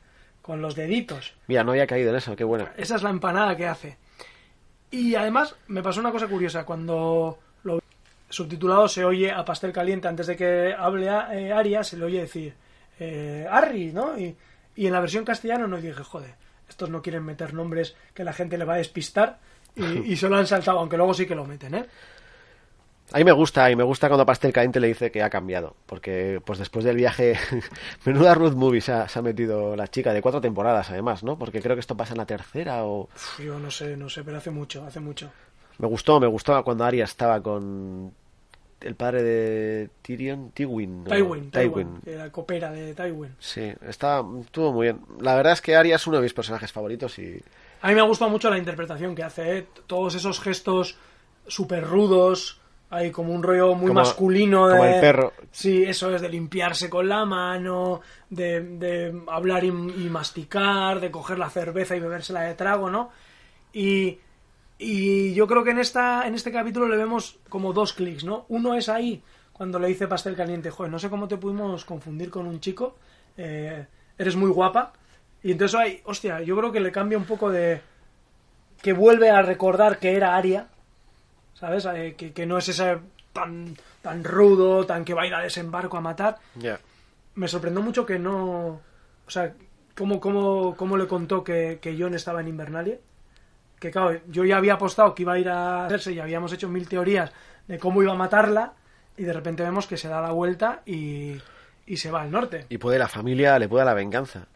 [0.41, 1.35] Con los deditos.
[1.47, 2.69] Mira, no había caído en eso, qué bueno.
[2.77, 3.97] Esa es la empanada que hace.
[4.91, 6.65] Y además me pasó una cosa curiosa.
[6.65, 7.81] Cuando lo
[8.29, 12.05] subtitulado se oye a Pastel Caliente antes de que hable a, eh, Aria, se le
[12.07, 12.55] oye decir
[12.99, 14.19] eh, Arri, ¿no?
[14.19, 14.37] Y,
[14.77, 16.35] y en la versión castellana no dije, joder,
[16.69, 19.39] estos no quieren meter nombres que la gente le va a despistar
[19.77, 21.87] y, y se lo han saltado, aunque luego sí que lo meten, ¿eh?
[23.13, 25.75] A mí me gusta, y me gusta cuando Pastel Caliente le dice que ha cambiado.
[25.87, 27.37] Porque, pues después del viaje,
[28.05, 31.39] menuda Ruth Movie se ha, se ha metido la chica, de cuatro temporadas además, ¿no?
[31.39, 33.09] Porque creo que esto pasa en la tercera o...
[33.39, 35.31] Yo no sé, no sé, pero hace mucho, hace mucho.
[35.79, 38.13] Me gustó, me gustó cuando Arya estaba con
[38.81, 41.05] el padre de Tyrion, Tywin.
[41.05, 43.37] Tywin, Tywin, era copera de Tywin.
[43.39, 45.01] Sí, está, estuvo muy bien.
[45.21, 47.41] La verdad es que Arya es uno de mis personajes favoritos y...
[47.81, 49.67] A mí me ha gustado mucho la interpretación que hace, ¿eh?
[49.87, 50.97] todos esos gestos
[51.49, 52.61] súper rudos,
[52.95, 54.77] hay como un rollo muy Como- masculino de...
[54.77, 55.33] como el perro.
[55.51, 61.11] Sí, eso es de limpiarse con la mano, de, de hablar y, y masticar, de
[61.11, 63.09] coger la cerveza y bebérsela de trago, ¿no?
[63.73, 64.19] Y,
[64.79, 68.45] y yo creo que en, esta, en este capítulo le vemos como dos clics, ¿no?
[68.51, 69.23] Uno es ahí,
[69.55, 72.97] cuando le dice pastel caliente, joder, no sé cómo te pudimos confundir con un chico,
[73.39, 73.87] eh,
[74.19, 74.93] eres muy guapa.
[75.43, 77.81] Y entonces ahí, hostia, yo creo que le cambia un poco de...
[78.83, 80.67] que vuelve a recordar que era Aria,
[81.63, 81.87] ¿sabes?
[81.95, 82.99] Eh, que, que no es ese
[83.33, 86.39] tan, tan rudo, tan que va a ir a desembarco a matar.
[86.57, 86.81] Ya.
[87.37, 88.81] Me sorprendió mucho que no...
[89.25, 89.55] O sea,
[89.97, 92.99] cómo, cómo, cómo le contó que, que John estaba en Invernalia.
[93.79, 96.69] Que claro, yo ya había apostado que iba a ir a hacerse y habíamos hecho
[96.69, 97.31] mil teorías
[97.69, 98.73] de cómo iba a matarla
[99.17, 101.37] y de repente vemos que se da la vuelta y,
[101.87, 102.67] y se va al norte.
[102.71, 104.49] Y puede la familia, le puede la venganza.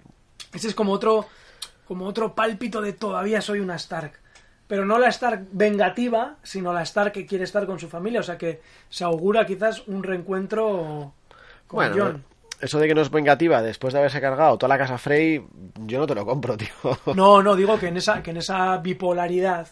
[0.52, 1.26] Ese es como otro,
[1.86, 4.25] como otro pálpito de todavía soy una Stark.
[4.68, 8.20] Pero no la Stark vengativa, sino la Stark que quiere estar con su familia.
[8.20, 11.12] O sea que se augura quizás un reencuentro
[11.68, 12.24] con bueno, John.
[12.61, 15.45] eso de que no es vengativa después de haberse cargado toda la casa Frey,
[15.84, 16.68] yo no te lo compro, tío.
[17.14, 19.68] No, no, digo que en esa, que en esa bipolaridad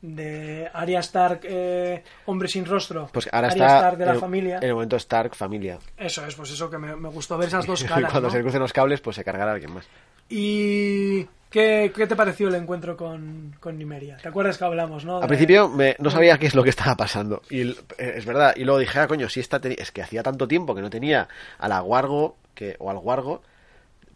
[0.00, 4.20] de Arya Stark, eh, hombre sin rostro, Pues ahora Arya está Stark de la en,
[4.20, 4.56] familia.
[4.58, 5.78] en el momento Stark, familia.
[5.96, 8.12] Eso es, pues eso que me, me gustó ver esas dos Y caras.
[8.12, 8.32] cuando ¿no?
[8.32, 9.88] se crucen los cables, pues se cargará alguien más.
[10.28, 14.16] ¿Y qué, qué te pareció el encuentro con, con Nimeria?
[14.18, 15.16] ¿Te acuerdas que hablamos, no?
[15.16, 17.42] Al De- principio me- no sabía qué es lo que estaba pasando.
[17.50, 17.76] Y eh,
[18.16, 18.54] es verdad.
[18.56, 21.28] Y luego dije, ah, coño, si esta es que hacía tanto tiempo que no tenía
[21.58, 23.42] a la Guargo que, o al Guargo.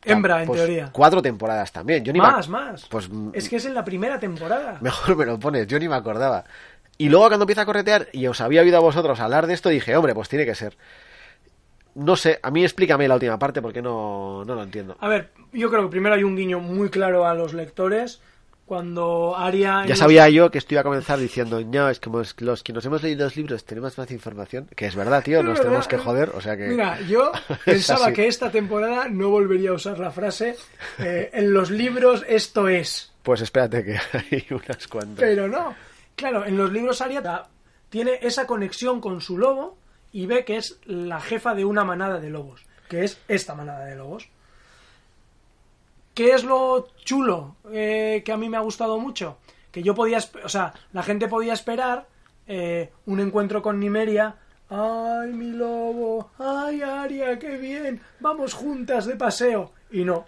[0.04, 0.90] Hembra, en Pues, teoría.
[0.92, 2.04] Cuatro temporadas también.
[2.04, 2.86] Yo ni me ac- Más, más.
[2.88, 4.78] Pues mm, Es que es en la primera temporada.
[4.80, 5.66] mejor me lo pones.
[5.68, 6.44] Yo ni me acordaba.
[6.98, 9.68] Y luego cuando empieza a corretear y os había oído a vosotros hablar de esto,
[9.68, 10.76] dije, hombre, pues tiene que ser.
[11.94, 14.96] No sé, a mí explícame la última parte porque no, no lo entiendo.
[15.00, 18.20] A ver, yo creo que primero hay un guiño muy claro a los lectores.
[18.64, 19.82] Cuando Aria...
[19.82, 22.62] Ya los- sabía yo que esto iba a comenzar diciendo, no, es como es- los
[22.62, 24.66] que nos hemos leído los libros tenemos más información.
[24.74, 26.68] Que es verdad, tío, nos tenemos que joder, o sea que...
[26.68, 27.32] Mira, yo
[27.66, 30.56] pensaba que esta temporada no volvería a usar la frase
[30.98, 33.12] eh, en los libros esto es.
[33.22, 33.98] Pues espérate que
[34.32, 35.18] hay unas cuantas.
[35.18, 35.74] Pero no.
[36.16, 37.42] Claro, en los libros Aria
[37.90, 39.76] tiene esa conexión con su lobo
[40.12, 43.86] y ve que es la jefa de una manada de lobos, que es esta manada
[43.86, 44.28] de lobos.
[46.14, 49.38] ¿Qué es lo chulo eh, que a mí me ha gustado mucho?
[49.70, 52.06] Que yo podía, o sea, la gente podía esperar
[52.46, 54.36] eh, un encuentro con Nimeria.
[54.68, 56.30] ¡Ay, mi lobo!
[56.38, 58.02] ¡Ay, Aria, qué bien!
[58.20, 59.72] Vamos juntas de paseo.
[59.90, 60.26] Y no.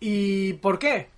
[0.00, 1.08] ¿Y por qué?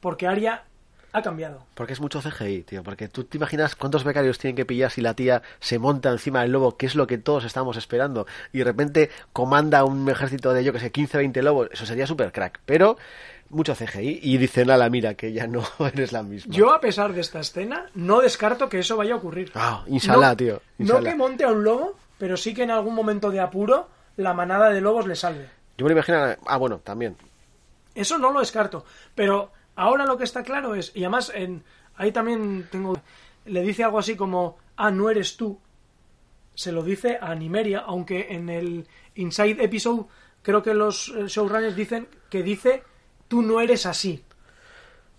[0.00, 0.64] Porque Aria
[1.12, 1.64] ha cambiado.
[1.74, 2.82] Porque es mucho CGI, tío.
[2.82, 6.42] Porque tú te imaginas cuántos becarios tienen que pillar si la tía se monta encima
[6.42, 10.52] del lobo, que es lo que todos estamos esperando, y de repente comanda un ejército
[10.52, 11.68] de, yo que sé, 15, 20 lobos.
[11.72, 12.60] Eso sería súper crack.
[12.66, 12.96] Pero
[13.48, 16.54] mucho CGI y dicen, ala, mira, que ya no eres la misma.
[16.54, 19.50] Yo, a pesar de esta escena, no descarto que eso vaya a ocurrir.
[19.54, 20.62] Ah, inshallah, No- tío.
[20.78, 24.34] No que monte a un lobo, pero sí que en algún momento de apuro la
[24.34, 25.48] manada de lobos le salve.
[25.78, 26.18] Yo me lo imagino...
[26.46, 27.16] Ah, bueno, también.
[27.94, 28.84] Eso no lo descarto.
[29.14, 29.50] Pero
[29.80, 31.64] ahora lo que está claro es, y además en,
[31.96, 33.00] ahí también tengo,
[33.46, 35.58] le dice algo así como, ah, no eres tú.
[36.54, 40.04] Se lo dice a Nimeria, aunque en el Inside Episode
[40.42, 42.82] creo que los eh, showrunners dicen que dice,
[43.26, 44.22] tú no eres así.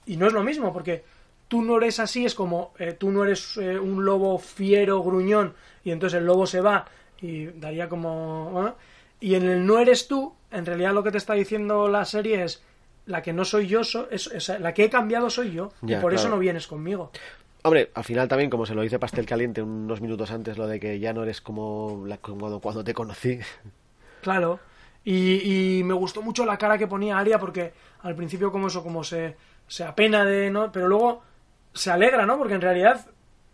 [0.05, 1.03] Y no es lo mismo, porque
[1.47, 5.55] tú no eres así, es como eh, tú no eres eh, un lobo fiero, gruñón,
[5.83, 6.85] y entonces el lobo se va
[7.19, 8.75] y daría como...
[9.19, 12.43] Y en el no eres tú, en realidad lo que te está diciendo la serie
[12.43, 12.63] es
[13.11, 15.97] la que no soy yo, so- es, es- la que he cambiado soy yo, Ya,
[15.97, 17.11] y por eso no vienes conmigo.
[17.63, 20.79] Hombre, al final también, como se lo dice Pastel Caliente unos minutos antes, lo de
[20.79, 23.39] que ya no eres como, la, como cuando, cuando te conocí.
[24.21, 24.59] Claro.
[25.03, 27.73] Y, y me gustó mucho la cara que ponía Aria porque
[28.03, 29.35] al principio como eso, como se,
[29.67, 30.49] se apena de...
[30.49, 30.71] ¿no?
[30.71, 31.21] Pero luego
[31.73, 32.37] se alegra, ¿no?
[32.37, 33.05] Porque en realidad,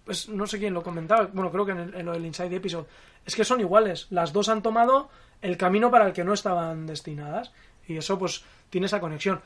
[0.06, 2.56] pues no sé quién lo comentaba, bueno, creo que en, el, en lo del Inside
[2.56, 2.86] Episode,
[3.26, 4.08] es que son iguales.
[4.10, 5.10] Las dos han tomado
[5.42, 7.52] el camino para el que no estaban destinadas.
[7.88, 9.42] Y eso pues tiene esa conexión.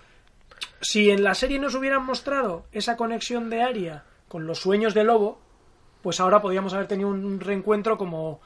[0.80, 5.04] Si en la serie nos hubieran mostrado esa conexión de Aria con los sueños de
[5.04, 5.40] Lobo,
[6.02, 8.42] pues ahora podríamos haber tenido un reencuentro como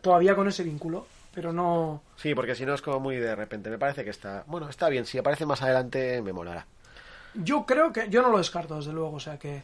[0.00, 1.06] todavía con ese vínculo.
[1.34, 2.02] Pero no...
[2.16, 3.70] Sí, porque si no es como muy de repente.
[3.70, 4.44] Me parece que está...
[4.46, 5.06] Bueno, está bien.
[5.06, 6.66] Si aparece más adelante, me molará.
[7.34, 8.10] Yo creo que.
[8.10, 9.16] Yo no lo descarto, desde luego.
[9.16, 9.62] O sea que.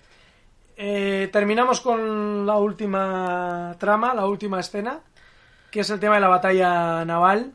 [0.78, 5.00] eh, terminamos con la última trama, la última escena.
[5.70, 7.52] Que es el tema de la batalla naval.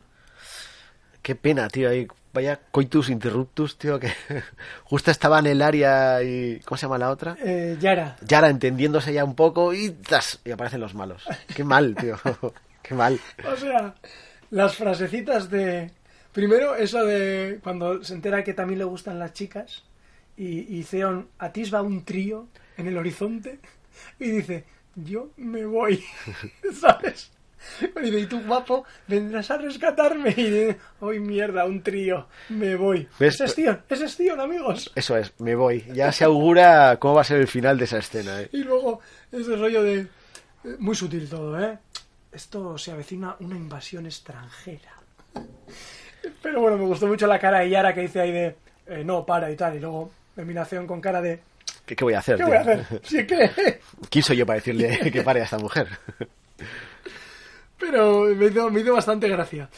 [1.23, 1.89] Qué pena, tío.
[1.89, 3.99] Ahí, vaya coitus interruptus, tío.
[3.99, 4.11] Que
[4.83, 6.59] justo estaba en el área y...
[6.65, 7.37] ¿Cómo se llama la otra?
[7.43, 8.17] Eh, Yara.
[8.21, 9.95] Yara entendiéndose ya un poco y...
[10.07, 10.39] ¡zas!
[10.43, 11.23] Y aparecen los malos.
[11.55, 12.17] Qué mal, tío.
[12.81, 13.19] Qué mal.
[13.49, 13.95] O sea,
[14.51, 15.91] las frasecitas de.
[16.33, 19.83] Primero, eso de cuando se entera que también le gustan las chicas.
[20.35, 23.59] Y, y Theon atisba un trío en el horizonte.
[24.19, 24.65] Y dice:
[24.95, 26.03] Yo me voy.
[26.79, 27.31] ¿Sabes?
[28.03, 30.29] Y tú, guapo, vendrás a rescatarme.
[30.31, 31.65] Y dice, ¡ay, mierda!
[31.65, 32.27] Un trío.
[32.49, 33.07] Me voy.
[33.19, 33.39] ¿Ves?
[33.41, 34.91] Ese es ese es Theon, amigos.
[34.95, 35.85] Eso es, me voy.
[35.93, 38.49] Ya se augura cómo va a ser el final de esa escena, ¿eh?
[38.51, 38.99] Y luego
[39.31, 39.99] ese rollo de...
[40.01, 40.07] eh,
[40.79, 41.77] Muy sutil todo, ¿eh?
[42.31, 44.91] Esto se avecina una invasión extranjera.
[46.41, 48.55] Pero bueno, me gustó mucho la cara de Yara que dice ahí de...
[48.87, 49.75] eh, no, para y tal.
[49.75, 51.39] Y luego terminación con cara de...
[51.85, 52.47] ¿Qué, qué voy a hacer, ¿Qué tío?
[52.47, 53.01] voy a hacer?
[53.03, 53.79] Sí que...
[54.09, 55.87] ¿Quién soy yo para decirle que pare a esta mujer?
[57.83, 59.69] Pero me hizo, me hizo bastante gracia.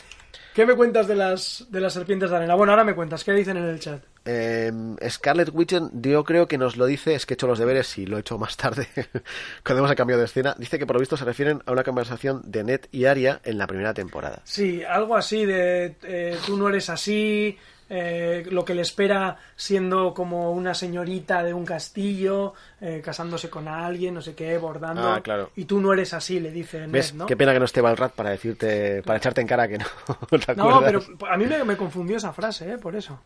[0.54, 2.56] ¿Qué me cuentas de las, de las serpientes de arena?
[2.56, 3.24] Bueno, ahora me cuentas.
[3.24, 4.02] ¿Qué dicen en el chat?
[4.24, 4.72] Eh,
[5.10, 8.06] Scarlett Witchen, yo creo que nos lo dice, es que he hecho los deberes y
[8.06, 8.88] lo he hecho más tarde,
[9.66, 10.56] cuando hemos cambiado de escena.
[10.58, 13.58] Dice que por lo visto se refieren a una conversación de Ned y Arya en
[13.58, 14.42] la primera temporada.
[14.46, 17.58] Sí, algo así de eh, tú no eres así,
[17.90, 23.68] eh, lo que le espera siendo como una señorita de un castillo, eh, casándose con
[23.68, 25.08] alguien, no sé qué, bordando.
[25.08, 25.52] Ah, claro.
[25.56, 27.14] Y tú no eres así, le dice Ned, ¿Ves?
[27.14, 27.26] ¿no?
[27.26, 29.86] Qué pena que no esté Balrat para decirte, para echarte en cara que no.
[30.46, 32.78] ¿te No, pero a mí me, me confundió esa frase, ¿eh?
[32.78, 33.20] Por eso.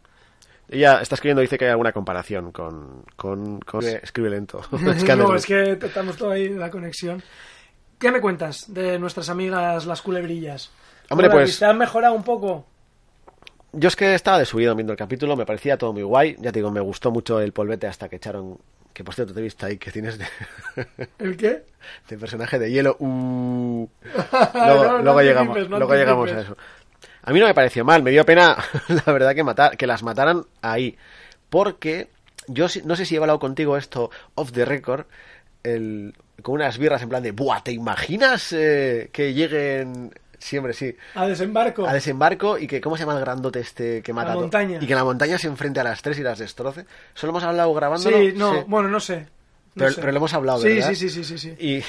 [0.72, 3.04] Ella está escribiendo, dice que hay alguna comparación con.
[3.16, 4.62] con, con- escribe lento.
[4.72, 7.24] no, es que estamos todo ahí la conexión.
[7.98, 10.72] ¿Qué me cuentas de nuestras amigas las culebrillas?
[11.10, 11.66] Hombre, ¿Cómo las pues- viste?
[11.66, 12.66] ¿Han mejorado un poco?
[13.72, 16.36] Yo es que estaba desubido viendo el capítulo, me parecía todo muy guay.
[16.40, 18.58] Ya te digo, me gustó mucho el polvete hasta que echaron.
[18.94, 20.26] Que por cierto te he visto ahí que tienes de,
[21.20, 21.64] ¿El qué?
[22.10, 22.98] de personaje de hielo.
[23.00, 23.88] Uh.
[24.54, 26.58] Luego no luego anticipes, llegamos, no luego llegamos a eso.
[27.24, 28.58] A mí no me pareció mal, me dio pena,
[29.06, 30.98] la verdad, que matar, que las mataran ahí.
[31.50, 32.10] Porque
[32.48, 35.06] yo no sé si he hablado contigo esto off the record.
[35.62, 37.62] El, con unas birras en plan de, ¡buah!
[37.62, 41.86] ¿Te imaginas eh, que lleguen siempre sí A desembarco.
[41.88, 44.80] a desembarco y que cómo se llama el grandote este que mata a to- montaña.
[44.82, 47.74] y que la montaña se enfrente a las tres y las destroce solo hemos hablado
[47.74, 49.28] grabando Sí, no, bueno, no sé.
[49.76, 50.02] No pero, sé.
[50.02, 50.90] pero lo hemos hablado Sí, ¿verdad?
[50.90, 51.56] sí, sí, sí, sí, sí.
[51.60, 51.84] y,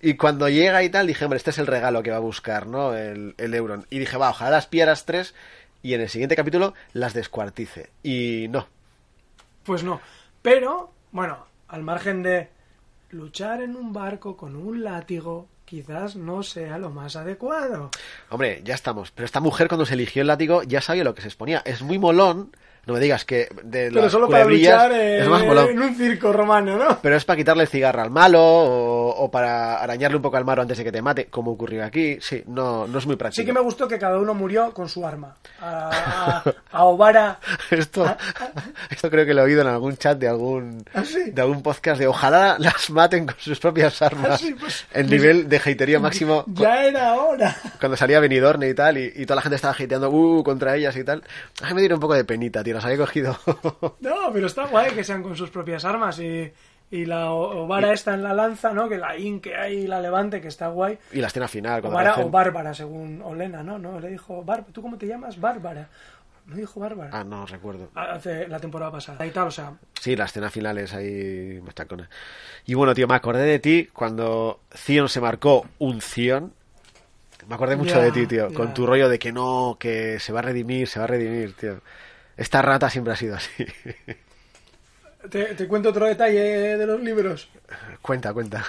[0.08, 2.66] y cuando llega y tal dije hombre este es el regalo que va a buscar
[2.66, 5.34] no el, el Euron y dije va ojalá las piaras tres
[5.82, 8.66] y en el siguiente capítulo las descuartice y no
[9.64, 10.00] Pues no.
[10.42, 12.48] Pero, bueno, al margen de
[13.10, 17.90] luchar en un barco con un látigo, quizás no sea lo más adecuado.
[18.28, 19.10] Hombre, ya estamos.
[19.10, 21.62] Pero esta mujer cuando se eligió el látigo ya sabía lo que se exponía.
[21.64, 22.54] Es muy molón.
[22.84, 26.98] No me digas que de Pero solo para luchar eh, en un circo romano, ¿no?
[27.00, 30.44] Pero es para quitarle el cigarro al malo o, o para arañarle un poco al
[30.44, 32.18] malo antes de que te mate, como ocurrió aquí.
[32.20, 33.40] Sí, no, no es muy práctico.
[33.42, 35.36] Sí que me gustó que cada uno murió con su arma.
[35.60, 37.38] A, a, a Obara.
[37.70, 38.04] Esto,
[38.90, 41.30] esto creo que lo he oído en algún chat de algún, ¿Ah, sí?
[41.30, 44.32] de algún podcast de ojalá las maten con sus propias armas.
[44.32, 47.56] Ah, sí, pues- el nivel de hatería máximo Ya era hora.
[47.78, 50.96] cuando salía Benidorm y tal, y, y toda la gente estaba hateando uh, contra ellas
[50.96, 51.22] y tal.
[51.62, 53.36] A mí me dieron un poco de penita, tío, había cogido.
[54.00, 56.52] No, pero está guay que sean con sus propias armas y,
[56.90, 58.88] y la Obara está en la lanza, ¿no?
[58.88, 60.98] Que la in que hay y la levante, que está guay.
[61.12, 63.78] y la escena final, cuando Obara aparecen- o Bárbara, según Olena, ¿no?
[63.78, 65.40] No, le dijo, Bar ¿tú cómo te llamas?
[65.40, 65.88] Bárbara.
[66.46, 67.10] No dijo Bárbara.
[67.12, 67.88] Ah, no recuerdo.
[67.94, 72.10] Hace la temporada pasada y tal, o sea, Sí, la escena final es ahí mastacona.
[72.66, 76.52] Y bueno, tío, me acordé de ti cuando Zion se marcó un Zion.
[77.48, 80.40] Me acordé mucho de ti, tío, con tu rollo de que no, que se va
[80.40, 81.80] a redimir, se va a redimir, tío.
[82.36, 83.66] Esta rata siempre ha sido así.
[85.30, 87.48] te, te cuento otro detalle de los libros.
[88.00, 88.64] cuenta, cuenta.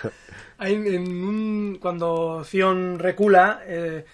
[0.57, 4.05] Hay en un, cuando Zion recula, eh,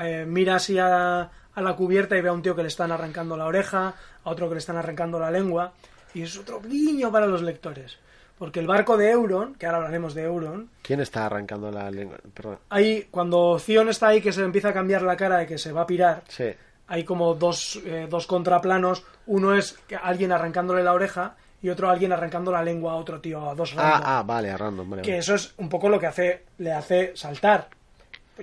[0.00, 2.92] eh, mira así a, a la cubierta y ve a un tío que le están
[2.92, 5.72] arrancando la oreja, a otro que le están arrancando la lengua,
[6.14, 7.98] y es otro guiño para los lectores.
[8.38, 12.18] Porque el barco de Euron, que ahora hablaremos de Euron, ¿Quién está arrancando la lengua?
[12.34, 12.58] Perdón.
[12.68, 15.56] ahí, cuando Zion está ahí que se le empieza a cambiar la cara de que
[15.56, 16.50] se va a pirar, Sí.
[16.88, 19.04] Hay como dos, eh, dos contraplanos.
[19.26, 23.48] Uno es alguien arrancándole la oreja y otro alguien arrancando la lengua a otro tío,
[23.50, 24.02] a dos Ah, random.
[24.04, 25.02] ah, vale, a random, vale.
[25.02, 27.68] que eso es un poco lo que hace le hace saltar.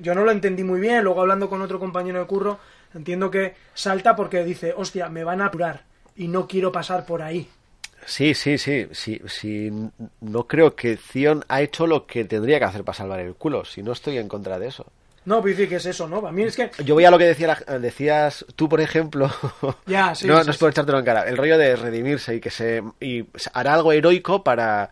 [0.02, 2.60] Yo no lo entendí muy bien, luego hablando con otro compañero de curro,
[2.96, 5.84] entiendo que salta porque dice, hostia, me van a apurar
[6.16, 7.48] y no quiero pasar por ahí.
[8.06, 9.72] Sí, sí, sí, sí, sí.
[10.20, 13.64] No creo que Zion ha hecho lo que tendría que hacer para salvar el culo.
[13.64, 14.86] Si no estoy en contra de eso.
[15.26, 16.26] No, pero dice que es eso, ¿no?
[16.28, 16.72] A mí es que...
[16.84, 19.30] Yo voy a lo que decía decías tú, por ejemplo.
[19.86, 20.60] Ya, sí, no, sí, no es sí.
[20.60, 21.28] por echártelo en cara.
[21.28, 24.90] El rollo de redimirse y que se y hará algo heroico para.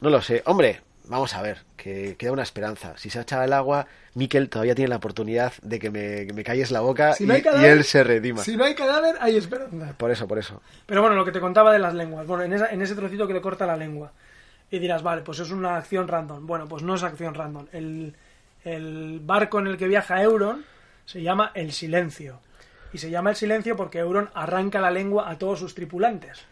[0.00, 0.42] No lo sé.
[0.46, 2.94] Hombre, vamos a ver, que queda una esperanza.
[2.96, 6.32] Si se ha echado el agua, Mikel todavía tiene la oportunidad de que me, que
[6.32, 8.42] me calles la boca Si y, no y cadáver- él se redima.
[8.42, 9.94] Si no hay cadáver, hay esperanza.
[9.96, 10.62] Por eso, por eso.
[10.86, 12.26] Pero bueno, lo que te contaba de las lenguas.
[12.26, 14.12] Bueno, en, esa- en ese trocito que le corta la lengua.
[14.70, 16.46] Y dirás, vale, pues es una acción random.
[16.46, 17.66] Bueno, pues no es acción random.
[17.72, 18.14] El,
[18.64, 20.64] el barco en el que viaja Euron
[21.04, 22.40] se llama El Silencio.
[22.92, 26.46] Y se llama El Silencio porque Euron arranca la lengua a todos sus tripulantes.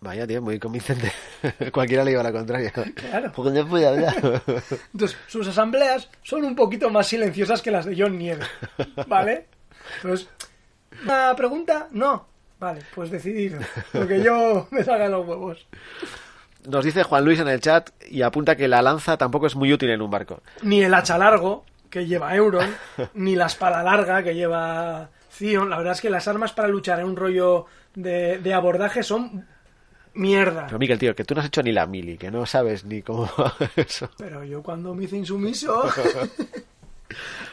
[0.00, 1.12] Vaya, tío, muy convincente.
[1.72, 2.70] Cualquiera le iba a la contraria.
[2.70, 3.32] Claro.
[3.34, 4.14] Porque no puede hablar.
[4.92, 8.44] Entonces, sus asambleas son un poquito más silenciosas que las de John Nieve.
[9.06, 9.46] ¿Vale?
[9.96, 10.28] Entonces,
[11.02, 11.88] ¿una pregunta?
[11.92, 12.28] No.
[12.58, 13.58] Vale, pues decidido.
[13.94, 15.66] Lo que yo me salga los huevos.
[16.68, 19.72] Nos dice Juan Luis en el chat y apunta que la lanza tampoco es muy
[19.72, 20.42] útil en un barco.
[20.62, 22.68] ni el hacha largo que lleva Euron,
[23.14, 25.08] ni la espada larga que lleva
[25.38, 25.70] Theon.
[25.70, 29.46] La verdad es que las armas para luchar en un rollo de, de abordaje son
[30.14, 30.66] mierda.
[30.66, 33.02] Pero Miguel, tío, que tú no has hecho ni la mili, que no sabes ni
[33.02, 33.28] cómo
[33.76, 34.10] eso.
[34.18, 35.82] Pero yo cuando me hice insumiso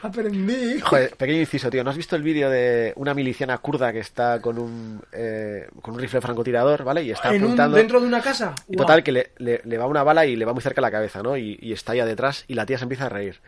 [0.01, 0.79] aprendí.
[0.81, 1.83] Joder, pequeño inciso, tío.
[1.83, 5.93] ¿No has visto el vídeo de una miliciana kurda que está con un eh, con
[5.95, 7.03] un rifle francotirador, ¿vale?
[7.03, 7.77] Y está ¿En un- apuntando.
[7.77, 8.53] dentro de una casa.
[8.67, 10.83] Y total, que le, le- le va una bala y le va muy cerca a
[10.83, 11.37] la cabeza, ¿no?
[11.37, 13.39] Y, y está allá detrás y la tía se empieza a reír.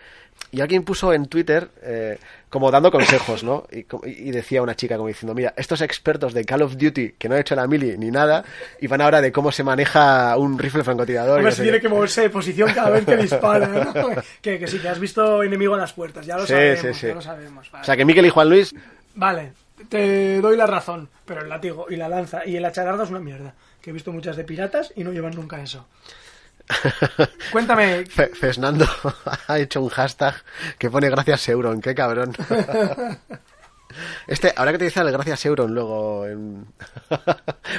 [0.51, 2.17] Y alguien puso en Twitter, eh,
[2.49, 3.65] como dando consejos, ¿no?
[3.71, 7.29] Y, y decía una chica como diciendo, mira, estos expertos de Call of Duty que
[7.29, 8.43] no han hecho la mili ni nada,
[8.81, 11.35] y van ahora de cómo se maneja un rifle francotirador.
[11.37, 11.83] Ver no si sé tiene qué.
[11.83, 13.93] que moverse de posición cada vez que dispara, ¿no?
[14.41, 16.93] que, que sí, que has visto enemigo a las puertas, ya lo Sí, sabemos, sí,
[16.93, 17.07] sí.
[17.07, 17.71] ya lo sabemos.
[17.71, 17.81] Vale.
[17.81, 18.73] O sea que Miquel y Juan Luis,
[19.15, 19.51] Vale,
[19.89, 23.09] te doy la razón, pero el látigo y la lanza y el hacha larga es
[23.09, 23.53] una mierda.
[23.81, 25.87] Que he visto muchas de piratas y no llevan nunca eso.
[27.51, 28.85] Cuéntame, Fe- Fesnando
[29.47, 30.35] ha hecho un hashtag
[30.77, 32.33] que pone gracias Euron, qué cabrón.
[34.27, 36.67] Este, ahora que te dice el gracias Euron luego en...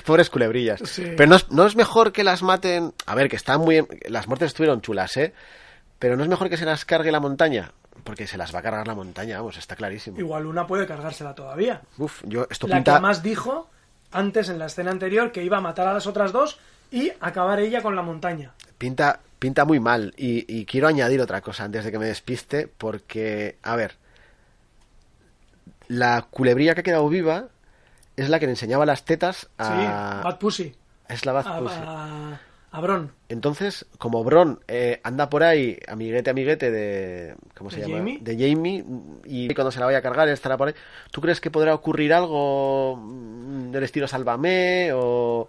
[0.04, 0.80] Pobres culebrillas.
[0.84, 1.12] Sí.
[1.16, 2.92] Pero no es, no es mejor que las maten...
[3.06, 3.86] A ver, que están muy...
[4.08, 5.32] Las muertes estuvieron chulas, ¿eh?
[6.00, 7.70] Pero no es mejor que se las cargue la montaña.
[8.02, 10.18] Porque se las va a cargar la montaña, vamos, está clarísimo.
[10.18, 11.80] igual una puede cargársela todavía.
[11.96, 12.96] Uf, yo esto La pinta...
[12.96, 13.70] que más dijo
[14.10, 16.58] antes en la escena anterior que iba a matar a las otras dos
[16.90, 18.52] y acabar ella con la montaña.
[18.78, 20.14] Pinta, pinta muy mal.
[20.16, 23.96] Y, y quiero añadir otra cosa antes de que me despiste, porque, a ver,
[25.88, 27.48] la culebrilla que ha quedado viva
[28.16, 30.20] es la que le enseñaba las tetas a...
[30.20, 30.74] Sí, Bad Pussy.
[31.08, 31.80] Es la Bad A, Pussy.
[31.80, 32.40] a-
[32.72, 33.10] a Bron.
[33.28, 37.34] Entonces, como Bron eh, anda por ahí, amiguete, amiguete de.
[37.56, 37.98] ¿Cómo se ¿De llama?
[37.98, 38.18] Jamie?
[38.20, 38.84] De Jamie,
[39.24, 40.74] y cuando se la vaya a cargar, él estará por ahí.
[41.10, 44.90] ¿Tú crees que podrá ocurrir algo mm, del estilo Sálvame?
[44.94, 45.48] O,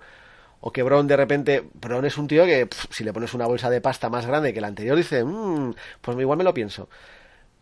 [0.61, 1.63] o que Bron de repente.
[1.73, 4.61] Bron es un tío que, si le pones una bolsa de pasta más grande que
[4.61, 6.87] la anterior, dice, "Mm, pues igual me lo pienso.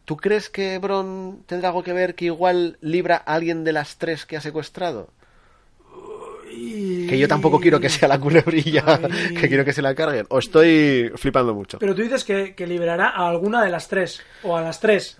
[0.06, 3.98] ¿Tú crees que Bron tendrá algo que ver que igual libra a alguien de las
[3.98, 5.10] tres que ha secuestrado?
[6.50, 9.36] Que yo tampoco quiero que sea la culebrilla, Ay.
[9.36, 10.26] que quiero que se la carguen.
[10.30, 11.78] O estoy flipando mucho.
[11.80, 14.22] Pero tú dices que, que liberará a alguna de las tres.
[14.44, 15.18] O a las tres.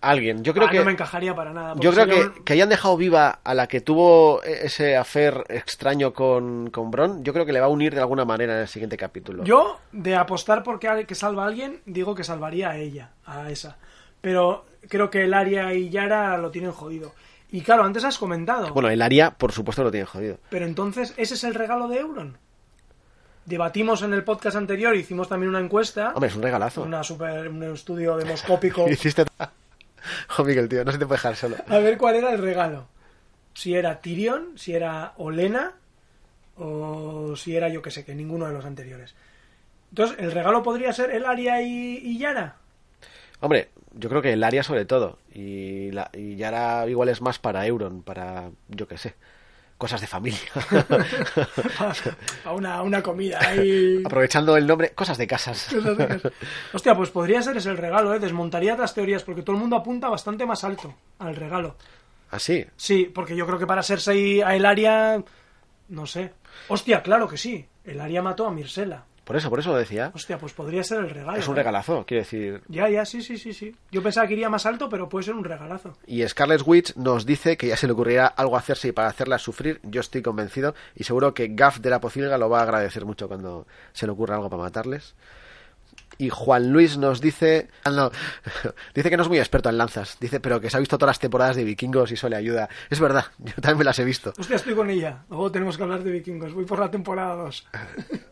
[0.00, 0.78] Alguien, yo creo Ah, que...
[0.78, 1.74] No me encajaría para nada.
[1.78, 6.12] Yo creo sería que, que hayan dejado viva a la que tuvo ese afer extraño
[6.12, 8.68] con, con Bron, yo creo que le va a unir de alguna manera en el
[8.68, 9.44] siguiente capítulo.
[9.44, 13.76] Yo, de apostar porque que salva a alguien, digo que salvaría a ella, a esa.
[14.20, 17.12] Pero creo que el Aria y Yara lo tienen jodido.
[17.50, 18.72] Y claro, antes has comentado.
[18.72, 20.38] Bueno, el Aria, por supuesto, lo tiene jodido.
[20.48, 22.38] Pero entonces, ¿ese es el regalo de Euron?
[23.44, 26.12] Debatimos en el podcast anterior, hicimos también una encuesta.
[26.14, 26.82] Hombre, es un regalazo.
[26.82, 28.88] Una super, un estudio demoscópico.
[28.88, 29.24] Hiciste...
[30.38, 31.56] Oh, Miguel, tío, no se te puede dejar solo.
[31.68, 32.88] A ver cuál era el regalo.
[33.54, 35.72] Si era Tyrion, si era Olena
[36.56, 39.14] o si era yo que sé, que ninguno de los anteriores.
[39.90, 42.56] Entonces, ¿el regalo podría ser el Aria y, y Yara?
[43.40, 45.18] Hombre, yo creo que el Aria sobre todo.
[45.34, 49.14] Y, la, y Yara igual es más para Euron, para, yo qué sé,
[49.82, 50.38] cosas de familia.
[52.44, 54.00] A una, una comida ahí.
[54.06, 55.66] Aprovechando el nombre, cosas de casas.
[55.72, 56.32] Cosas de.
[56.72, 58.20] Hostia, pues podría ser ese el regalo, ¿eh?
[58.20, 61.74] Desmontaría otras teorías, porque todo el mundo apunta bastante más alto al regalo.
[62.30, 62.64] Así.
[62.76, 65.20] Sí, porque yo creo que para Cersei a el Aria...
[65.88, 66.32] No sé.
[66.68, 67.66] Hostia, claro que sí.
[67.84, 69.04] El Aria mató a Mirsela.
[69.24, 70.10] Por eso, por eso lo decía.
[70.14, 71.38] Hostia, pues podría ser el regalo.
[71.38, 71.58] Es un ¿eh?
[71.58, 72.62] regalazo, quiero decir.
[72.68, 73.74] Ya, ya, sí, sí, sí, sí.
[73.90, 75.96] Yo pensaba que iría más alto, pero puede ser un regalazo.
[76.06, 79.80] Y Scarlet Witch nos dice que ya se le ocurrirá algo hacerse para hacerla sufrir.
[79.84, 83.28] Yo estoy convencido y seguro que Gaff de la Pocilga lo va a agradecer mucho
[83.28, 85.14] cuando se le ocurra algo para matarles.
[86.18, 88.10] Y Juan Luis nos dice, ah, no,
[88.94, 91.10] dice que no es muy experto en lanzas, dice, pero que se ha visto todas
[91.10, 92.68] las temporadas de vikingos y eso le ayuda.
[92.90, 94.32] Es verdad, yo también me las he visto.
[94.38, 95.24] Hostia, estoy con ella.
[95.28, 96.52] Luego tenemos que hablar de vikingos.
[96.52, 97.68] Voy por la temporada 2.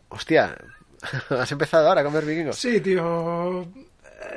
[0.09, 0.57] Hostia,
[1.29, 2.55] ¿has empezado ahora con ver vikingos?
[2.57, 3.65] Sí, tío.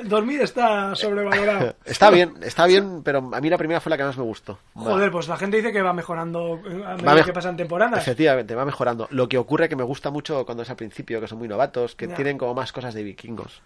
[0.04, 1.76] Dormir está sobrevalorado.
[1.84, 4.58] Está bien, está bien, pero a mí la primera fue la que más me gustó.
[4.74, 7.98] Joder, pues la gente dice que va mejorando eh, a medida mej- que pasan temporadas.
[8.00, 9.06] Efectivamente, va mejorando.
[9.10, 11.94] Lo que ocurre que me gusta mucho cuando es al principio, que son muy novatos,
[11.94, 12.14] que Ya.
[12.14, 13.60] tienen como más cosas de vikingos.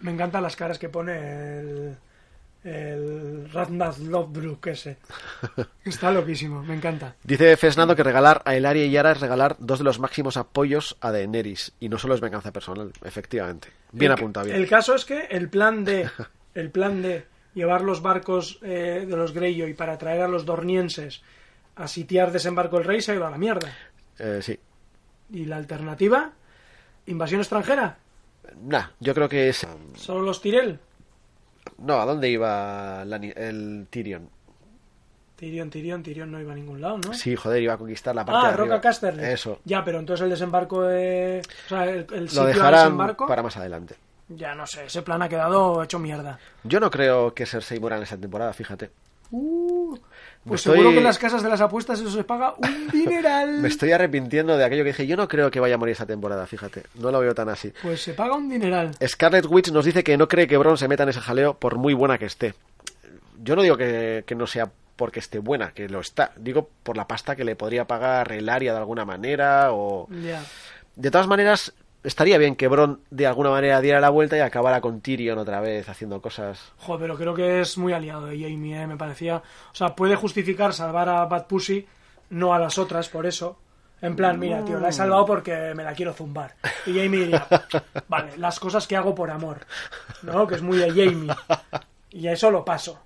[0.00, 1.96] Me encantan las caras que pone el,
[2.64, 4.98] el Ragnar Lothbrok ese.
[5.84, 7.14] Está loquísimo, me encanta.
[7.24, 10.96] Dice Fesnando que regalar a Elaria y Yara es regalar dos de los máximos apoyos
[11.00, 11.72] a Daenerys.
[11.80, 13.68] Y no solo es venganza personal, efectivamente.
[13.92, 14.56] Bien El- apuntado, bien.
[14.58, 16.10] El caso es que el plan de
[16.54, 21.22] el plan de llevar los barcos eh, de los Greyjoy para traer a los dornienses
[21.76, 23.72] a sitiar desembarco del rey se ha ido a la mierda.
[24.18, 24.58] Eh, sí.
[25.30, 26.32] ¿Y la alternativa?
[27.06, 27.96] ¿Invasión extranjera?
[28.62, 29.66] Nah, yo creo que es...
[29.94, 30.78] ¿Solo los Tyrell?
[31.80, 34.28] No, ¿a dónde iba la el Tyrion?
[35.36, 37.14] Tyrion, Tyrion, Tyrion no iba a ningún lado, ¿no?
[37.14, 38.76] Sí, joder, iba a conquistar la parte Ah, de arriba.
[38.76, 39.24] Roca Casterly.
[39.24, 39.58] Eso.
[39.64, 41.40] Ya, pero entonces el desembarco de...
[41.64, 43.26] O sea, el, el Lo sitio dejarán desembarco...
[43.26, 43.94] para más adelante.
[44.28, 46.38] Ya no sé, ese plan ha quedado hecho mierda.
[46.62, 48.90] Yo no creo que Cersei muera en esta temporada, fíjate.
[49.30, 49.79] Uh,
[50.46, 53.58] pues estoy- seguro que en las casas de las apuestas eso se paga un dineral.
[53.58, 55.06] Me estoy arrepintiendo de aquello que dije.
[55.06, 56.84] Yo no creo que vaya a morir esta temporada, fíjate.
[56.94, 57.72] No lo veo tan así.
[57.82, 58.92] Pues se paga un dineral.
[59.06, 61.76] Scarlet Witch nos dice que no cree que Bron se meta en ese jaleo por
[61.76, 62.54] muy buena que esté.
[63.42, 66.32] Yo no digo que, que no sea porque esté buena, que lo está.
[66.36, 70.06] Digo por la pasta que le podría pagar el área de alguna manera o...
[70.96, 74.80] De todas maneras, estaría bien que Bron de alguna manera diera la vuelta y acabara
[74.80, 76.72] con Tyrion otra vez haciendo cosas...
[76.78, 78.86] Joder, pero creo que es muy aliado de Jamie, ¿eh?
[78.86, 79.36] me parecía.
[79.36, 81.86] O sea, puede justificar salvar a Bad Pussy,
[82.30, 83.58] no a las otras, por eso.
[84.02, 86.54] En plan, mira, tío, la he salvado porque me la quiero zumbar.
[86.86, 87.46] Y Jamie diría,
[88.08, 89.58] vale, las cosas que hago por amor,
[90.22, 90.46] ¿no?
[90.46, 91.34] Que es muy de Jamie.
[92.10, 93.00] Y a eso lo paso.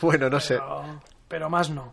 [0.00, 0.54] Bueno, no sé.
[0.54, 1.92] Pero, pero más no.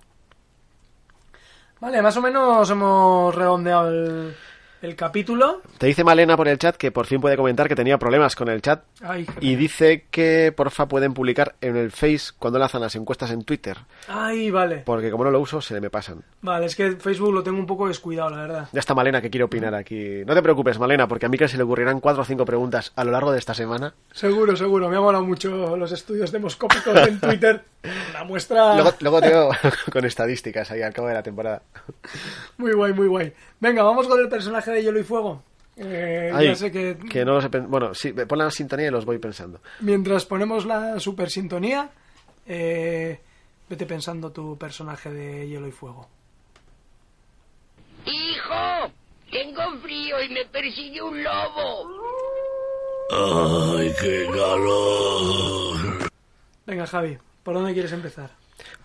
[1.82, 4.36] Vale, más o menos hemos redondeado el,
[4.82, 5.62] el capítulo.
[5.78, 8.50] Te dice Malena por el chat que por fin puede comentar que tenía problemas con
[8.50, 12.96] el chat Ay, y dice que porfa pueden publicar en el Face cuando lanzan las
[12.96, 13.78] encuestas en Twitter,
[14.08, 14.84] ay, vale.
[14.86, 16.24] porque como no lo uso se me pasan.
[16.42, 18.70] Vale, es que Facebook lo tengo un poco descuidado, la verdad.
[18.72, 20.24] Ya está Malena que quiere opinar aquí.
[20.26, 22.92] No te preocupes, Malena, porque a mí que se le ocurrirán cuatro o cinco preguntas
[22.96, 23.94] a lo largo de esta semana.
[24.12, 24.90] Seguro, seguro.
[24.90, 27.64] Me ha molado mucho los estudios demoscópicos en Twitter.
[28.14, 29.50] La muestra Luego, luego te veo
[29.92, 31.62] con estadísticas ahí al cabo de la temporada.
[32.58, 33.34] muy guay, muy guay.
[33.60, 35.44] Venga, vamos con el personaje de Hielo y Fuego.
[35.78, 38.88] Eh, Ay, ya sé que, que no los he pen- Bueno, sí, pon la sintonía
[38.88, 39.60] y los voy pensando.
[39.82, 41.90] mientras ponemos la super sintonía,
[42.48, 43.20] eh,
[43.70, 46.08] vete pensando tu personaje de hielo y fuego.
[48.06, 48.92] Hijo,
[49.32, 51.90] tengo frío y me persigue un lobo.
[53.12, 56.10] ¡Ay, qué calor!
[56.66, 58.30] Venga, Javi, ¿por dónde quieres empezar?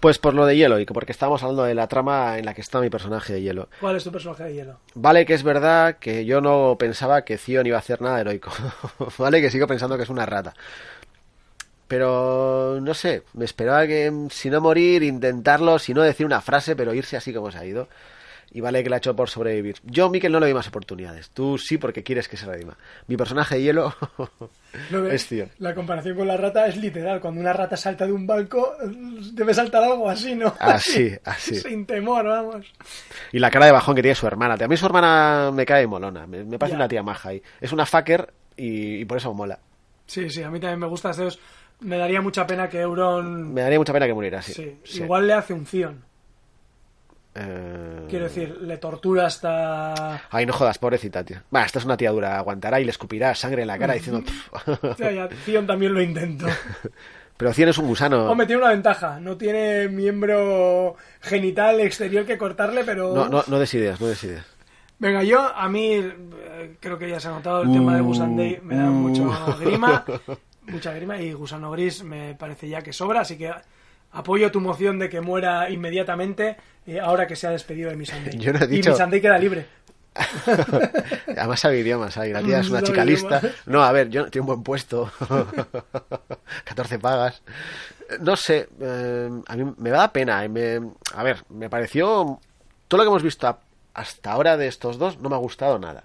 [0.01, 2.55] Pues por lo de hielo, y que porque estábamos hablando de la trama en la
[2.55, 3.69] que está mi personaje de hielo.
[3.81, 4.79] ¿Cuál es tu personaje de hielo?
[4.95, 8.51] Vale que es verdad que yo no pensaba que Zion iba a hacer nada heroico.
[9.19, 10.55] vale que sigo pensando que es una rata.
[11.87, 16.77] Pero no sé, me esperaba que si no morir, intentarlo, si no decir una frase,
[16.77, 17.89] pero irse así como se ha ido.
[18.53, 19.77] Y vale que la ha hecho por sobrevivir.
[19.85, 21.31] Yo, Miquel, no le doy más oportunidades.
[21.31, 22.77] Tú sí porque quieres que se redima.
[23.07, 23.95] Mi personaje de hielo
[24.91, 25.49] No, es Zion.
[25.59, 27.21] La comparación con la rata es literal.
[27.21, 28.75] Cuando una rata salta de un banco,
[29.33, 30.55] debe saltar algo así, ¿no?
[30.61, 31.57] Así, así.
[31.57, 32.67] Sin temor, vamos.
[33.33, 34.57] Y la cara de bajón que tiene su hermana.
[34.63, 36.27] A mí su hermana me cae molona.
[36.27, 36.79] Me, me parece Ya.
[36.79, 37.35] una tía maja.
[37.35, 39.59] Y es una fucker y, y por eso mola.
[40.07, 41.39] Sí, sí, a mí también me gusta Zeus.
[41.81, 43.55] Me daría mucha pena que Euron...
[43.55, 44.53] Me daría mucha pena que muriera, sí.
[44.53, 45.03] Sí, Sí.
[45.03, 46.05] igual le hace un Zion.
[47.41, 50.23] Eh, Quiero decir, le tortura hasta...
[50.31, 51.39] Ay, no jodas, pobrecita, tío.
[51.55, 52.39] Va, esta es una tía dura.
[52.39, 54.23] Aguantará y le escupirá sangre en la cara diciendo...
[54.83, 56.47] O sea, ya, Zion también lo intentó.
[57.37, 58.31] Pero Cien es un gusano.
[58.31, 59.19] Hombre, tiene una ventaja.
[59.19, 63.15] No tiene miembro genital exterior que cortarle, pero...
[63.15, 64.45] No, no, no des ideas, no des ideas.
[64.99, 68.37] Venga, yo, a mí, eh, creo que ya se ha notado el tema de Gusan
[68.37, 68.61] Day.
[68.63, 68.93] Me da Uh.
[68.93, 70.05] mucho grima.
[70.67, 71.17] Mucha grima.
[71.19, 73.23] Y Gusano Gris me parece ya que sobra.
[73.23, 73.51] Así que
[74.13, 76.59] apoyo tu moción de que muera inmediatamente
[76.97, 78.37] eh, ahora que se ha despedido de Missandei.
[78.39, 79.67] Yo no he Y dicho- Missandei queda libre.
[81.37, 82.33] Además sabe idiomas, ahí.
[82.33, 83.41] La tía es una chica lista.
[83.67, 85.11] No, a ver, yo tiene un buen puesto.
[86.65, 87.43] 14 pagas.
[88.21, 90.45] No sé, eh, a mí me da pena.
[90.45, 90.81] eh, me-
[91.15, 92.41] a ver, me pareció...
[92.89, 93.57] Todo lo que hemos visto
[93.95, 96.05] hasta ahora de estos dos no me ha gustado nada.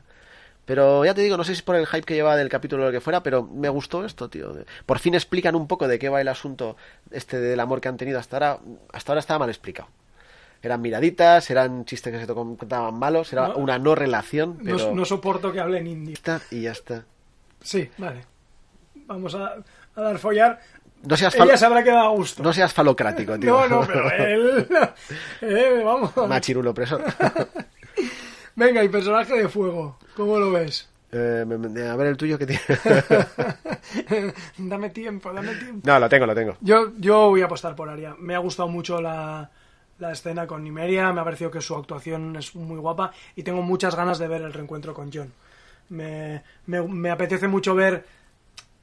[0.66, 2.84] Pero ya te digo, no sé si es por el hype que lleva del capítulo
[2.84, 4.52] o lo que fuera, pero me gustó esto, tío.
[4.86, 6.76] Por fin explican un poco de qué va el asunto
[7.12, 8.60] este del amor que han tenido hasta ahora.
[8.94, 9.90] Hasta ahora estaba mal explicado.
[10.62, 13.56] Eran miraditas, eran chistes que se contaban malos, era No.
[13.58, 16.18] una no relación, No, pero no soporto que hable en indio.
[16.52, 17.04] y ya está.
[17.62, 18.24] Sí, vale.
[19.08, 19.54] Vamos a,
[19.96, 20.60] a dar follar.
[21.04, 22.42] No seas, Ella se habrá quedado a gusto.
[22.42, 23.52] no seas falocrático, tío.
[23.52, 24.68] No, no, pero él...
[25.42, 26.12] eh, vamos.
[26.28, 27.04] Machirulo opresor.
[28.56, 30.00] Venga, y personaje de fuego.
[30.16, 30.90] ¿Cómo lo ves?
[31.12, 31.46] Eh,
[31.92, 32.62] a ver el tuyo que tiene.
[34.58, 35.82] dame tiempo, dame tiempo.
[35.88, 36.58] no, lo tengo, lo tengo.
[36.62, 38.16] Yo, yo voy a apostar por Aria.
[38.20, 39.50] Me ha gustado mucho la,
[40.00, 43.62] la escena con Nimeria, me ha parecido que su actuación es muy guapa y tengo
[43.62, 45.32] muchas ganas de ver el reencuentro con John.
[45.90, 48.06] Me, me, apetece mucho ver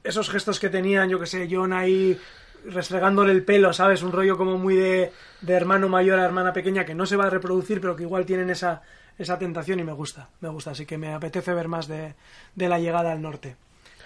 [0.03, 2.17] esos gestos que tenían, yo que sé, John ahí
[2.65, 4.03] restregándole el pelo, ¿sabes?
[4.03, 5.11] Un rollo como muy de,
[5.41, 8.25] de hermano mayor a hermana pequeña que no se va a reproducir, pero que igual
[8.25, 8.81] tienen esa,
[9.17, 10.71] esa tentación y me gusta, me gusta.
[10.71, 12.15] Así que me apetece ver más de,
[12.55, 13.57] de la llegada al norte.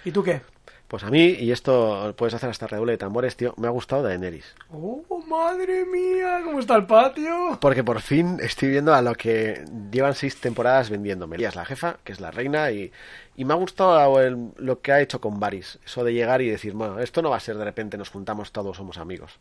[0.04, 0.42] ¿Y tú qué?
[0.88, 4.02] Pues a mí, y esto puedes hacer hasta redoble de tambores, tío, me ha gustado
[4.02, 4.54] Daenerys.
[4.72, 6.40] ¡Oh, madre mía!
[6.42, 7.58] ¿Cómo está el patio?
[7.60, 11.36] Porque por fin estoy viendo a lo que llevan seis temporadas vendiéndome.
[11.36, 12.90] Ella es la jefa, que es la reina, y,
[13.36, 15.78] y me ha gustado el- lo que ha hecho con Varys.
[15.84, 18.50] Eso de llegar y decir, bueno, esto no va a ser de repente nos juntamos
[18.50, 19.32] todos, somos amigos.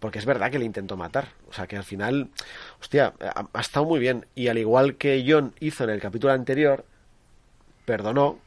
[0.00, 1.28] Porque es verdad que le intentó matar.
[1.48, 2.28] O sea, que al final,
[2.78, 4.26] hostia, ha, ha estado muy bien.
[4.34, 6.84] Y al igual que John hizo en el capítulo anterior,
[7.86, 8.38] perdonó,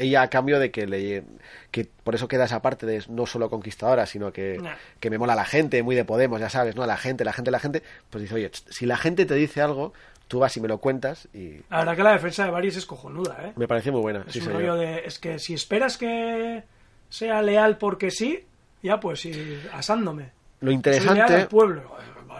[0.00, 1.24] ella a cambio de que le
[1.70, 4.74] que por eso queda esa parte de no solo conquistadora sino que, Nah.
[4.98, 7.50] que me mola la gente muy de Podemos ya sabes no la gente la gente
[7.50, 9.92] la gente pues dice oye si la gente te dice algo
[10.28, 12.86] tú vas y me lo cuentas y La verdad que la defensa de Varys es
[12.86, 13.52] cojonuda, ¿eh?
[13.56, 15.00] me pareció muy buena Es sí un rollo de...
[15.04, 16.62] Es que si esperas que
[17.08, 18.44] sea leal porque sí,
[18.82, 19.28] ya pues
[19.72, 20.30] asándome.
[20.60, 21.82] lo Soy leal interesante al pueblo.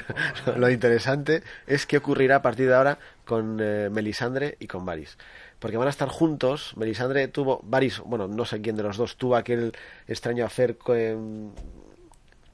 [0.57, 5.17] lo interesante es qué ocurrirá a partir de ahora con eh, Melisandre y con Varys.
[5.59, 6.73] Porque van a estar juntos.
[6.77, 7.59] Melisandre tuvo.
[7.63, 9.73] Varys, bueno, no sé quién de los dos, tuvo aquel
[10.07, 10.77] extraño hacer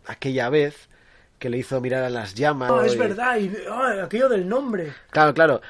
[0.05, 0.87] aquella vez
[1.39, 2.71] que le hizo mirar a las llamas.
[2.71, 4.93] Ah, es y- verdad, y ah, aquello del nombre.
[5.09, 5.61] Claro, claro.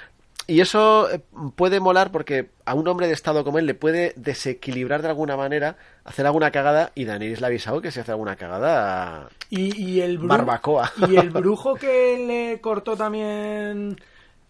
[0.47, 1.21] Y eso eh,
[1.55, 5.37] puede molar porque a un hombre de estado como él le puede desequilibrar de alguna
[5.37, 9.29] manera, hacer alguna cagada, y Daenerys le ha avisado que si hace alguna cagada.
[9.49, 10.91] Y, y el brujo, Barbacoa.
[11.09, 13.97] Y el brujo que le cortó también,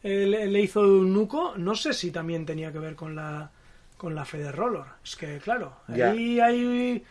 [0.04, 3.52] eh, le, le hizo un nuco, no sé si también tenía que ver con la
[4.02, 4.88] con la fe de Rollor.
[5.04, 7.04] Es que, claro, ahí hay...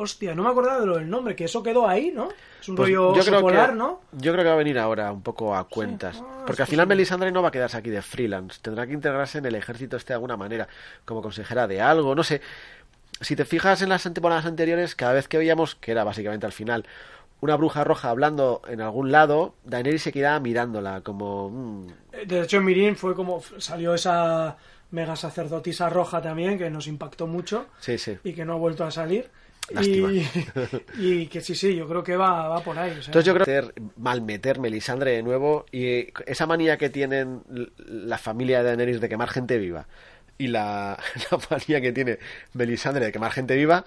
[0.00, 2.28] Hostia, no me acordaba de lo del nombre, que eso quedó ahí, ¿no?
[2.60, 4.00] Es un Pues rollo yo creo polar, que, ¿no?
[4.12, 6.22] Yo creo que va a venir ahora un poco a cuentas.
[6.22, 6.94] Ah, porque al final posible.
[6.96, 8.60] Melisandre no va a quedarse aquí de freelance.
[8.62, 10.68] Tendrá que integrarse en el ejército este de alguna manera.
[11.04, 12.40] Como consejera de algo, no sé.
[13.20, 16.52] Si te fijas en las temporadas anteriores, cada vez que veíamos, que era básicamente al
[16.52, 16.86] final,
[17.40, 21.50] una bruja roja hablando en algún lado, Daenerys se quedaba mirándola como...
[21.50, 21.86] mm,
[22.26, 24.56] De hecho, en Mirin fue como salió esa
[24.92, 28.16] mega sacerdotisa roja también, que nos impactó mucho sí, sí.
[28.22, 29.28] y que no ha vuelto a salir.
[29.70, 30.10] Lástima.
[30.12, 30.26] Y,
[30.98, 32.90] y que sí, sí, yo creo que va, va por ahí.
[32.90, 33.06] o sea.
[33.06, 37.42] Entonces yo creo que hacer malmeter Melisandre de nuevo y esa manía que tienen
[37.76, 39.86] la familia de Daenerys de quemar gente viva
[40.38, 40.98] y la,
[41.30, 42.18] la manía que tiene
[42.54, 43.84] Melisandre de quemar gente viva,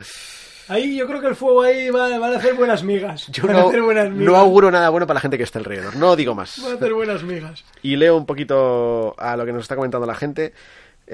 [0.67, 3.27] Ahí yo creo que el fuego ahí va, van a hacer buenas migas.
[3.27, 4.25] yo van a no, hacer buenas migas.
[4.25, 5.95] no auguro nada bueno para la gente que está alrededor.
[5.97, 6.61] No digo más.
[6.61, 7.65] Van a hacer buenas migas.
[7.81, 10.53] Y leo un poquito a lo que nos está comentando la gente.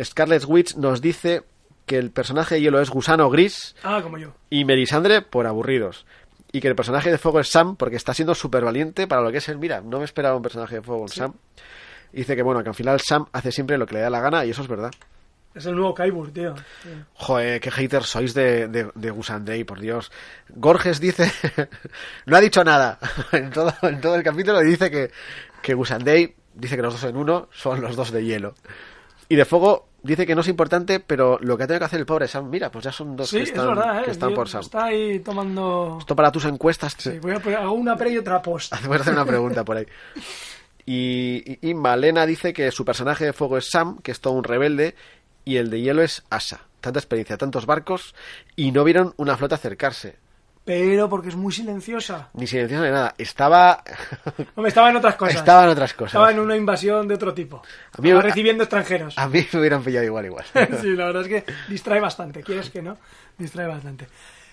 [0.03, 1.43] Scarlet Witch nos dice
[1.87, 4.33] que el personaje de hielo es gusano gris Ah, como yo.
[4.51, 6.05] y Melisandre por aburridos.
[6.51, 9.31] Y que el personaje de fuego es Sam porque está siendo súper valiente para lo
[9.31, 9.57] que es él.
[9.57, 11.33] Mira, no me esperaba un personaje de fuego en Sam.
[12.13, 14.21] Y dice que bueno, que al final Sam hace siempre lo que le da la
[14.21, 14.91] gana y eso es verdad.
[15.55, 16.55] Es el nuevo Kaibur, tío.
[16.83, 16.89] Sí.
[17.15, 20.11] Joder, qué haters sois de, de, de Gusandei, por Dios.
[20.49, 21.31] Gorges dice,
[22.27, 22.99] no ha dicho nada
[23.31, 25.09] en todo, en todo el capítulo y dice que,
[25.61, 28.53] que Gusandei dice que los dos en uno son los dos de hielo.
[29.29, 31.99] Y de fuego dice que no es importante, pero lo que ha tenido que hacer
[31.99, 34.05] el pobre Sam, mira, pues ya son dos Sí, que es están, verdad, ¿eh?
[34.05, 34.61] que están por Sam.
[34.61, 35.97] Está ahí tomando...
[35.99, 36.95] Esto para tus encuestas.
[36.97, 38.73] Sí, voy a poner, hago una pre y otra post.
[38.85, 39.85] Voy a hacer una pregunta por ahí.
[40.85, 44.33] Y, y, y Malena dice que su personaje de fuego es Sam, que es todo
[44.33, 44.95] un rebelde,
[45.43, 46.61] y el de hielo es Asa.
[46.81, 48.15] Tanta experiencia, tantos barcos,
[48.55, 50.17] y no vieron una flota acercarse.
[50.67, 52.27] Pero porque es muy silenciosa.
[52.33, 53.15] Ni silenciosa ni nada.
[53.17, 53.81] Estaba.
[54.55, 55.35] Hombre, estaba en otras cosas.
[55.37, 56.09] Estaba en otras cosas.
[56.13, 57.61] Estaba en una invasión de otro tipo.
[57.97, 59.17] A mí- Estaba recibiendo extranjeros.
[59.17, 60.43] A mí me hubieran pillado igual, igual.
[60.81, 62.43] sí, la verdad es que distrae bastante.
[62.43, 62.97] ¿Quieres que no?
[63.37, 64.09] Distrae bastante.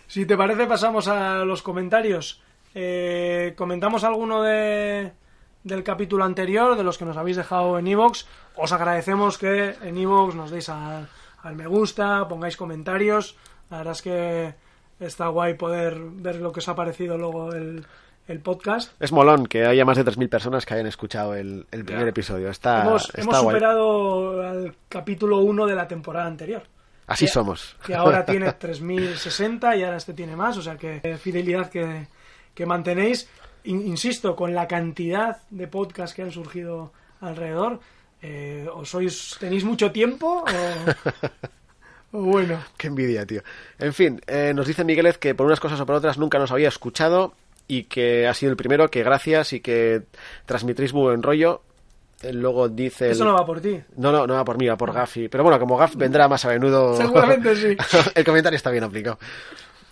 [0.06, 2.40] Si te parece, pasamos a los comentarios.
[2.76, 5.10] Eh, comentamos alguno de,
[5.64, 8.26] del capítulo anterior, de los que nos habéis dejado en Evox.
[8.54, 11.08] Os agradecemos que en Evox nos deis al,
[11.42, 13.36] al me gusta, pongáis comentarios.
[13.68, 14.54] La verdad es que
[15.00, 17.84] está guay poder ver lo que os ha parecido luego el,
[18.28, 18.92] el podcast.
[19.00, 22.10] Es molón que haya más de 3.000 personas que hayan escuchado el, el primer Ya.
[22.10, 22.48] episodio.
[22.50, 23.54] Está, hemos está hemos guay.
[23.56, 26.62] superado al capítulo 1 de la temporada anterior.
[27.06, 27.76] Así que- somos.
[27.84, 32.06] Que ahora tiene 3060 y ahora este tiene más, o sea que eh, fidelidad que,
[32.54, 33.28] que mantenéis.
[33.64, 37.80] In- insisto, con la cantidad de podcasts que han surgido alrededor,
[38.22, 40.48] eh, o sois tenéis mucho tiempo o
[42.22, 42.62] bueno.
[42.76, 43.42] Qué envidia, tío.
[43.78, 46.50] En fin, eh, nos dice Miguelez que por unas cosas o por otras nunca nos
[46.52, 47.34] había escuchado
[47.66, 50.02] y que ha sido el primero, que gracias y que
[50.46, 51.62] transmitís buen rollo.
[52.22, 53.10] Eh, Luego dice...
[53.10, 53.80] Eso el- no va por ti.
[53.96, 55.28] No, no, no va por mí, va por Gafi.
[55.28, 56.96] Pero bueno, como Gaf vendrá más a menudo...
[56.96, 57.76] Seguramente sí.
[58.14, 59.18] el comentario está bien aplicado.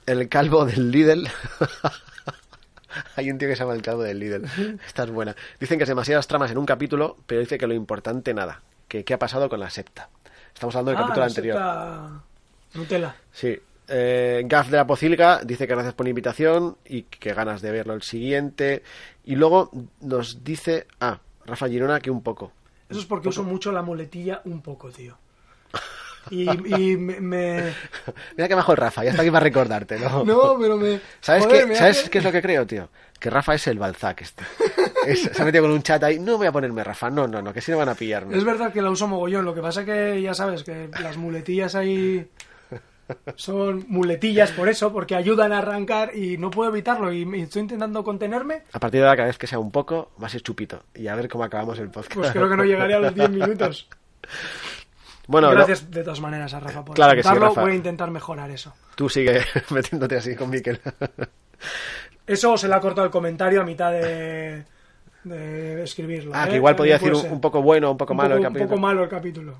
[0.07, 1.29] El calvo del Lidl...
[3.17, 4.45] Hay un tío que se llama el calvo del Lidl.
[4.87, 5.35] Esta es buena.
[5.59, 8.61] Dicen que es demasiadas tramas en un capítulo, pero dice que lo importante nada.
[8.87, 10.11] Que qué ha pasado con la septa.
[10.55, 11.61] Estamos hablando del Ah, capítulo anterior.
[12.75, 13.17] Nutella.
[13.33, 13.59] Sí.
[13.89, 17.71] Eh, Gaf de la Pocilga dice que gracias por la invitación y que ganas de
[17.73, 18.83] verlo el siguiente.
[19.25, 19.71] Y luego
[20.01, 22.53] nos dice, ah, Rafa Girona, que un poco.
[22.89, 25.17] Eso es porque uso mucho la muletilla un poco, tío.
[26.31, 27.75] Y, y me, me-
[28.37, 30.25] Mira que bajo el Rafa, ya está aquí para recordarte, ¿no?
[30.25, 31.01] No, pero me...
[31.21, 32.89] ¿Sabes, joder, qué, me ¿sabes hace- qué es lo que creo, tío?
[33.23, 34.43] Que Rafa es el Balzac este.
[35.07, 37.41] Es- se ha metido con un chat ahí, no voy a ponerme Rafa, no, no,
[37.41, 38.37] no, que si no van a pillarme.
[38.37, 41.75] Es verdad que la uso mogollón, lo que pasa que ya sabes que las muletillas
[41.77, 42.29] ahí
[43.37, 48.03] son muletillas por eso, porque ayudan a arrancar y no puedo evitarlo y estoy intentando
[48.05, 50.83] contenerme, A partir de ahora, cada vez que sea un poco, va a ser chupito.
[50.95, 52.15] Y a ver cómo acabamos el podcast.
[52.15, 53.89] pues creo que no llegaré a los 10 minutos.
[55.29, 57.61] Bueno, Gracias de todas maneras a Rafa por Claro que sí, Rafa.
[57.63, 58.75] voy a intentar mejorar eso.
[58.97, 59.41] tú sigue
[59.71, 60.81] metiéndote así con Miquel.
[62.27, 64.65] Eso se le ha cortado el comentario a mitad de,
[65.25, 66.33] de escribirlo.
[66.35, 66.51] ah, ¿eh?
[66.51, 68.65] que igual podía decir un, poco bueno, un poco Un malo poco- el capítulo.
[68.65, 69.59] Un poco malo el capítulo.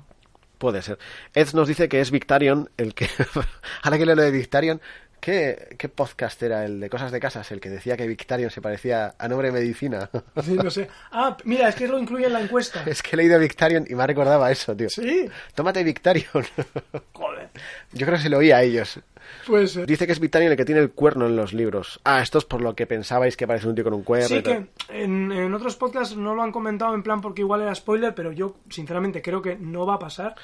[0.57, 0.97] Puede ser.
[1.33, 3.09] Ed nos dice que es Victarion el que.
[3.83, 4.79] Ahora que leo lo de Victarion,
[5.19, 7.51] ¿qué, ¿qué podcast era el de Cosas de Casas?
[7.51, 10.09] El que decía que Victarion se parecía a nombre de medicina.
[10.41, 10.87] Sí, no sé.
[11.11, 12.81] Ah, mira, es que lo incluye en la encuesta.
[12.85, 14.89] es que he leído Victarion y me recordaba eso, tío.
[14.89, 15.27] Sí.
[15.53, 16.45] Tómate Victarion.
[17.11, 17.49] Joder.
[17.91, 18.99] Yo creo que se lo oía a ellos.
[19.85, 21.99] Dice que es Victarion el que tiene el cuerno en los libros.
[22.03, 24.27] Ah, esto es por lo que pensabais que parece un tío con un cuerno.
[24.27, 27.73] Sí, que en, en otros podcasts no lo han comentado en plan porque igual era
[27.75, 30.35] spoiler, pero yo sinceramente creo que no va a pasar.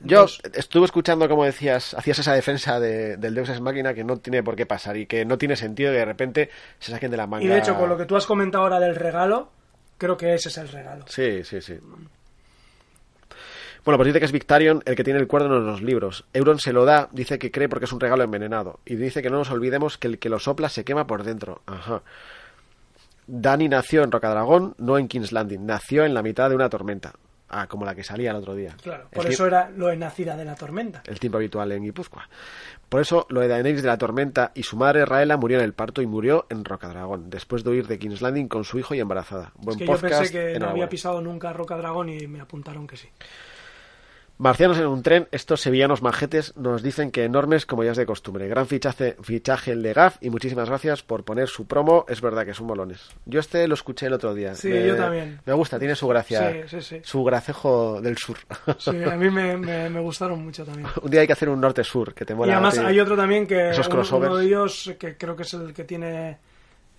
[0.00, 4.18] Yo estuve escuchando, como decías, hacías esa defensa de- del Deus Ex Máquina que no
[4.18, 7.16] tiene por qué pasar y que no tiene sentido que de repente se saquen de
[7.16, 7.44] la manga.
[7.44, 9.48] Y de hecho, con lo que tú has comentado ahora del regalo,
[9.96, 11.06] creo que ese es el regalo.
[11.08, 11.78] Sí, sí, sí.
[13.86, 16.24] Bueno, pues dice que es Victarion el que tiene el cuerno en los libros.
[16.32, 18.80] Euron se lo da, dice que cree porque es un regalo envenenado.
[18.84, 21.62] Y dice que no nos olvidemos que el que lo sopla se quema por dentro.
[21.66, 22.02] Ajá.
[23.28, 25.64] Dani nació en Rocadragón, no en King's Landing.
[25.64, 27.12] Nació en la mitad de una tormenta.
[27.48, 28.74] Ah, como la que salía el otro día.
[28.82, 31.04] Claro, por eso era lo de nacida de la tormenta.
[31.06, 32.28] el tiempo habitual en Guipúzcoa.
[32.88, 35.74] Por eso, lo de Daenerys de la Tormenta y su madre Raela murió en el
[35.74, 39.00] parto y murió en Rocadragón, después de huir de King's Landing con su hijo y
[39.00, 39.52] embarazada.
[39.54, 42.88] Buen es que yo pensé que no había pisado nunca Roca Dragón y me apuntaron
[42.88, 43.08] que sí.
[44.38, 48.04] Marcianos en un tren, estos sevillanos majetes nos dicen que enormes como ya es de
[48.04, 48.46] costumbre.
[48.48, 52.04] Gran fichaje, fichaje el de Gaf y muchísimas gracias por poner su promo.
[52.06, 53.00] Es verdad que son molones.
[53.24, 54.54] Yo este lo escuché el otro día.
[54.54, 55.40] Sí, Me- yo también.
[55.46, 56.52] Me gusta, tiene su gracia.
[56.52, 57.00] Sí, sí, sí.
[57.02, 58.36] Su gracejo del sur.
[58.78, 60.86] Sí, a mí me, me- me gustaron mucho también.
[61.02, 62.52] un día hay que hacer un norte-sur que te mola.
[62.52, 64.30] y además hay otro también que Esos uno- crossovers.
[64.32, 66.36] uno de ellos que creo que es el que tiene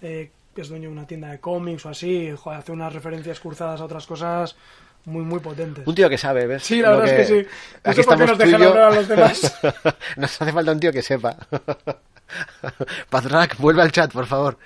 [0.02, 3.40] eh, que es dueño de una tienda de cómics o así, joder, hace unas referencias
[3.40, 4.56] cruzadas a otras cosas
[5.08, 5.88] muy muy potentes.
[5.88, 6.64] Un tío que sabe, ¿ves?
[6.64, 7.48] Sí, la Lo verdad es que sí.
[7.84, 9.60] No Aquí sé por qué estamos nos dejan hablar a los demás.
[10.18, 11.36] Nos hace falta un tío que sepa.
[13.10, 14.58] Patronac, vuelve al chat, por favor.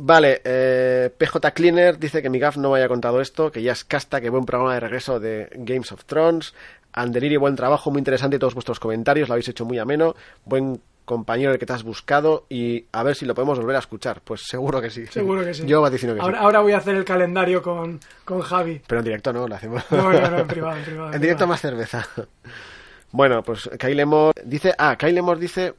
[0.00, 3.72] Vale, eh, PJ Cleaner dice que mi gaf no me haya contado esto, que ya
[3.72, 6.54] es casta, que buen programa de regreso de Games of Thrones.
[6.92, 10.14] Anderiri, buen trabajo, muy interesante todos vuestros comentarios, lo habéis hecho muy ameno.
[10.44, 13.80] Buen compañero el que te has buscado y a ver si lo podemos volver a
[13.80, 14.20] escuchar.
[14.22, 15.06] Pues seguro que sí.
[15.06, 15.66] Seguro que sí.
[15.66, 16.44] Yo vaticino que ahora, sí.
[16.44, 18.80] ahora voy a hacer el calendario con, con Javi.
[18.86, 19.82] Pero en directo no, lo hacemos.
[19.90, 21.12] No, no, no, en privado, en privado.
[21.12, 21.48] En directo privado.
[21.48, 22.06] más cerveza.
[23.10, 24.74] Bueno, pues Kyle Moore dice...
[24.78, 25.74] Ah, Kyle Moore dice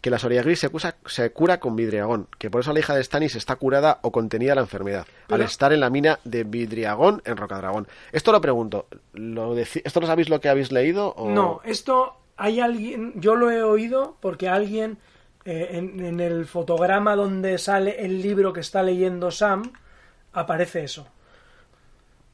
[0.00, 0.66] que la Soria Gris
[1.06, 4.54] se, cura con vidriagón, que por eso la hija de Stannis está curada o contenida
[4.54, 7.88] la enfermedad, Pero- al estar en la mina de vidriagón en Rocadragón.
[8.12, 11.12] Esto lo pregunto, ¿lo ¿esto no sabéis lo que habéis leído?
[11.14, 11.30] O...
[11.30, 14.98] No, esto hay alguien, yo lo he oído porque alguien
[15.44, 19.72] eh, en, en el fotograma donde sale el libro que está leyendo Sam
[20.32, 21.06] aparece eso.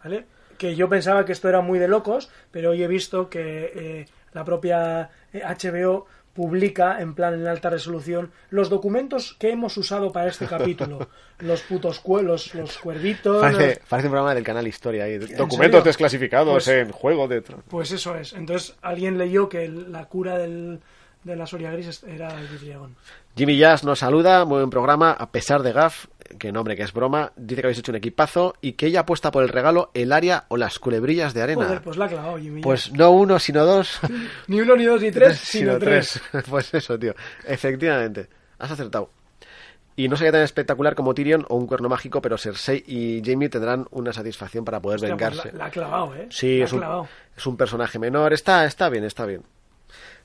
[0.03, 0.27] ¿Vale?
[0.59, 4.07] Que yo pensaba que esto era muy de locos, pero hoy he visto que eh,
[4.33, 10.13] la propia eh, HBO publica en plan en alta resolución los documentos que hemos usado
[10.13, 11.09] para este capítulo.
[11.39, 13.41] Los putos cue- los, cuervitos.
[13.41, 15.19] Parece, los- parece un programa del canal Historia ahí.
[15.21, 15.37] serio?
[15.37, 17.43] Documentos desclasificados Pues- en Juego de.
[17.43, 18.33] Pues eso es.
[18.33, 20.81] Entonces alguien leyó que el- la cura del,
[21.25, 22.97] de la Soria Gris era el vidriagón.
[23.37, 26.07] Jimmy Jazz nos saluda, muy buen programa, a pesar de Gaff,
[26.39, 29.31] que nombre que es broma, dice que habéis hecho un equipazo y que ella apuesta
[29.31, 31.65] por el regalo el área o las culebrillas de arena.
[31.65, 32.61] Joder, pues la ha clavado Jimmy.
[32.63, 34.01] Pues no uno, sino dos.
[34.49, 36.21] Ni uno, ni dos, ni tres, sino, tres.
[36.51, 37.15] pues eso, tío.
[37.47, 38.29] Efectivamente.
[38.59, 39.11] Has acertado.
[39.95, 43.51] Y no sería tan espectacular como Tyrion o un cuerno mágico, pero Cersei y Jamie
[43.51, 45.53] tendrán una satisfacción para poder Hostia, pues vengarse.
[45.53, 46.27] la, la ha clavado, ¿eh?
[46.31, 48.33] Sí, La es ha un, es un personaje menor.
[48.33, 49.43] Está, está bien, está bien.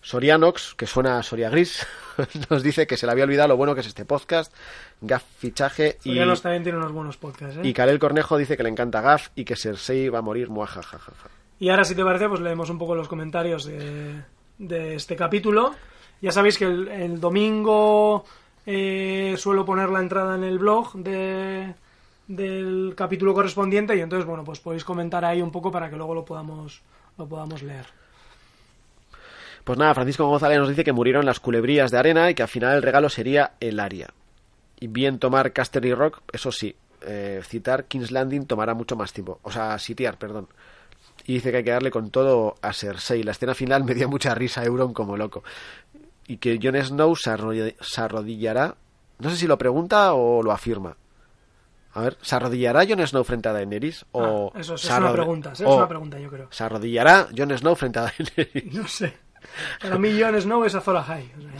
[0.01, 1.85] Sorianox, que suena a Soria Gris,
[2.49, 4.53] nos dice que se le había olvidado lo bueno que es este podcast,
[5.01, 7.61] Gaf fichaje y, Sorianos también tiene unos buenos podcasts, ¿eh?
[7.63, 11.29] y Karel Cornejo dice que le encanta Gaf y que Cersei va a morir muajajajaja.
[11.59, 14.21] Y ahora, si te parece, pues leemos un poco los comentarios de,
[14.59, 15.73] de este capítulo.
[16.21, 18.25] Ya sabéis que el, el domingo
[18.69, 21.73] eh, suelo poner la entrada en el blog de,
[22.27, 26.13] del capítulo correspondiente y entonces, bueno, pues podéis comentar ahí un poco para que luego
[26.13, 26.81] lo podamos,
[27.17, 27.85] lo podamos leer.
[29.67, 32.47] Pues nada, Francisco González nos dice que murieron las culebrillas de arena y que al
[32.47, 34.07] final el regalo sería el área.
[34.79, 39.39] Y bien tomar Casterly Rock, eso sí, eh, citar King's Landing tomará mucho más tiempo.
[39.43, 40.47] O sea, sitiar, perdón.
[41.25, 43.23] Y dice que hay que darle con todo a Cersei.
[43.23, 45.43] La escena final me dio mucha risa a Euron como loco.
[46.27, 48.75] Y que Jon Snow se, arrodi- se arrodillará.
[49.19, 50.95] No sé si lo pregunta o lo afirma.
[51.93, 54.05] A ver, ¿se arrodillará Jon Snow frente a Daenerys?
[54.13, 56.47] O Ah, eso es, una pregunta, es una pregunta, yo creo.
[56.51, 58.73] ¿Se arrodillará Jon Snow frente a Daenerys?
[58.73, 59.13] No sé.
[59.81, 61.31] Para mí, Jon Snow es Azor Ahai.
[61.37, 61.51] O sea,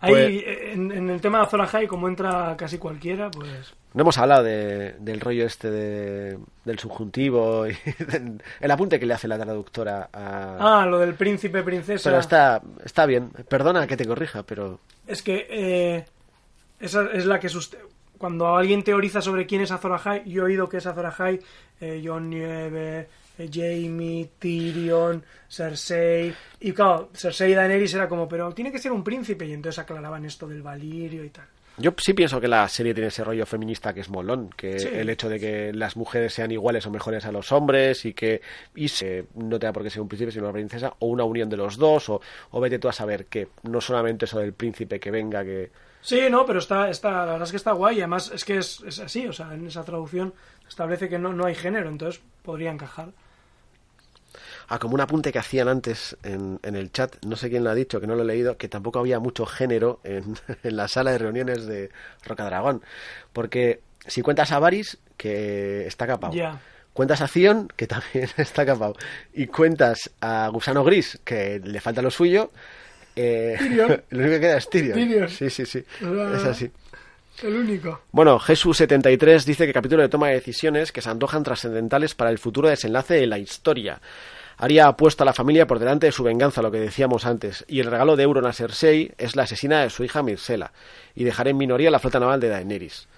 [0.00, 3.74] ahí, Pues- en, en el tema de Azor Ahai, como entra casi cualquiera, pues...
[3.94, 7.72] No hemos hablado de- del rollo este de- del subjuntivo y
[8.06, 10.82] del- el apunte que le hace la traductora a...
[10.82, 12.10] Ah, lo del príncipe, princesa...
[12.10, 13.30] pero está, está bien.
[13.48, 14.80] Perdona que te corrija, pero...
[15.06, 16.04] Es que eh,
[16.80, 17.78] esa es la que sust-
[18.18, 21.40] cuando alguien teoriza sobre quién es Azor Ahai, yo he oído que es Azor Ahai,
[21.80, 23.08] eh, Jon Nieve,
[23.50, 29.02] Jamie, Tyrion, Cersei, y claro, Cersei y Daenerys era como, pero tiene que ser un
[29.04, 31.46] príncipe, y entonces aclaraban esto del valirio y tal.
[31.78, 34.88] Yo sí pienso que la serie tiene ese rollo feminista que es molón, que Sí.
[34.90, 38.40] el hecho de que las mujeres sean iguales o mejores a los hombres y que
[38.74, 41.50] y se, no tenga por qué ser un príncipe sino una princesa o una unión
[41.50, 42.22] de los dos o,
[42.52, 46.20] o vete tú a saber que no solamente eso del príncipe que venga que Sí,
[46.30, 48.80] no, pero está, está, la verdad es que está guay, y además es que es,
[48.86, 50.32] es así, o sea, en esa traducción
[50.66, 53.10] establece que no, no hay género, entonces podría encajar.
[54.68, 57.70] Ah, como un apunte que hacían antes en, en el chat, no sé quién lo
[57.70, 60.88] ha dicho, que no lo he leído, que tampoco había mucho género en, en la
[60.88, 61.90] sala de reuniones de
[62.24, 62.82] Rocadragón.
[63.32, 66.32] Porque si cuentas a Varys, que está capado.
[66.92, 68.94] Cuentas a Zion, que también está capado.
[69.34, 72.50] Y cuentas a Gusano Gris, que le falta lo suyo.
[73.14, 73.56] eh,
[74.10, 74.94] lo único que queda es Tyrion.
[74.98, 75.28] Tyrion.
[75.28, 75.84] Sí, sí, sí.
[76.00, 76.70] Es así.
[77.42, 78.00] El único.
[78.12, 82.38] Bueno, Jesús73 dice que capítulo de toma de decisiones que se antojan trascendentales para el
[82.38, 84.00] futuro desenlace de la historia.
[84.58, 87.64] Arya ha puesto a la familia por delante de su venganza, lo que decíamos antes,
[87.68, 90.72] y el regalo de Euron a Cersei es la asesina de su hija Myrcella,
[91.14, 93.08] y dejará en minoría la flota naval de Daenerys.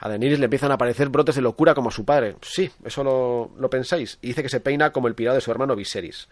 [0.00, 2.34] A Daenerys le empiezan a aparecer brotes de locura como a su padre.
[2.42, 4.18] Sí, eso lo, lo pensáis.
[4.20, 6.28] Y dice que se peina como el pirado de su hermano Viserys.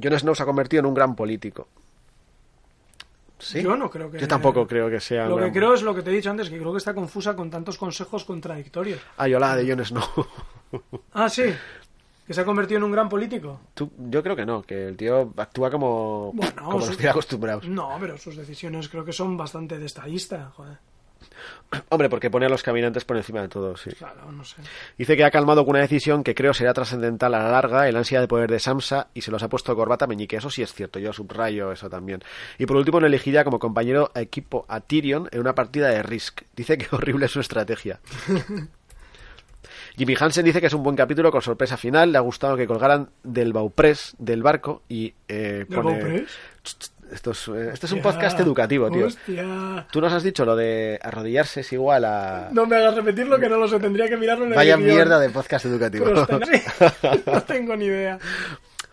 [0.00, 1.66] Jon Snow se ha convertido en un gran político.
[3.40, 3.62] ¿Sí?
[3.62, 4.18] Yo no creo que.
[4.20, 5.26] Yo tampoco creo que sea.
[5.26, 7.34] Lo que creo es lo que te he dicho antes, que creo que está confusa
[7.34, 9.00] con tantos consejos contradictorios.
[9.16, 10.04] Ah, yo la de Jon Snow.
[11.12, 11.42] Ah, sí.
[12.26, 13.60] Que se ha convertido en un gran político.
[13.74, 17.10] Tú- yo creo que no, que el tío actúa como, Bueno, como nos su- tiene
[17.10, 17.68] acostumbrados.
[17.68, 20.78] No, pero sus decisiones creo que son bastante de estadista, joder.
[21.90, 23.90] Hombre, porque pone a los caminantes por encima de todo, sí.
[23.90, 24.56] Claro, no sé.
[24.96, 27.96] Dice que ha calmado con una decisión que creo será trascendental a la larga, el
[27.96, 30.36] ansia de poder de Samsa, y se los ha puesto corbata Meñique.
[30.36, 32.22] Eso sí es cierto, yo subrayo eso también.
[32.58, 36.02] Y por último, no elegiría como compañero a equipo a Tyrion en una partida de
[36.02, 36.42] Risk.
[36.56, 38.00] Dice que horrible es su estrategia.
[39.96, 42.10] Jimmy Hansen dice que es un buen capítulo con sorpresa final.
[42.10, 46.26] Le ha gustado que colgaran del Bauprés del barco y eh, ¿Del pone-?
[47.12, 49.06] Esto es, eh, esto es un podcast educativo, tío.
[49.06, 49.86] Hostia.
[49.92, 52.48] Tú nos has dicho lo de arrodillarse es igual a...
[52.50, 55.20] No me hagas repetirlo que no lo sé, tendría que mirarlo en el Vaya mierda
[55.20, 56.06] de podcast educativo.
[57.26, 58.18] No tengo ni idea.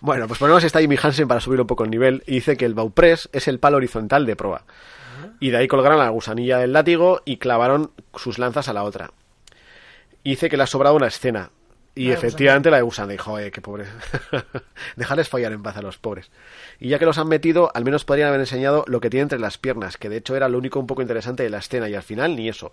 [0.01, 2.65] Bueno, pues ponemos esta Jimmy Hansen para subir un poco el nivel y dice que
[2.65, 4.65] el Bauprés es el palo horizontal de proa.
[5.39, 9.11] Y de ahí colgaron la gusanilla del látigo y clavaron sus lanzas a la otra.
[10.23, 11.51] Y dice que le ha sobrado una escena.
[11.93, 13.15] Y La de efectivamente la de gusanilla.
[13.15, 13.89] Y, Joder, qué pobres.
[14.95, 16.31] Dejarles fallar en paz a los pobres.
[16.79, 19.39] Y ya que los han metido, al menos podrían haber enseñado lo que tiene entre
[19.39, 21.89] las piernas, que de hecho era lo único un poco interesante de la escena.
[21.89, 22.71] Y al final ni eso.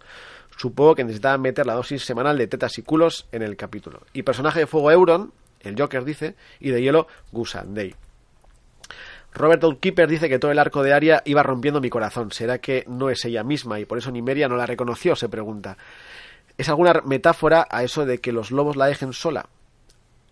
[0.57, 4.03] Supongo que necesitaban meter la dosis semanal de tetas y culos en el capítulo.
[4.13, 7.95] Y personaje de fuego Euron, el Joker dice, y de hielo Gusandei.
[9.35, 12.33] Robert Outkeeper dice que todo el arco de Aria iba rompiendo mi corazón.
[12.33, 15.15] ¿Será que no es ella misma y por eso Nimeria no la reconoció?
[15.15, 15.77] Se pregunta.
[16.59, 19.49] ¿Es alguna metáfora a eso de que los lobos la dejen sola?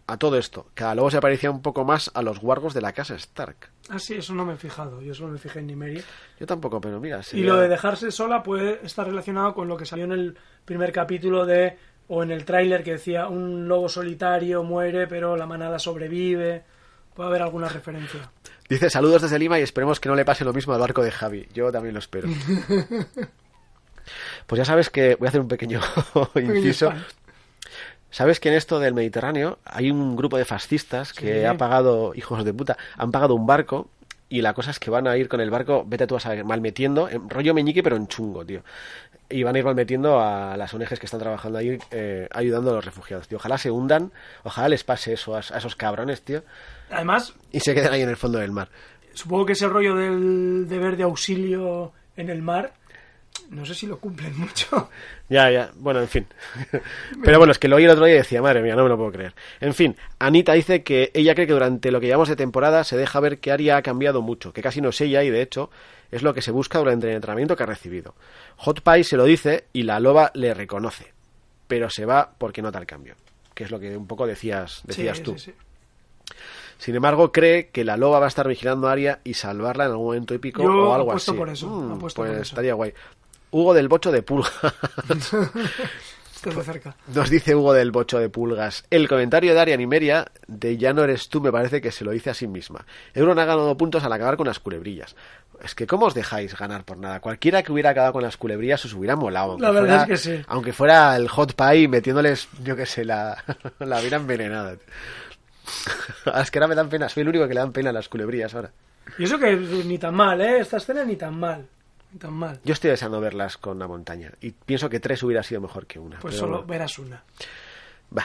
[0.09, 2.93] A todo esto, cada lobo se parecía un poco más a los guargos de la
[2.93, 3.71] casa Stark.
[3.89, 5.01] Ah, sí, eso no me he fijado.
[5.03, 6.03] Yo solo me fijé en Nimeria.
[6.39, 7.21] Yo tampoco, pero mira.
[7.33, 10.93] Y lo de dejarse sola puede estar relacionado con lo que salió en el primer
[10.93, 11.77] capítulo de
[12.09, 16.65] o en el tráiler que decía un lobo solitario muere pero la manada sobrevive.
[17.15, 18.31] Puede haber alguna referencia.
[18.69, 21.11] Dice saludos desde Lima y esperemos que no le pase lo mismo al barco de
[21.13, 21.49] Javi.
[21.55, 22.29] Yo también lo espero.
[24.47, 25.81] Pues ya sabes que voy a hacer un pequeño
[26.37, 26.93] inciso.
[28.11, 31.45] ¿Sabes que en esto del Mediterráneo hay un grupo de fascistas que Sí.
[31.45, 33.91] ha pagado, hijos de puta, han pagado un barco
[34.29, 36.45] y la cosa es que van a ir con el barco, vete tú a saber,
[36.45, 38.63] malmetiendo, en rollo meñique pero en chungo, tío.
[39.29, 42.75] Y van a ir malmetiendo a las ONGs que están trabajando ahí eh, ayudando a
[42.75, 43.39] los refugiados, tío.
[43.39, 44.13] Ojalá se hundan,
[44.45, 46.43] ojalá les pase eso a, a esos cabrones, tío,
[46.91, 48.69] Además, y se queden ahí en el fondo del mar.
[49.15, 52.73] supongo que ese rollo del deber de auxilio en el mar,
[53.51, 54.91] no sé si lo cumplen mucho.
[55.29, 56.25] Ya, ya, bueno, en fin.
[57.25, 58.89] Pero bueno, es que lo oí el otro día y decía, madre mía, no me
[58.89, 59.35] lo puedo creer.
[59.61, 62.97] En fin, Anita dice que ella cree que durante lo que llevamos de temporada se
[62.97, 65.69] deja ver que Aria ha cambiado mucho, que casi no es ella y de hecho
[66.13, 68.15] es lo que se busca durante el entrenamiento que ha recibido.
[68.59, 71.13] Hot Pie se lo dice y la loba le reconoce,
[71.67, 73.17] pero se va porque nota el cambio,
[73.53, 75.37] que es lo que un poco decías, decías Sí, tú.
[75.37, 76.35] sí, sí.
[76.79, 79.91] Sin embargo, cree que la loba va a estar vigilando a Aria y salvarla en
[79.93, 81.33] algún momento épico Yo o algo así.
[81.33, 82.43] por eso, Mm, pues por eso.
[82.43, 82.93] estaría guay.
[83.57, 84.51] Hugo del Bocho de Pulga.
[86.65, 86.95] Cerca.
[87.13, 88.85] Nos dice Hugo del Bocho de Pulgas.
[88.91, 92.05] El comentario de Arian y Meria de ya no eres tú me parece que se
[92.05, 92.85] lo dice a sí misma.
[93.15, 95.17] Euron ha ganado puntos al acabar con las culebrillas.
[95.65, 97.19] Es que ¿cómo os dejáis ganar por nada?
[97.21, 99.53] Cualquiera que hubiera acabado con las culebrillas os hubiera molado.
[99.53, 100.45] aunque La verdad fuera- es que sí.
[100.47, 103.43] Aunque fuera el hot pie metiéndoles, yo qué sé, la,
[103.81, 104.77] la vida envenenada.
[106.41, 107.09] es que ahora me dan pena.
[107.09, 108.71] Soy el único que le dan pena a las culebrillas ahora.
[109.19, 110.59] Y eso que ni tan mal, ¿eh?
[110.61, 111.67] Esta escena ni tan mal.
[112.17, 112.59] Ni tan mal.
[112.65, 114.33] Yo estoy deseando verlas con la montaña.
[114.41, 116.19] Y pienso que tres hubiera sido mejor que una.
[116.19, 117.23] Pues pero- solo verás una.
[118.17, 118.25] Va.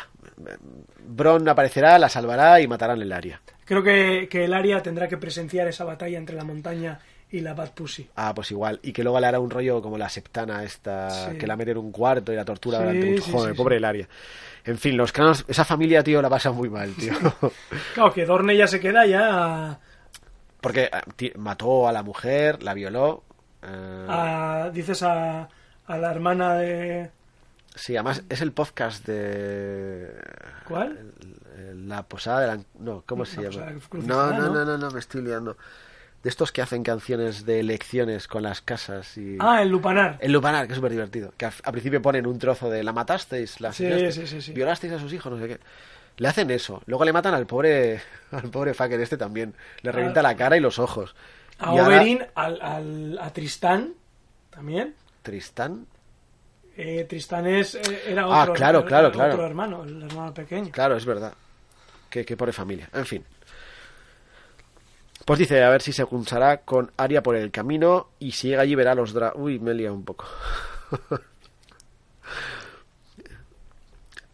[1.06, 3.42] Bron aparecerá, la salvará y matarán el área.
[3.66, 7.00] Creo que, que el área tendrá que presenciar esa batalla entre la montaña
[7.32, 8.08] y la Bad Pussy.
[8.16, 8.80] Ah, pues igual.
[8.82, 11.38] Y que luego le hará un rollo como la septana esta, Sí.
[11.38, 13.84] que la mete en un cuarto y la tortura Sí, durante un sí, pobre el
[13.86, 14.08] área.
[14.64, 17.12] En fin, los cranos, esa familia, tío, la pasa muy mal, tío.
[17.94, 19.80] Claro, que Dorne ya se queda ya
[20.62, 21.02] Porque ah,
[21.38, 23.24] mató a la mujer, la violó.
[23.64, 25.48] Eh, a, dices a,
[25.88, 27.10] a la hermana de...
[27.76, 30.12] Sí, además es el podcast de.
[30.68, 31.14] ¿Cuál?
[31.76, 32.60] La posada de la.
[32.80, 33.72] No, ¿cómo se La llama?
[33.94, 34.78] No, no, ¿no?
[34.78, 35.56] no, me estoy liando.
[36.22, 39.38] De estos que hacen canciones de elecciones con las casas y.
[39.40, 40.18] Ah, el Lupanar.
[40.20, 41.34] El Lupanar, que es súper divertido.
[41.38, 44.52] Que a, a principio ponen un trozo de la matasteis, la sí, sí, sí.
[44.52, 45.60] violasteis a sus hijos, no sé qué.
[46.18, 46.84] Le hacen eso.
[46.88, 48.02] Luego le matan al pobre
[48.32, 49.54] al pobre fucker este también.
[49.82, 50.24] Le revienta Ah.
[50.24, 51.16] la cara y los ojos.
[51.62, 53.94] A Y ahora- Oberyn, al, al- a Tristán
[54.50, 54.96] también.
[55.22, 55.86] Tristán.
[56.76, 59.46] Eh, Tristán es, eh, era Ah, otro, claro, era claro, otro claro.
[59.46, 60.72] hermano, el hermano pequeño.
[60.72, 61.34] Claro, es verdad.
[62.10, 62.90] Que, que pobre familia.
[62.94, 63.24] En fin.
[65.26, 68.64] Pues dice, a ver si se cruzará con Aria por el camino y si llega
[68.64, 69.32] allí verá los dra...
[69.36, 70.26] Uy, me he liado un poco.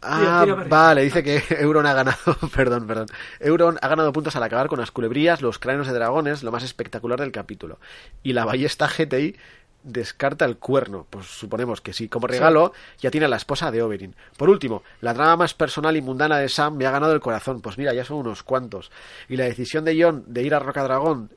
[0.02, 2.18] ah, Tira, tira vale, dice que Euron ha ganado,
[2.54, 3.06] perdón, perdón.
[3.40, 6.62] Euron ha ganado puntos al acabar con las culebrillas, los cráneos de dragones, lo más
[6.62, 7.78] espectacular del capítulo.
[8.22, 9.36] Y la ballesta GTI
[9.82, 11.06] descarta el cuerno.
[11.08, 12.08] Pues suponemos que sí.
[12.08, 14.14] Como regalo, ya tiene a la esposa de Oberyn.
[14.36, 17.60] Por último, la trama más personal y mundana de Sam me ha ganado el corazón.
[17.60, 18.90] Pues mira, ya son unos cuantos.
[19.28, 21.30] Y la decisión de Jon de ir a Rocadragón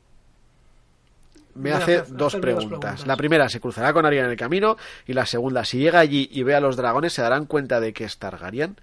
[1.56, 3.06] me hace dos preguntas.
[3.08, 4.78] La primera, ¿se cruzará con Arya en el camino?
[5.08, 7.94] Y la segunda, si llega allí y ve a los dragones, ¿se darán cuenta de
[7.94, 8.76] que es Targaryen?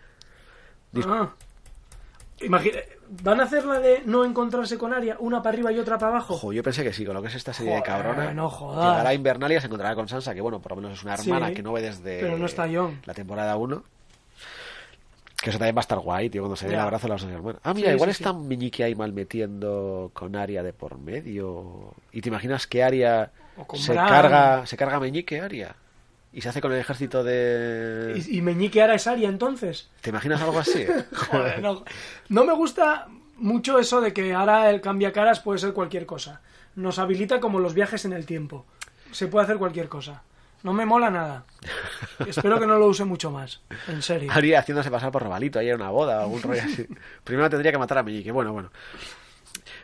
[0.92, 1.30] Dis- Ah.
[2.40, 2.78] Imagina,
[3.24, 6.12] ¿van a hacer la de no encontrarse con Aria, una para arriba y otra para
[6.12, 6.34] abajo?
[6.34, 8.32] Ojo, yo pensé que sí, con lo que es esta serie de cabrona.
[8.32, 8.90] no jodas.
[8.92, 11.30] Llegará a Invernalia, se encontrará con Sansa, que bueno, por lo menos es una Sí,
[11.30, 13.00] hermana que no ve desde pero no está Jon.
[13.06, 13.82] la temporada 1.
[15.40, 17.22] Que eso también va a estar guay, tío, cuando se dé el abrazo a las
[17.22, 17.60] dos hermanas.
[17.62, 21.94] Ah, mira, Sí, igual sí, está Meñique ahí mal metiendo con Aria de por medio.
[22.12, 23.30] ¿Y te imaginas que Aria
[23.74, 24.08] se Bran.
[24.08, 25.76] carga, se carga a Meñique, Aria?
[26.32, 28.20] Y se hace con el ejército de...
[28.28, 29.88] ¿Y, y Meñique ahora es Aria entonces?
[30.00, 30.84] ¿Te imaginas algo así?
[31.30, 31.84] Joder, no,
[32.28, 33.06] no me gusta
[33.36, 36.40] mucho eso de que ahora el cambia caras puede ser cualquier cosa.
[36.74, 38.66] Nos habilita como los viajes en el tiempo.
[39.12, 40.22] Se puede hacer cualquier cosa.
[40.62, 41.44] No me mola nada.
[42.26, 43.60] Espero que no lo use mucho más.
[43.86, 44.30] En serio.
[44.32, 46.86] Aria haciéndose pasar por Robalito, en una boda o algún rollo así.
[47.24, 48.32] Primero tendría que matar a Meñique.
[48.32, 48.70] Bueno, bueno.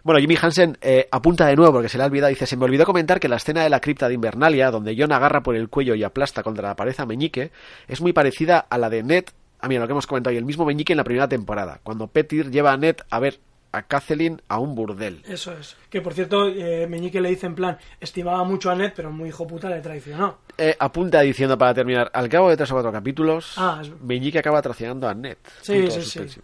[0.02, 2.28] Bueno, Jimmy Hansen eh, apunta de nuevo porque se le ha olvidado.
[2.30, 5.12] Dice: Se me olvidó comentar que la escena de la cripta de Invernalia, donde Jon
[5.12, 7.52] agarra por el cuello y aplasta contra la pared a Meñique,
[7.88, 9.24] es muy parecida a la de Ned.
[9.60, 12.08] A mí, lo que hemos comentado, y el mismo Meñique en la primera temporada, cuando
[12.08, 13.38] Petir lleva a Ned a ver
[13.74, 15.22] a Kathleen a un burdel.
[15.28, 15.76] Eso es.
[15.90, 19.28] Que por cierto, eh, Meñique le dice en plan, estimaba mucho a Ned, pero muy
[19.30, 20.38] hijo puta le traicionó.
[20.58, 24.38] Eh, apunta diciendo para terminar: al cabo de tres o cuatro capítulos, Ah, es- Meñique
[24.38, 25.36] acaba traicionando a Ned.
[25.62, 26.40] Sí, sí, sí.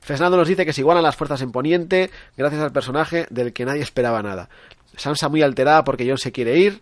[0.00, 3.64] Fernando nos dice que se igualan las fuerzas en Poniente gracias al personaje del que
[3.64, 4.48] nadie esperaba nada.
[4.96, 6.80] Sansa muy alterada porque Jon se quiere ir,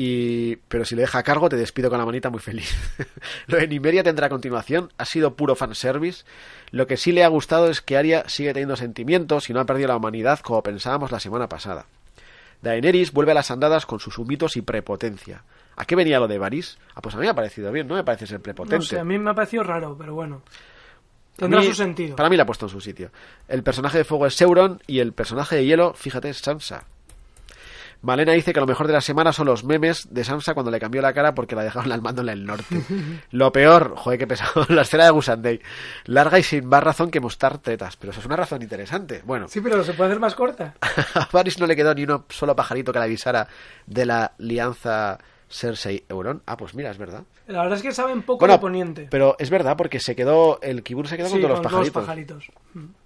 [0.00, 2.72] y pero si le deja a cargo te despido con la manita muy feliz.
[3.48, 6.24] Lo de Nimeria tendrá continuación, ha sido puro fanservice.
[6.70, 9.66] Lo que sí le ha gustado es que Arya sigue teniendo sentimientos y no ha
[9.66, 11.86] perdido la humanidad como pensábamos la semana pasada.
[12.62, 15.42] Daenerys vuelve a las andadas con sus humitos y prepotencia.
[15.76, 16.78] ¿A qué venía lo de Varys?
[16.94, 18.76] Ah, pues a mí me ha parecido bien, no me parece ser prepotente.
[18.76, 20.42] No sé, a mí me ha parecido raro, pero bueno.
[21.36, 22.16] Tendrá mí- su sentido.
[22.16, 23.10] Para mí la ha puesto en su sitio.
[23.46, 26.84] El personaje de fuego es Sauron y el personaje de hielo, fíjate, es Sansa.
[28.00, 30.78] Malena dice que lo mejor de la semana son los memes de Sansa cuando le
[30.78, 32.80] cambió la cara porque la dejaron al mando en el norte.
[33.32, 35.60] lo peor, joder, qué pesado, la escena de Gusandei.
[36.04, 39.22] Larga y sin más razón que mostrar tetas, pero eso es una razón interesante.
[39.24, 40.74] Bueno, Sí, pero se puede hacer más corta.
[41.14, 43.48] a Varys no le quedó ni uno solo pajarito que le avisara
[43.86, 45.18] de la alianza
[45.50, 46.42] Cersei-Euron.
[46.46, 47.22] Ah, pues mira, es verdad.
[47.46, 49.08] La verdad es que saben poco Bueno, de Poniente.
[49.10, 51.90] pero es verdad porque se quedó, el Kibur se quedó Sí, con todos con los
[51.90, 51.96] pajaritos.
[51.96, 52.97] los pajaritos.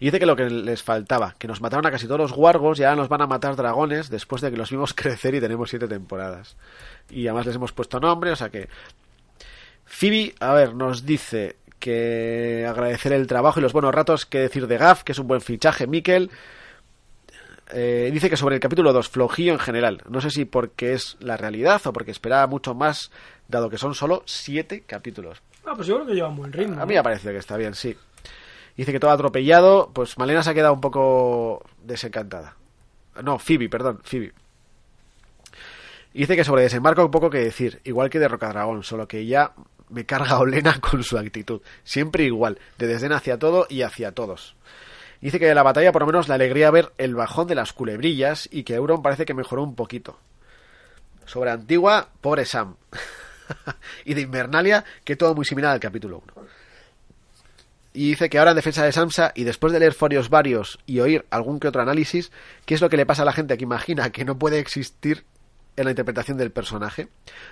[0.00, 2.78] Y dice que lo que les faltaba, que nos mataron a casi todos los guargos
[2.78, 5.70] y ahora nos van a matar dragones después de que los vimos crecer y tenemos
[5.70, 6.56] siete temporadas.
[7.10, 8.68] Y además les hemos puesto nombre, o sea que...
[9.84, 14.66] Phoebe, a ver, nos dice que agradecer el trabajo y los buenos ratos que decir
[14.66, 16.30] de Gaff, que es un buen fichaje, Mikel.
[17.72, 20.02] Eh, dice que sobre el capítulo 2, flojillo en general.
[20.08, 23.10] No sé si porque es la realidad o porque esperaba mucho más,
[23.48, 25.42] dado que son solo siete capítulos.
[25.64, 26.80] Ah, pues yo creo que lleva un buen ritmo.
[26.80, 27.96] A mí me ha parecido que está bien, sí.
[28.76, 32.56] Dice que todo atropellado, pues Malena se ha quedado un poco desencantada.
[33.22, 34.32] No, Phoebe, perdón, Phoebe.
[36.12, 39.52] Dice que sobre desembarco un poco que decir, igual que de Rocadragón, solo que ya
[39.90, 41.60] me carga Olena con su actitud.
[41.84, 44.56] Siempre igual, de desdén hacia todo y hacia todos.
[45.20, 47.72] Dice que de la batalla por lo menos la alegría ver el bajón de las
[47.72, 50.18] culebrillas y que Euron parece que mejoró un poquito.
[51.24, 52.76] Sobre Antigua, pobre Sam.
[54.04, 56.46] y de Invernalia, que todo muy similar al capítulo 1.
[57.96, 61.00] Y dice que ahora en defensa de Sansa, y después de leer forios varios y
[61.00, 62.30] oír algún que otro análisis,
[62.66, 65.24] ¿qué es lo que le pasa a la gente que imagina que no puede existir
[65.76, 67.08] en la interpretación del personaje?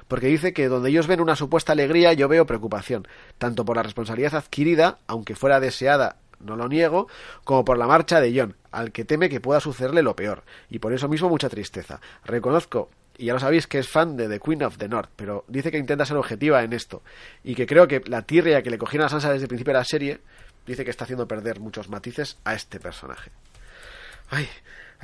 [0.07, 3.09] Porque dice que donde ellos ven una supuesta alegría, yo veo preocupación,
[3.39, 7.09] tanto por la responsabilidad adquirida, aunque fuera deseada, no lo niego,
[7.45, 10.79] como por la marcha de John, al que teme que pueda sucederle lo peor, y
[10.79, 12.03] por eso mismo mucha tristeza.
[12.23, 15.45] Reconozco y ya lo sabéis que es fan de The Queen of the North, pero
[15.49, 17.03] dice que intenta ser objetiva en esto
[17.43, 19.79] y que creo que la tirria que le cogieron a Sansa desde el principio de
[19.79, 20.21] la serie
[20.67, 23.31] dice que está haciendo perder muchos matices a este personaje.
[24.31, 24.49] Ay,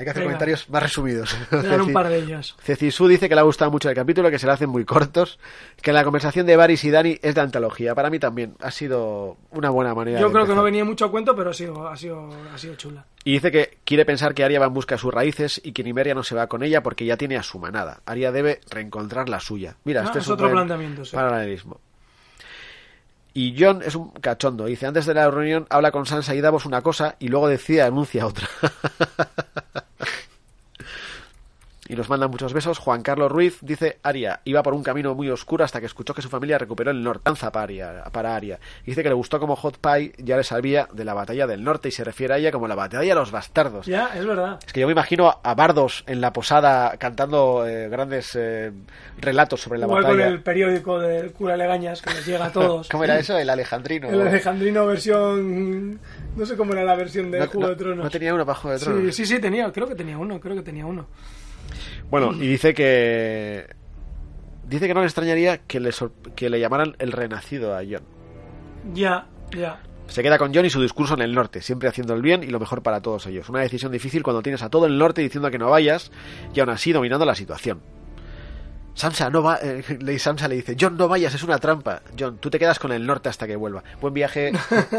[0.00, 0.32] hay que hacer Venga.
[0.32, 1.36] comentarios más resumidos.
[1.50, 2.56] Dar un Ceci- par de ellos.
[2.62, 5.38] Cecisú dice que le ha gustado mucho el capítulo, que se le hacen muy cortos,
[5.82, 7.94] que la conversación de Varys y Dani es de antología.
[7.94, 10.64] Para mí también ha sido una buena manera Yo de creo que no empezar.
[10.64, 13.04] venía mucho a cuento, pero ha sido, ha sido, ha sido chula.
[13.24, 15.84] Y dice que quiere pensar que Arya va en busca de sus raíces y que
[15.84, 18.00] Nimeria no se va con ella porque ya tiene a su manada.
[18.06, 19.76] Arya debe reencontrar la suya.
[19.84, 21.14] Mira, Ah, este es un otro buen planteamiento, sí.
[21.14, 21.78] Paralelismo.
[23.32, 24.64] Y John es un cachondo.
[24.64, 27.82] Dice, antes de la reunión habla con Sansa y Davos una cosa y luego decide
[27.82, 28.48] anuncia otra.
[31.92, 32.78] y nos manda muchos besos.
[32.78, 36.22] Juan Carlos Ruiz dice, Aria iba por un camino muy oscuro hasta que escuchó que
[36.22, 38.04] su familia recuperó el nortanza para Aria.
[38.12, 38.58] Para Aria.
[38.86, 41.88] Dice que le gustó como Hot Pie ya le sabía de la batalla del norte
[41.88, 43.86] y se refiere a ella como la batalla de los bastardos.
[43.86, 44.58] Ya, es verdad.
[44.66, 48.70] Es que yo me imagino a bardos en la posada cantando eh, grandes eh,
[49.18, 50.28] relatos sobre la Igual con batalla.
[50.32, 52.88] el periódico del cura Legañas, que les llega a todos.
[52.90, 53.36] ¿Cómo era eso?
[53.36, 54.08] El alejandrino.
[54.08, 55.98] El Alejandrino versión...
[56.36, 58.04] No sé cómo era la versión de No- Juego no- de Tronos.
[58.04, 59.02] no tenía uno para Juego de Tronos.
[59.16, 59.70] Sí, sí, sí, tenía.
[59.72, 61.06] Creo que tenía uno, creo que tenía uno.
[62.10, 63.66] Bueno, y dice que.
[64.66, 68.02] Dice que no le extrañaría que le, sor- que le llamaran el renacido a John.
[68.94, 69.26] Ya,
[69.56, 69.80] ya.
[70.06, 72.46] Se queda con John y su discurso en el norte, siempre haciendo el bien y
[72.48, 73.48] lo mejor para todos ellos.
[73.48, 76.10] Una decisión difícil cuando tienes a todo el norte diciendo que no vayas
[76.54, 77.80] y aún así dominando la situación.
[78.94, 79.58] Sansa, no va.
[79.62, 82.02] eh, le- Sansa le dice: John, no vayas, es una trampa.
[82.18, 83.82] John, tú te quedas con el norte hasta que vuelva.
[84.00, 84.52] Buen viaje.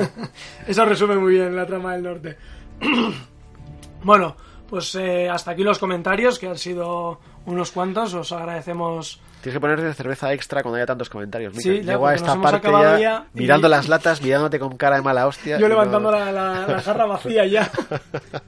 [0.68, 2.38] Eso resume muy bien la trama del norte.
[4.03, 4.35] bueno,
[4.72, 8.14] pues eh, hasta aquí los comentarios, que han sido unos cuantos.
[8.15, 9.22] Os agradecemos.
[9.43, 11.53] Tienes que ponerte cerveza extra cuando haya tantos comentarios.
[11.53, 11.61] Mica.
[11.64, 15.02] Sí, ya, a esta parte ya, ya y- mirando las latas, mirándote con cara de
[15.02, 15.57] mala hostia.
[15.57, 17.69] Yo no- levantando la, la- la jarra vacía ya.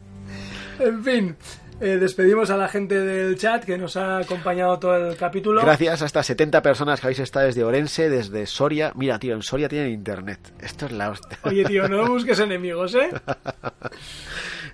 [0.80, 1.36] en fin,
[1.82, 5.62] eh, despedimos a la gente del chat que nos ha acompañado todo el capítulo.
[5.62, 8.91] Gracias a estas 70 personas que habéis estado desde Orense, desde Soria.
[8.95, 10.54] Mira, tío, en Soria tienen internet.
[10.62, 11.38] Esto es la hostia.
[11.44, 13.10] Oye, tío, no busques enemigos, ¿eh?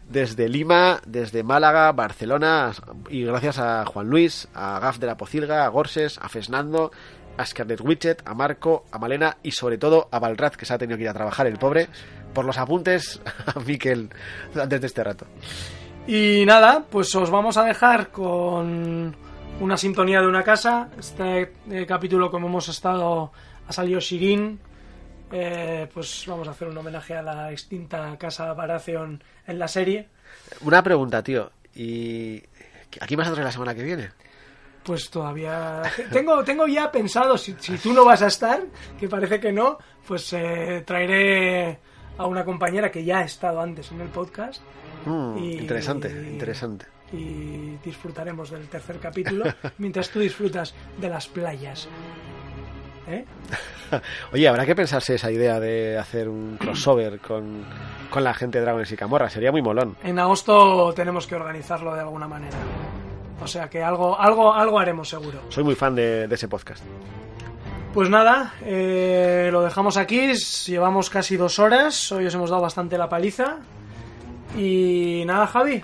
[0.09, 2.71] Desde Lima, desde Málaga, Barcelona,
[3.09, 6.91] y gracias a Juan Luis, a Gaf de la Pocilga, a Gorses, a Fesnando,
[7.37, 10.77] a Scarlett Witchet, a Marco, a Malena y sobre todo a Balrat, que se ha
[10.77, 11.87] tenido que ir a trabajar el pobre,
[12.33, 14.09] por los apuntes a Miquel
[14.55, 15.25] antes de este rato.
[16.07, 19.15] Y nada, pues os vamos a dejar con
[19.59, 20.89] una sintonía de una casa.
[20.97, 23.31] Este eh, capítulo, como hemos estado,
[23.67, 24.59] ha salido Shirin.
[25.31, 30.07] Eh, pues vamos a hacer un homenaje a la extinta casa Baratheon en la serie.
[30.61, 31.51] Una pregunta, tío.
[31.75, 32.41] ¿Y
[32.99, 34.09] aquí vas a traer la semana que viene?
[34.83, 35.81] Pues todavía
[36.11, 38.63] tengo, tengo ya pensado, si, si tú no vas a estar,
[38.99, 39.77] que parece que no,
[40.07, 41.77] pues eh, traeré
[42.17, 44.61] a una compañera que ya ha estado antes en el podcast.
[45.05, 46.85] Mm, Y- Interesante, interesante.
[47.13, 49.45] y disfrutaremos del tercer capítulo
[49.77, 51.87] mientras tú disfrutas de las playas.
[53.09, 53.25] ¿Eh?
[54.33, 57.65] Oye, habrá que pensarse esa idea de hacer un crossover con,
[58.09, 59.29] con la gente de Dragones y Camorra.
[59.29, 59.97] Sería muy molón.
[60.03, 62.57] En agosto tenemos que organizarlo de alguna manera.
[63.41, 65.39] O sea que algo, algo, algo haremos seguro.
[65.49, 66.83] Soy muy fan de, de ese podcast.
[67.93, 70.33] Pues nada, eh, lo dejamos aquí.
[70.67, 72.11] Llevamos casi dos horas.
[72.11, 73.57] Hoy os hemos dado bastante la paliza.
[74.55, 75.83] Y nada, Javi.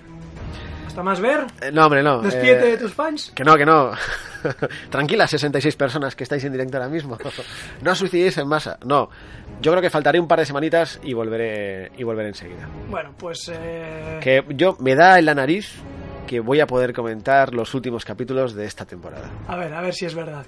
[0.95, 1.45] Hasta más ver.
[1.61, 2.22] Eh, no, hombre, no.
[2.22, 3.34] Despídete eh, de tus fans.
[3.35, 3.91] Que no, que no.
[4.89, 7.17] Tranquilas, 66 personas que estáis en directo ahora mismo.
[7.81, 8.80] no os suicidéis en masa.
[8.85, 9.09] No.
[9.61, 12.69] Yo creo que faltaré un par de semanitas y volveré, y volveré enseguida.
[12.89, 13.51] Bueno, pues.
[13.53, 15.73] eh, Que yo me da en la nariz
[16.27, 19.30] que voy a poder comentar los últimos capítulos de esta temporada.
[19.49, 20.45] A ver, a ver si es verdad.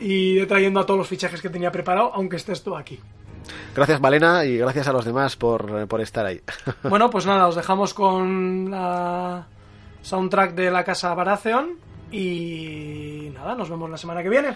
[0.00, 2.98] Y he trayendo a todos los fichajes que tenía preparado, aunque estés tú aquí.
[3.76, 6.40] Gracias, Valena, y gracias a los demás por, por estar ahí.
[6.82, 9.46] Bueno, pues nada, os dejamos con la
[10.04, 11.78] soundtrack de la casa Baratheon.
[12.12, 14.54] Y nada, nos vemos la semana que viene.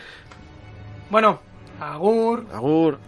[1.10, 1.40] Bueno,
[1.80, 2.46] agur.
[2.52, 2.98] Agur.